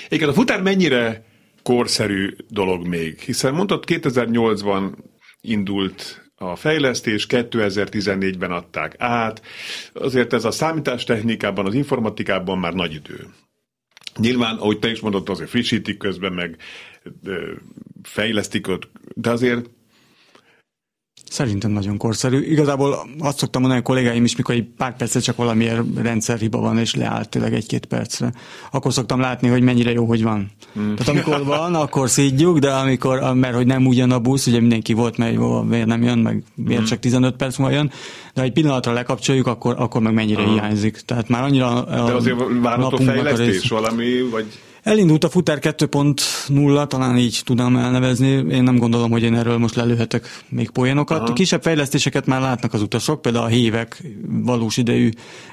Igen, 0.09 0.29
a 0.29 0.33
futár 0.33 0.61
mennyire 0.61 1.23
korszerű 1.63 2.35
dolog 2.49 2.87
még? 2.87 3.19
Hiszen 3.19 3.53
mondtad, 3.53 3.83
2008-ban 3.87 4.91
indult 5.41 6.26
a 6.39 6.55
fejlesztés 6.55 7.25
2014-ben 7.29 8.51
adták 8.51 8.95
át. 8.97 9.41
Azért 9.93 10.33
ez 10.33 10.45
a 10.45 10.51
számítástechnikában, 10.51 11.65
az 11.65 11.73
informatikában 11.73 12.57
már 12.57 12.73
nagy 12.73 12.93
idő. 12.93 13.27
Nyilván, 14.17 14.55
ahogy 14.55 14.79
te 14.79 14.89
is 14.89 14.99
mondod, 14.99 15.29
azért 15.29 15.49
frissítik 15.49 15.97
közben, 15.97 16.33
meg 16.33 16.57
fejlesztik 18.03 18.67
de 19.15 19.29
azért 19.29 19.69
Szerintem 21.29 21.71
nagyon 21.71 21.97
korszerű. 21.97 22.39
Igazából 22.39 23.07
azt 23.19 23.37
szoktam 23.37 23.61
mondani 23.61 23.81
a 23.81 23.85
kollégáim 23.85 24.23
is, 24.23 24.35
mikor 24.35 24.55
egy 24.55 24.65
pár 24.77 24.95
percet 24.95 25.23
csak 25.23 25.35
valamilyen 25.35 25.93
rendszerhiba 25.95 26.59
van, 26.59 26.77
és 26.77 26.95
leállt 26.95 27.29
tényleg 27.29 27.53
egy-két 27.53 27.85
percre. 27.85 28.33
Akkor 28.71 28.93
szoktam 28.93 29.19
látni, 29.19 29.47
hogy 29.47 29.61
mennyire 29.61 29.91
jó, 29.91 30.05
hogy 30.05 30.23
van. 30.23 30.51
Mm. 30.79 30.93
Tehát 30.93 31.07
amikor 31.07 31.45
van, 31.57 31.75
akkor 31.75 32.09
szídjuk, 32.09 32.59
de 32.59 32.71
amikor, 32.71 33.33
mert 33.33 33.55
hogy 33.55 33.65
nem 33.65 33.85
ugyan 33.85 34.11
a 34.11 34.19
busz, 34.19 34.47
ugye 34.47 34.59
mindenki 34.59 34.93
volt, 34.93 35.17
mert 35.17 35.33
jó, 35.33 35.61
miért 35.61 35.87
nem 35.87 36.03
jön, 36.03 36.19
meg 36.19 36.43
miért 36.55 36.81
mm. 36.81 36.85
csak 36.85 36.99
15 36.99 37.35
perc 37.35 37.57
múlva 37.57 37.73
jön, 37.73 37.91
de 38.33 38.41
egy 38.41 38.53
pillanatra 38.53 38.93
lekapcsoljuk, 38.93 39.47
akkor, 39.47 39.75
akkor 39.77 40.01
meg 40.01 40.13
mennyire 40.13 40.41
mm. 40.41 40.53
hiányzik. 40.53 40.97
Tehát 40.97 41.29
már 41.29 41.43
annyira 41.43 41.81
De 41.81 42.13
azért 42.13 42.37
várható 42.61 42.97
fejlesztés 42.97 43.69
valami, 43.69 44.21
vagy 44.31 44.45
Elindult 44.87 45.23
a 45.23 45.29
futár 45.29 45.59
2.0, 45.61 46.87
talán 46.87 47.17
így 47.17 47.41
tudnám 47.43 47.75
elnevezni. 47.75 48.27
Én 48.27 48.63
nem 48.63 48.77
gondolom, 48.77 49.11
hogy 49.11 49.23
én 49.23 49.35
erről 49.35 49.57
most 49.57 49.75
lelőhetek 49.75 50.43
még 50.49 50.69
poénokat. 50.69 51.21
Aha. 51.21 51.33
Kisebb 51.33 51.61
fejlesztéseket 51.61 52.25
már 52.25 52.41
látnak 52.41 52.73
az 52.73 52.81
utasok, 52.81 53.21
például 53.21 53.45
a 53.45 53.47
hívek 53.47 54.03
valós 54.27 54.77
idejű 54.77 55.09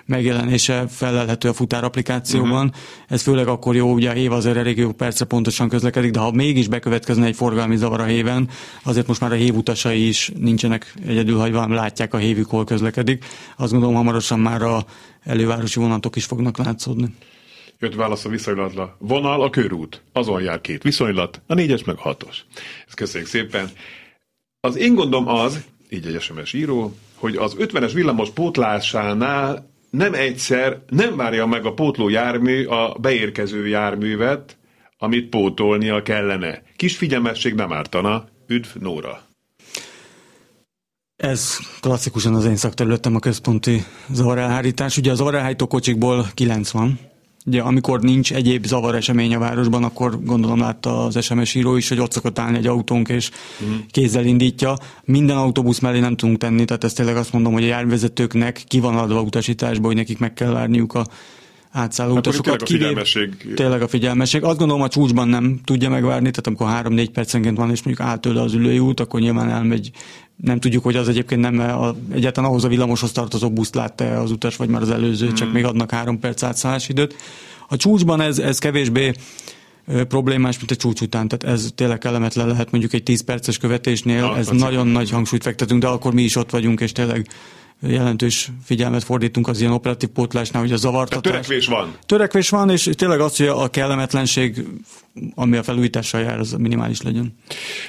megjelenése 0.07 0.85
felelhető 0.89 1.49
a 1.49 1.53
futár 1.53 1.85
applikációban. 1.85 2.67
Uh-huh. 2.67 2.83
Ez 3.09 3.23
főleg 3.23 3.49
akkor 3.49 3.75
jó, 3.75 3.93
ugye 3.93 4.11
a 4.11 4.13
hév 4.13 4.33
azért 4.33 4.57
elég 4.57 4.79
jó 4.79 4.93
percre 4.93 5.25
pontosan 5.25 5.69
közlekedik, 5.69 6.11
de 6.11 6.19
ha 6.19 6.31
mégis 6.31 6.69
bekövetkezne 6.69 7.27
egy 7.27 7.37
forgalmi 7.37 7.77
zavar 7.77 8.01
a 8.01 8.05
héven, 8.05 8.49
azért 8.83 9.07
most 9.07 9.21
már 9.21 9.33
a 9.33 9.35
hév 9.35 9.57
utasai 9.57 10.09
is 10.09 10.33
nincsenek 10.39 10.95
egyedül 11.07 11.39
hagyva, 11.39 11.69
látják 11.69 12.15
a 12.15 12.19
hévük, 12.19 12.51
hol 12.51 12.65
közlekedik. 12.65 13.25
Azt 13.57 13.71
gondolom 13.71 13.97
hamarosan 13.97 14.41
már 14.41 14.63
a 14.63 14.85
elővárosi 15.25 15.81
vonatok 15.81 16.17
is 16.17 16.25
fognak 16.25 16.59
látszódni. 16.59 17.15
Jött 17.85 17.95
válasz 17.95 18.25
a 18.25 18.29
viszonylatla. 18.29 18.97
Vonal 18.99 19.43
a 19.43 19.51
körút. 19.51 20.03
Azon 20.13 20.43
jár 20.43 20.61
két 20.61 20.83
viszonylat, 20.83 21.43
a 21.47 21.55
négyes 21.55 21.85
meg 21.85 21.97
a 21.97 22.01
hatos. 22.01 22.45
Ezt 22.87 22.97
köszönjük 22.97 23.29
szépen. 23.29 23.71
Az 24.61 24.77
én 24.77 24.95
gondom 24.95 25.29
az, 25.29 25.65
így 25.89 26.07
egy 26.07 26.21
SMS 26.21 26.53
író, 26.53 26.95
hogy 27.15 27.37
az 27.37 27.57
50-es 27.59 27.91
villamos 27.95 28.31
pótlásánál 28.31 29.71
nem 29.91 30.15
egyszer 30.15 30.83
nem 30.89 31.17
várja 31.17 31.47
meg 31.47 31.67
a 31.67 31.75
pótló 31.75 32.09
jármű 32.09 32.65
a 32.65 32.97
beérkező 33.01 33.67
járművet, 33.67 34.57
amit 34.99 35.29
pótolnia 35.29 36.03
kellene. 36.03 36.63
Kis 36.77 36.97
figyelmesség 36.97 37.55
nem 37.55 37.73
ártana. 37.73 38.29
Üdv 38.47 38.69
Nóra! 38.81 39.23
Ez 41.17 41.59
klasszikusan 41.81 42.35
az 42.35 42.45
én 42.45 42.57
szakterületem 42.57 43.15
a 43.15 43.19
központi 43.19 43.85
zavarelhárítás. 44.11 44.97
Ugye 44.97 45.11
az 45.11 45.17
zavarelhárító 45.17 45.67
kocsikból 45.67 46.27
90, 46.35 46.99
Ugye, 47.47 47.61
amikor 47.61 48.01
nincs 48.01 48.33
egyéb 48.33 48.67
zavar 48.67 48.95
esemény 48.95 49.35
a 49.35 49.39
városban, 49.39 49.85
akkor 49.85 50.23
gondolom 50.23 50.59
látta 50.59 51.05
az 51.05 51.25
SMS 51.25 51.55
író 51.55 51.77
is, 51.77 51.89
hogy 51.89 52.01
ott 52.01 52.13
szokott 52.13 52.39
állni 52.39 52.57
egy 52.57 52.67
autónk, 52.67 53.09
és 53.09 53.31
uh-huh. 53.61 53.77
kézzel 53.91 54.25
indítja. 54.25 54.77
Minden 55.05 55.37
autóbusz 55.37 55.79
mellé 55.79 55.99
nem 55.99 56.17
tudunk 56.17 56.39
tenni, 56.39 56.65
tehát 56.65 56.85
ezt 56.85 56.97
tényleg 56.97 57.17
azt 57.17 57.33
mondom, 57.33 57.53
hogy 57.53 57.63
a 57.63 57.67
járvezetőknek 57.67 58.63
ki 58.67 58.81
van 58.81 58.97
adva 58.97 59.21
utasításba, 59.21 59.87
hogy 59.87 59.97
nekik 59.97 60.19
meg 60.19 60.33
kell 60.33 60.51
várniuk 60.51 60.95
a 60.95 61.07
átszálló 61.75 62.17
utasokat. 62.17 62.45
Tényleg 62.45 62.63
a 62.63 62.67
figyelmesség. 62.67 63.55
Tényleg 63.55 63.83
a 63.83 63.89
figyelmesség. 63.89 64.43
Azt 64.43 64.59
gondolom, 64.59 64.83
a 64.83 64.89
csúcsban 64.89 65.29
nem 65.29 65.61
tudja 65.65 65.91
megvárni, 65.91 66.31
tehát 66.31 66.47
amikor 66.47 66.67
három-négy 66.67 67.11
percenként 67.11 67.57
van, 67.57 67.71
és 67.71 67.83
mondjuk 67.83 68.09
áll 68.09 68.17
tőle 68.17 68.41
az 68.41 68.55
ülői 68.55 68.79
út, 68.79 69.01
akkor 69.01 69.21
nyilván 69.21 69.51
elmegy 69.51 69.91
nem 70.37 70.61
tudjuk, 70.61 70.83
hogy 70.83 70.97
az 70.97 71.09
egyébként 71.09 71.41
nem 71.41 71.59
a, 71.59 71.95
egyáltalán 72.13 72.51
ahhoz 72.51 72.65
a 72.65 72.69
villamoshoz 72.69 73.13
tartozó 73.13 73.51
buszt 73.51 73.75
látta 73.75 74.21
az 74.21 74.31
utas, 74.31 74.57
vagy 74.57 74.69
már 74.69 74.83
az 74.83 74.91
előző, 74.91 75.27
mm. 75.27 75.33
csak 75.33 75.47
hmm. 75.47 75.57
még 75.57 75.65
adnak 75.65 75.91
három 75.91 76.19
perc 76.19 76.43
átszállás 76.43 76.89
időt. 76.89 77.15
A 77.69 77.77
csúcsban 77.77 78.21
ez, 78.21 78.39
ez 78.39 78.59
kevésbé 78.59 79.13
problémás, 80.09 80.57
mint 80.57 80.71
a 80.71 80.77
csúcs 80.77 81.01
után. 81.01 81.29
Tehát 81.29 81.57
ez 81.57 81.71
tényleg 81.75 81.99
kellemetlen 81.99 82.47
lehet 82.47 82.71
mondjuk 82.71 82.93
egy 82.93 83.03
10 83.03 83.21
perces 83.21 83.59
követésnél, 83.59 84.21
Na, 84.21 84.37
ez 84.37 84.49
nagyon 84.49 84.87
nagy 84.87 85.11
hangsúlyt 85.11 85.43
fektetünk, 85.43 85.81
de 85.81 85.87
akkor 85.87 86.13
mi 86.13 86.23
is 86.23 86.37
ott 86.37 86.51
vagyunk, 86.51 86.81
és 86.81 86.93
tényleg 86.93 87.29
jelentős 87.81 88.51
figyelmet 88.65 89.05
fordítunk 89.05 89.49
az 89.49 89.61
ilyen 89.61 89.73
operatív 89.73 90.09
pótlásnál, 90.09 90.63
hogy 90.63 90.73
a 90.73 90.77
zavartatás. 90.77 91.23
Tehát 91.23 91.47
törekvés 91.47 91.67
van. 91.67 91.97
Törekvés 92.07 92.49
van, 92.49 92.71
és 92.71 92.91
tényleg 92.97 93.21
az, 93.21 93.37
hogy 93.37 93.47
a 93.47 93.69
kellemetlenség, 93.69 94.67
ami 95.35 95.57
a 95.57 95.63
felújítással 95.63 96.21
jár, 96.21 96.39
az 96.39 96.53
minimális 96.53 97.03
legyen. 97.03 97.35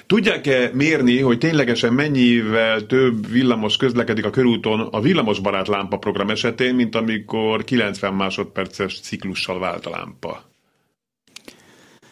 Tudják-e 0.05 0.71
mérni, 0.73 1.19
hogy 1.19 1.37
ténylegesen 1.37 1.93
mennyivel 1.93 2.85
több 2.85 3.29
villamos 3.29 3.77
közlekedik 3.77 4.25
a 4.25 4.29
körúton 4.29 4.79
a 4.79 5.01
villamosbarát 5.01 5.67
lámpa 5.67 5.97
program 5.97 6.29
esetén, 6.29 6.75
mint 6.75 6.95
amikor 6.95 7.63
90 7.63 8.13
másodperces 8.13 8.99
ciklussal 8.99 9.59
vált 9.59 9.85
a 9.85 9.89
lámpa? 9.89 10.53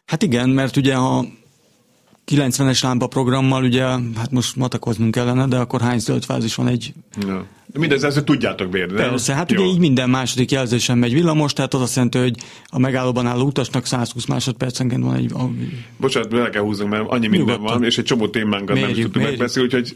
Hát 0.06 0.24
igen, 0.24 0.50
mert 0.50 0.78
ugye 0.78 0.96
ha 0.96 1.26
90-es 2.32 2.84
lámpa 2.84 3.08
programmal, 3.08 3.64
ugye, 3.64 3.84
hát 4.16 4.32
most 4.32 4.56
matakoznunk 4.56 5.12
kellene, 5.12 5.48
de 5.48 5.58
akkor 5.58 5.82
hány 5.82 6.00
zöld 6.00 6.24
fázis 6.24 6.56
van 6.56 6.68
egy... 6.68 6.94
Ja. 7.28 7.46
Mindez 7.74 8.04
ezt 8.04 8.24
tudjátok 8.24 8.72
mérni, 8.72 8.94
nem? 8.94 9.10
Persze, 9.10 9.34
hát 9.34 9.52
Jó. 9.52 9.62
ugye 9.62 9.72
így 9.72 9.80
minden 9.80 10.10
második 10.10 10.52
jelzésen 10.52 10.98
megy 10.98 11.14
villamos, 11.14 11.54
tehát 11.54 11.74
az 11.74 11.82
azt 11.82 11.96
jelenti, 11.96 12.18
hogy 12.18 12.36
a 12.66 12.80
megállóban 12.80 13.28
álló 13.28 13.46
utasnak 13.46 13.86
120 13.86 14.26
másodpercenként 14.26 15.04
van 15.04 15.16
egy... 15.16 15.32
A... 15.34 15.50
Bocsánat, 15.98 16.32
le 16.32 16.50
kell 16.50 16.62
húznunk, 16.62 16.92
mert 16.92 17.04
annyi 17.08 17.28
minden 17.28 17.56
Nyugodtan. 17.56 17.78
van, 17.78 17.84
és 17.84 17.98
egy 17.98 18.04
csomó 18.04 18.28
témánkat 18.28 18.80
nem 18.80 18.90
is 18.90 19.00
tudtunk 19.00 19.26
megbeszélni, 19.26 19.68
úgyhogy 19.68 19.96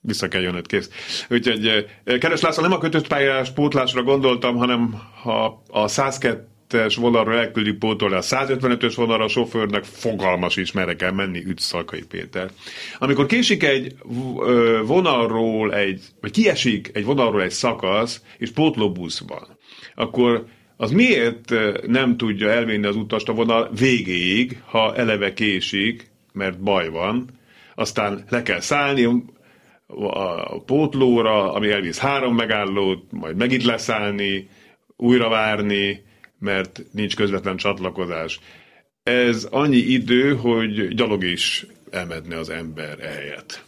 vissza 0.00 0.28
kell 0.28 0.40
jönnöd, 0.40 0.66
kész. 0.66 0.90
Úgyhogy, 1.30 1.66
eh, 2.04 2.18
Keres 2.18 2.40
László, 2.40 2.62
nem 2.62 2.72
a 2.72 2.78
kötött 2.78 3.06
pályás 3.06 3.50
pótlásra 3.50 4.02
gondoltam, 4.02 4.56
hanem 4.56 5.00
ha 5.22 5.62
a 5.68 5.88
102 5.88 6.51
es 6.74 6.96
vonalra 6.96 7.34
elküldi 7.34 7.72
pótolni 7.72 8.14
a 8.14 8.20
155-ös 8.20 8.92
vonalra 8.96 9.24
a 9.24 9.28
sofőrnek 9.28 9.84
fogalmas 9.84 10.56
is, 10.56 10.72
merre 10.72 10.96
kell 10.96 11.10
menni, 11.10 11.44
üt 11.44 11.58
Szalkai 11.58 12.02
Péter. 12.02 12.50
Amikor 12.98 13.26
késik 13.26 13.62
egy 13.62 13.94
vonalról 14.84 15.74
egy, 15.74 16.00
vagy 16.20 16.30
kiesik 16.30 16.90
egy 16.94 17.04
vonalról 17.04 17.42
egy 17.42 17.50
szakasz, 17.50 18.22
és 18.38 18.50
pótlóbusz 18.50 19.22
van, 19.26 19.58
akkor 19.94 20.44
az 20.76 20.90
miért 20.90 21.54
nem 21.86 22.16
tudja 22.16 22.50
elvinni 22.50 22.86
az 22.86 22.96
utast 22.96 23.28
a 23.28 23.32
vonal 23.32 23.70
végéig, 23.78 24.62
ha 24.66 24.96
eleve 24.96 25.32
késik, 25.32 26.10
mert 26.32 26.60
baj 26.60 26.88
van, 26.88 27.28
aztán 27.74 28.24
le 28.28 28.42
kell 28.42 28.60
szállni 28.60 29.22
a 30.10 30.62
pótlóra, 30.62 31.52
ami 31.52 31.70
elvisz 31.70 31.98
három 31.98 32.34
megállót, 32.34 33.04
majd 33.10 33.36
megint 33.36 33.64
leszállni, 33.64 34.48
újra 34.96 35.28
várni, 35.28 36.02
mert 36.42 36.82
nincs 36.92 37.16
közvetlen 37.16 37.56
csatlakozás. 37.56 38.40
Ez 39.02 39.46
annyi 39.50 39.76
idő, 39.76 40.34
hogy 40.34 40.94
gyalog 40.94 41.24
is 41.24 41.66
elmedne 41.90 42.38
az 42.38 42.48
ember 42.48 42.98
ehelyett. 43.00 43.64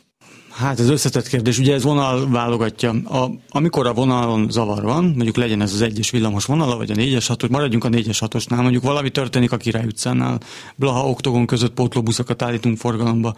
Hát 0.50 0.80
ez 0.80 0.88
összetett 0.88 1.26
kérdés, 1.26 1.58
ugye 1.58 1.74
ez 1.74 1.82
vonal 1.82 2.30
válogatja. 2.30 2.90
A, 2.90 3.30
amikor 3.48 3.86
a 3.86 3.92
vonalon 3.92 4.50
zavar 4.50 4.82
van, 4.82 5.04
mondjuk 5.04 5.36
legyen 5.36 5.60
ez 5.60 5.72
az 5.72 5.82
egyes 5.82 6.10
villamos 6.10 6.44
vonala, 6.44 6.76
vagy 6.76 6.90
a 6.90 6.94
négyes 6.94 7.26
hatos, 7.26 7.48
maradjunk 7.48 7.84
a 7.84 7.88
négyes 7.88 8.18
hatosnál, 8.18 8.62
mondjuk 8.62 8.82
valami 8.82 9.10
történik 9.10 9.52
a 9.52 9.56
Király 9.56 9.84
utcánál, 9.84 10.40
Blaha 10.76 11.08
Oktogon 11.08 11.46
között 11.46 11.74
pótlóbuszokat 11.74 12.42
állítunk 12.42 12.78
forgalomba, 12.78 13.34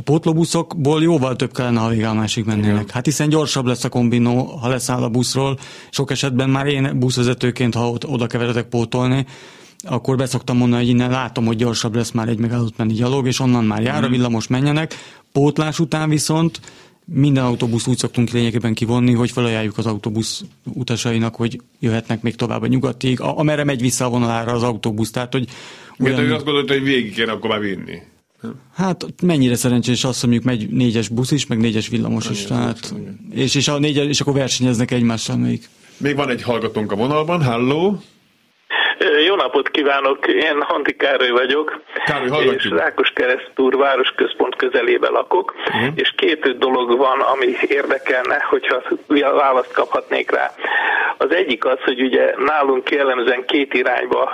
A 0.00 0.02
pótlóbuszokból 0.02 1.02
jóval 1.02 1.36
több 1.36 1.52
kellene, 1.52 1.80
ha 1.80 1.88
végállomásig 1.88 2.44
mennének. 2.44 2.70
Igen. 2.70 2.88
Hát 2.92 3.04
hiszen 3.04 3.28
gyorsabb 3.28 3.66
lesz 3.66 3.84
a 3.84 3.88
kombinó, 3.88 4.44
ha 4.44 4.68
leszáll 4.68 5.02
a 5.02 5.08
buszról. 5.08 5.58
Sok 5.90 6.10
esetben 6.10 6.50
már 6.50 6.66
én 6.66 6.98
buszvezetőként, 6.98 7.74
ha 7.74 7.90
oda 8.06 8.26
keveredek 8.26 8.68
pótolni, 8.68 9.26
akkor 9.78 10.16
beszoktam 10.16 10.56
mondani, 10.56 10.82
hogy 10.82 10.90
innen 10.90 11.10
látom, 11.10 11.46
hogy 11.46 11.56
gyorsabb 11.56 11.94
lesz 11.94 12.10
már 12.10 12.28
egy 12.28 12.38
megállott 12.38 12.76
menni 12.76 12.92
gyalog, 12.92 13.26
és 13.26 13.40
onnan 13.40 13.64
már 13.64 13.82
jár 13.82 13.96
a 13.96 14.00
mhm. 14.00 14.10
villamos 14.10 14.46
menjenek. 14.46 14.94
Pótlás 15.32 15.78
után 15.78 16.08
viszont 16.08 16.60
minden 17.04 17.44
autóbusz 17.44 17.86
úgy 17.86 17.98
szoktunk 17.98 18.30
lényegében 18.30 18.74
kivonni, 18.74 19.12
hogy 19.12 19.30
felajánljuk 19.30 19.78
az 19.78 19.86
autóbusz 19.86 20.44
utasainak, 20.64 21.36
hogy 21.36 21.60
jöhetnek 21.78 22.22
még 22.22 22.36
tovább 22.36 22.62
a 22.62 22.66
nyugatig, 22.66 23.20
amerre 23.20 23.64
megy 23.64 23.80
vissza 23.80 24.04
a 24.04 24.08
vonalára 24.08 24.52
az 24.52 24.62
autóbusz. 24.62 25.10
Tehát, 25.10 25.32
hogy 25.32 25.48
ugyan... 25.98 26.20
Mert 26.20 26.32
azt 26.32 26.44
gondolta, 26.44 26.72
hogy 26.72 26.82
végig 26.82 27.14
kéne 27.14 27.32
akkor 27.32 27.50
már 27.50 27.60
vinni. 27.60 27.98
Hát 28.74 29.06
mennyire 29.22 29.54
szerencsés 29.54 30.04
az, 30.04 30.20
hogy 30.20 30.28
mondjuk 30.28 30.52
megy 30.52 30.70
négyes 30.70 31.08
busz 31.08 31.30
is, 31.30 31.46
meg 31.46 31.58
négyes 31.58 31.88
villamos 31.88 32.26
Annyi 32.26 32.36
is. 32.36 32.44
Tehát, 32.44 32.94
és, 33.30 33.54
és, 33.54 33.68
a 33.68 33.78
négyes, 33.78 34.06
és 34.06 34.20
akkor 34.20 34.34
versenyeznek 34.34 34.90
egymással 34.90 35.36
még. 35.36 35.68
Még 35.96 36.16
van 36.16 36.30
egy 36.30 36.42
hallgatónk 36.42 36.92
a 36.92 36.96
vonalban, 36.96 37.42
halló! 37.42 38.02
Jó 39.26 39.34
napot 39.34 39.70
kívánok, 39.70 40.26
én 40.26 40.62
Hanti 40.62 40.96
Károly 40.96 41.30
vagyok, 41.30 41.80
Károly, 42.06 42.44
és 42.44 42.68
Rákos 42.70 43.10
Keresztúr 43.14 43.76
városközpont 43.76 44.56
közelébe 44.56 45.08
lakok, 45.08 45.54
uh-huh. 45.66 45.92
és 45.94 46.12
két 46.16 46.58
dolog 46.58 46.96
van, 46.96 47.20
ami 47.20 47.46
érdekelne, 47.68 48.44
hogyha 48.48 48.82
választ 49.34 49.72
kaphatnék 49.72 50.30
rá. 50.30 50.50
Az 51.22 51.34
egyik 51.34 51.64
az, 51.64 51.78
hogy 51.84 52.02
ugye 52.02 52.34
nálunk 52.36 52.90
jellemzően 52.90 53.44
két 53.44 53.74
irányba 53.74 54.32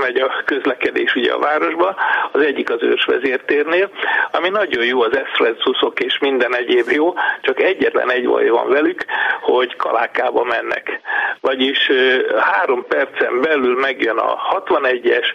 megy 0.00 0.16
a 0.16 0.42
közlekedés 0.44 1.14
ugye 1.14 1.32
a 1.32 1.38
városba, 1.38 1.96
az 2.32 2.40
egyik 2.40 2.70
az 2.70 2.82
ősvezértérnél, 2.82 3.90
ami 4.30 4.48
nagyon 4.48 4.84
jó, 4.84 5.02
az 5.02 5.16
eszflezuszok 5.16 6.00
és 6.00 6.18
minden 6.18 6.56
egyéb 6.56 6.90
jó, 6.90 7.14
csak 7.40 7.60
egyetlen 7.60 8.10
egy 8.10 8.28
baj 8.28 8.48
van 8.48 8.68
velük, 8.68 9.04
hogy 9.40 9.76
Kalákába 9.76 10.44
mennek. 10.44 11.00
Vagyis 11.40 11.90
három 12.38 12.84
percen 12.88 13.40
belül 13.40 13.78
megjön 14.02 14.18
a 14.18 14.62
61-es, 14.64 15.26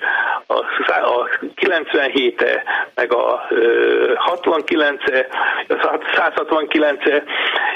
a, 0.47 0.53
a 0.53 1.29
97-e, 1.55 2.63
meg 2.95 3.13
a 3.13 3.47
69-e, 4.43 5.27
a 5.67 5.99
169-e, 6.15 7.23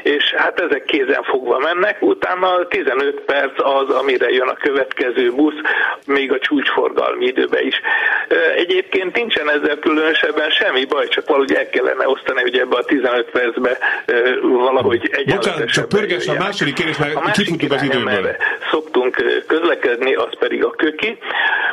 és 0.04 0.34
hát 0.38 0.60
ezek 0.60 0.84
kézen 0.84 1.24
fogva 1.24 1.58
mennek, 1.60 2.02
utána 2.02 2.68
15 2.68 3.22
perc 3.22 3.52
az, 3.58 3.90
amire 3.90 4.30
jön 4.30 4.48
a 4.48 4.54
következő 4.54 5.32
busz, 5.32 5.60
még 6.06 6.32
a 6.32 6.40
csúcsforgalmi 6.40 7.26
időben 7.26 7.66
is. 7.66 7.82
Egyébként 8.56 9.16
nincsen 9.16 9.50
ezzel 9.50 9.80
különösebben 9.80 10.50
semmi 10.50 10.86
baj, 10.86 11.08
csak 11.08 11.28
valahogy 11.28 11.54
el 11.54 11.70
kellene 11.70 12.08
osztani, 12.08 12.42
hogy 12.42 12.58
ebbe 12.58 12.78
a 12.78 12.84
15 12.84 13.30
percbe 13.32 13.78
valahogy 14.42 15.10
egyenletesebben. 15.12 15.38
Bocsánat, 15.38 15.70
csak 15.70 15.90
pörges 15.90 16.28
a 16.28 16.34
második 16.34 16.74
kérdés, 16.74 16.98
mert 16.98 17.32
kifutunk 17.32 17.72
az 17.72 17.82
időből. 17.82 18.36
Szoktunk 18.72 19.44
közlekedni, 19.48 20.14
az 20.14 20.38
pedig 20.40 20.64
a 20.64 20.70
köki. 20.82 21.18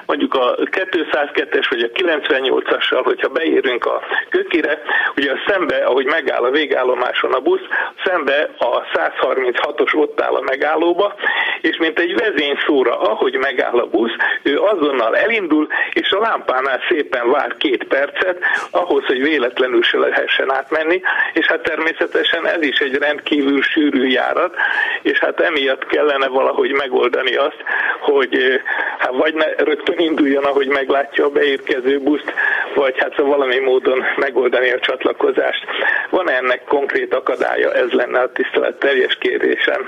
Mondjuk 0.06 0.34
a 0.34 0.54
202-es 0.56 1.66
vagy 1.70 1.82
a 1.82 1.88
98-assal, 1.88 3.00
hogyha 3.04 3.28
beérünk 3.28 3.84
a 3.84 4.02
kökire, 4.28 4.82
ugye 5.16 5.32
a 5.32 5.38
szembe, 5.46 5.76
ahogy 5.76 6.06
megáll 6.06 6.44
a 6.44 6.50
végállomáson 6.50 7.32
a 7.32 7.40
busz, 7.40 7.66
szembe 8.04 8.48
a 8.58 8.82
136-os 8.82 9.94
ott 9.94 10.20
áll 10.20 10.34
a 10.34 10.40
megállóba, 10.40 11.14
és 11.60 11.76
mint 11.76 11.98
egy 11.98 12.14
vezényszóra, 12.14 13.00
ahogy 13.00 13.34
megáll 13.34 13.78
a 13.78 13.86
busz, 13.86 14.16
ő 14.42 14.58
azonnal 14.58 15.16
elindul, 15.16 15.66
és 15.92 16.10
a 16.10 16.20
lámpánál 16.20 16.80
szépen 16.88 17.30
vár 17.30 17.56
két 17.56 17.84
percet, 17.84 18.38
ahhoz, 18.70 19.04
hogy 19.04 19.22
véletlenül 19.22 19.82
se 19.82 19.98
lehessen 19.98 20.52
átmenni, 20.52 21.00
és 21.32 21.46
hát 21.46 21.62
természetesen 21.62 22.46
ez 22.46 22.62
is 22.62 22.78
egy 22.78 22.94
rendkívül 22.94 23.62
sűrű 23.62 24.06
járat, 24.06 24.54
és 25.02 25.18
hát 25.18 25.40
emiatt 25.40 25.86
kellene 25.86 26.28
valahogy 26.28 26.70
megoldani 26.70 27.36
azt, 27.36 27.64
hogy 28.00 28.60
hát 28.98 29.12
vagy 29.12 29.34
ne 29.34 29.64
rögtön 29.64 29.98
induljon, 29.98 30.44
ahogy 30.44 30.66
meglátja 30.66 31.24
a 31.24 31.30
beérkező 31.30 32.00
buszt, 32.00 32.32
vagy 32.74 32.94
hát 32.98 33.14
szóval 33.16 33.36
valami 33.36 33.58
módon 33.58 34.04
megoldani 34.16 34.70
a 34.70 34.80
csatlakozást. 34.80 35.64
Van 36.10 36.30
-e 36.30 36.34
ennek 36.34 36.64
konkrét 36.64 37.14
akadálya? 37.14 37.72
Ez 37.72 37.90
lenne 37.90 38.20
a 38.20 38.32
tisztelet 38.32 38.78
teljes 38.78 39.16
kérésem. 39.20 39.80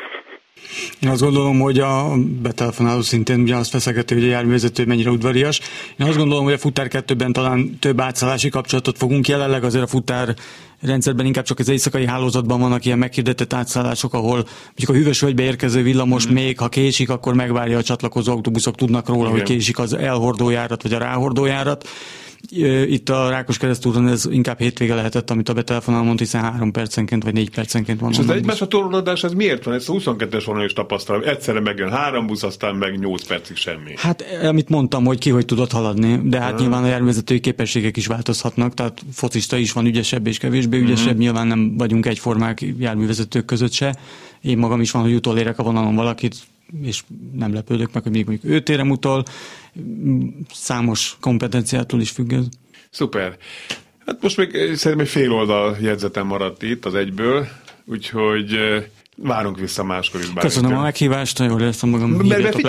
Én 1.01 1.09
azt 1.09 1.23
gondolom, 1.23 1.61
hogy 1.61 1.79
a 1.79 2.15
betelefonáló 2.43 3.01
szintén 3.01 3.41
ugyanazt 3.41 3.71
feszegeti, 3.71 4.15
hogy 4.15 4.23
a 4.25 4.27
járművezető 4.27 4.85
mennyire 4.87 5.11
udvarias. 5.11 5.61
Én 5.99 6.07
azt 6.07 6.17
gondolom, 6.17 6.45
hogy 6.45 6.53
a 6.53 6.59
futár 6.59 6.89
kettőben 6.89 7.33
talán 7.33 7.79
több 7.81 8.01
átszállási 8.01 8.49
kapcsolatot 8.49 8.99
fogunk 8.99 9.29
jelenleg, 9.29 9.65
azért 9.65 9.85
a 9.85 9.87
futár 9.87 10.29
rendszerben 10.81 11.27
inkább 11.27 11.45
csak 11.45 11.59
az 11.59 11.69
éjszakai 11.69 12.07
hálózatban 12.07 12.61
vannak 12.61 12.85
ilyen 12.85 12.99
meghirdetett 12.99 13.53
átszállások, 13.53 14.15
ahol 14.15 14.47
mondjuk 14.67 14.89
a 14.89 14.93
hűvös 14.93 15.21
völgybe 15.21 15.43
érkező 15.43 15.83
villamos 15.83 16.29
mm. 16.29 16.33
még, 16.33 16.59
ha 16.59 16.69
késik, 16.69 17.11
akkor 17.11 17.35
megvárja 17.35 17.79
a 17.79 17.83
csatlakozó 17.83 18.33
autóbuszok, 18.33 18.75
tudnak 18.75 19.09
róla, 19.09 19.29
Igen. 19.29 19.33
hogy 19.33 19.43
késik 19.43 19.79
az 19.79 19.93
elhordójárat 19.93 20.83
vagy 20.83 20.93
a 20.93 20.99
ráhordójárat 20.99 21.89
itt 22.87 23.09
a 23.09 23.29
Rákos 23.29 23.59
keresztúron 23.59 24.09
ez 24.09 24.29
inkább 24.31 24.59
hétvége 24.59 24.95
lehetett, 24.95 25.31
amit 25.31 25.49
a 25.49 25.53
betelefonál 25.53 26.03
mondta, 26.03 26.23
hiszen 26.23 26.43
három 26.43 26.73
percenként 26.73 27.23
vagy 27.23 27.33
négy 27.33 27.51
percenként 27.51 28.01
van. 28.01 28.11
És 28.11 28.19
az 28.19 28.31
egymás 28.31 28.61
a 28.61 28.67
torlódás, 28.67 29.25
ez 29.25 29.33
miért 29.33 29.65
van? 29.65 29.75
Ez 29.75 29.89
a 29.89 29.93
22-es 29.93 30.43
vonal 30.47 30.65
is 30.65 30.73
tapasztalom. 30.73 31.23
Egyszerre 31.25 31.61
megjön 31.61 31.91
három 31.91 32.27
busz, 32.27 32.43
aztán 32.43 32.75
meg 32.75 32.99
8 32.99 33.27
percig 33.27 33.57
semmi. 33.57 33.93
Hát, 33.97 34.25
amit 34.43 34.69
mondtam, 34.69 35.05
hogy 35.05 35.19
ki 35.19 35.31
hogy 35.31 35.45
tudott 35.45 35.73
haladni, 35.73 36.21
de 36.25 36.39
hát 36.39 36.47
uh-huh. 36.47 36.61
nyilván 36.61 36.85
a 36.85 36.87
járművezetői 36.87 37.41
képességek 37.41 37.97
is 37.97 38.07
változhatnak, 38.07 38.75
tehát 38.75 39.03
focista 39.13 39.57
is 39.57 39.73
van 39.73 39.87
ügyesebb 39.87 40.27
és 40.27 40.39
kevésbé 40.39 40.79
ügyesebb, 40.79 41.07
uh-huh. 41.07 41.21
nyilván 41.21 41.47
nem 41.47 41.77
vagyunk 41.77 42.07
egyformák 42.07 42.65
járművezetők 42.79 43.45
között 43.45 43.73
se. 43.73 43.97
Én 44.41 44.59
magam 44.59 44.81
is 44.81 44.91
van, 44.91 45.03
hogy 45.03 45.15
utolérek 45.15 45.59
a 45.59 45.63
vonalon 45.63 45.95
valakit, 45.95 46.37
és 46.83 47.03
nem 47.33 47.53
lepődök 47.53 47.93
meg, 47.93 48.03
hogy 48.03 48.13
még 48.13 48.27
mondjuk 48.27 48.53
őt 48.53 48.69
érem 48.69 48.91
utol, 48.91 49.25
számos 50.53 51.17
kompetenciától 51.21 52.01
is 52.01 52.11
függ 52.11 52.33
ez. 52.33 52.45
Szuper. 52.91 53.37
Hát 54.07 54.23
most 54.23 54.37
még 54.37 54.51
szerintem 54.53 54.99
egy 54.99 55.09
fél 55.09 55.33
oldal 55.33 55.77
jegyzetem 55.81 56.27
maradt 56.27 56.63
itt 56.63 56.85
az 56.85 56.95
egyből, 56.95 57.49
úgyhogy 57.85 58.59
Várunk 59.23 59.59
vissza 59.59 59.85
máskor 59.85 60.21
is. 60.21 60.27
Köszönöm 60.35 60.77
a 60.77 60.83
meghívást, 60.83 61.39
jól 61.39 61.61
éreztem 61.61 61.89
magam. 61.89 62.11
Mert, 62.11 62.63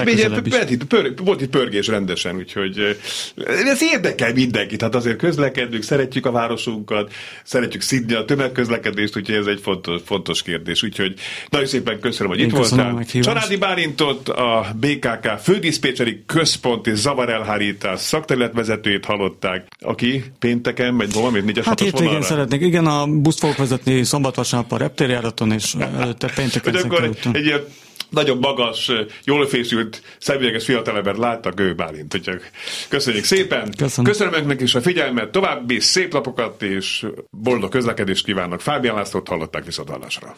mert, 0.49 0.69
itt, 0.69 0.83
pör, 0.83 1.13
volt 1.23 1.41
itt 1.41 1.49
pörgés 1.49 1.87
rendesen, 1.87 2.35
úgyhogy 2.35 2.97
ez 3.45 3.81
érdekel 3.81 4.33
mindenkit. 4.33 4.77
Tehát 4.77 4.95
azért 4.95 5.17
közlekedünk, 5.17 5.83
szeretjük 5.83 6.25
a 6.25 6.31
városunkat, 6.31 7.13
szeretjük 7.43 7.81
szidni 7.81 8.13
a 8.13 8.25
tömegközlekedést, 8.25 9.17
úgyhogy 9.17 9.35
ez 9.35 9.45
egy 9.45 9.59
fontos, 9.61 10.01
fontos 10.05 10.41
kérdés. 10.41 10.83
Úgyhogy 10.83 11.13
nagyon 11.49 11.67
szépen 11.67 11.99
köszönöm, 11.99 12.31
hogy 12.31 12.39
Én 12.39 12.47
itt 12.47 12.55
voltál. 12.55 13.05
Családi 13.05 13.57
Bálintot, 13.57 14.29
a 14.29 14.65
BKK 14.75 15.39
fődiszpécseri 15.41 16.23
központi 16.25 16.91
zavarelhárítás 16.95 17.99
szakterületvezetőjét 17.99 19.05
hallották, 19.05 19.67
aki 19.79 20.23
pénteken 20.39 20.93
megy 20.93 21.13
valamit 21.13 21.45
négyes 21.45 21.65
Hát 21.65 21.79
hétvégén 21.79 22.21
szeretnék. 22.21 22.61
Igen, 22.61 22.85
a 22.85 23.05
buszt 23.07 23.39
fogok 23.39 23.57
vezetni 23.57 24.03
szombat-vasárnap 24.03 24.71
a 24.71 24.77
reptérjáraton, 24.77 25.51
és 25.51 25.75
előtte 25.99 26.27
hogy 26.63 26.75
akkor 26.75 27.03
egy, 27.03 27.17
egy 27.33 27.45
ilyen 27.45 27.63
nagyon 28.11 28.37
magas, 28.37 28.91
jól 29.23 29.47
fésült, 29.47 30.01
személyeges 30.19 30.65
fiatalember 30.65 31.15
láttak 31.15 31.59
ő 31.59 31.73
Bálint. 31.73 32.15
Úgyhogy 32.15 32.41
köszönjük 32.89 33.23
szépen. 33.23 33.73
Köszönöm. 33.77 34.11
Köszönöm 34.11 34.33
önnek 34.33 34.61
is 34.61 34.75
a 34.75 34.81
figyelmet, 34.81 35.31
további 35.31 35.79
szép 35.79 36.13
lapokat 36.13 36.61
és 36.61 37.05
boldog 37.29 37.69
közlekedést 37.69 38.25
kívánok. 38.25 38.61
Fábián 38.61 38.95
Lászlót 38.95 39.27
hallották 39.27 39.65
viszontlátásra. 39.65 40.35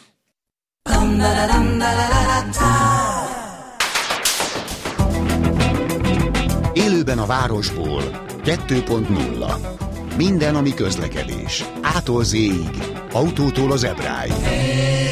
Élőben 6.72 7.18
a 7.18 7.26
városból 7.26 8.02
2.0 8.44 10.16
Minden, 10.16 10.54
ami 10.54 10.74
közlekedés. 10.74 11.64
Ától 11.82 12.24
z 12.24 12.36
autótól 13.12 13.72
az 13.72 13.84
ebráig. 13.84 14.32
Hey, 14.32 15.04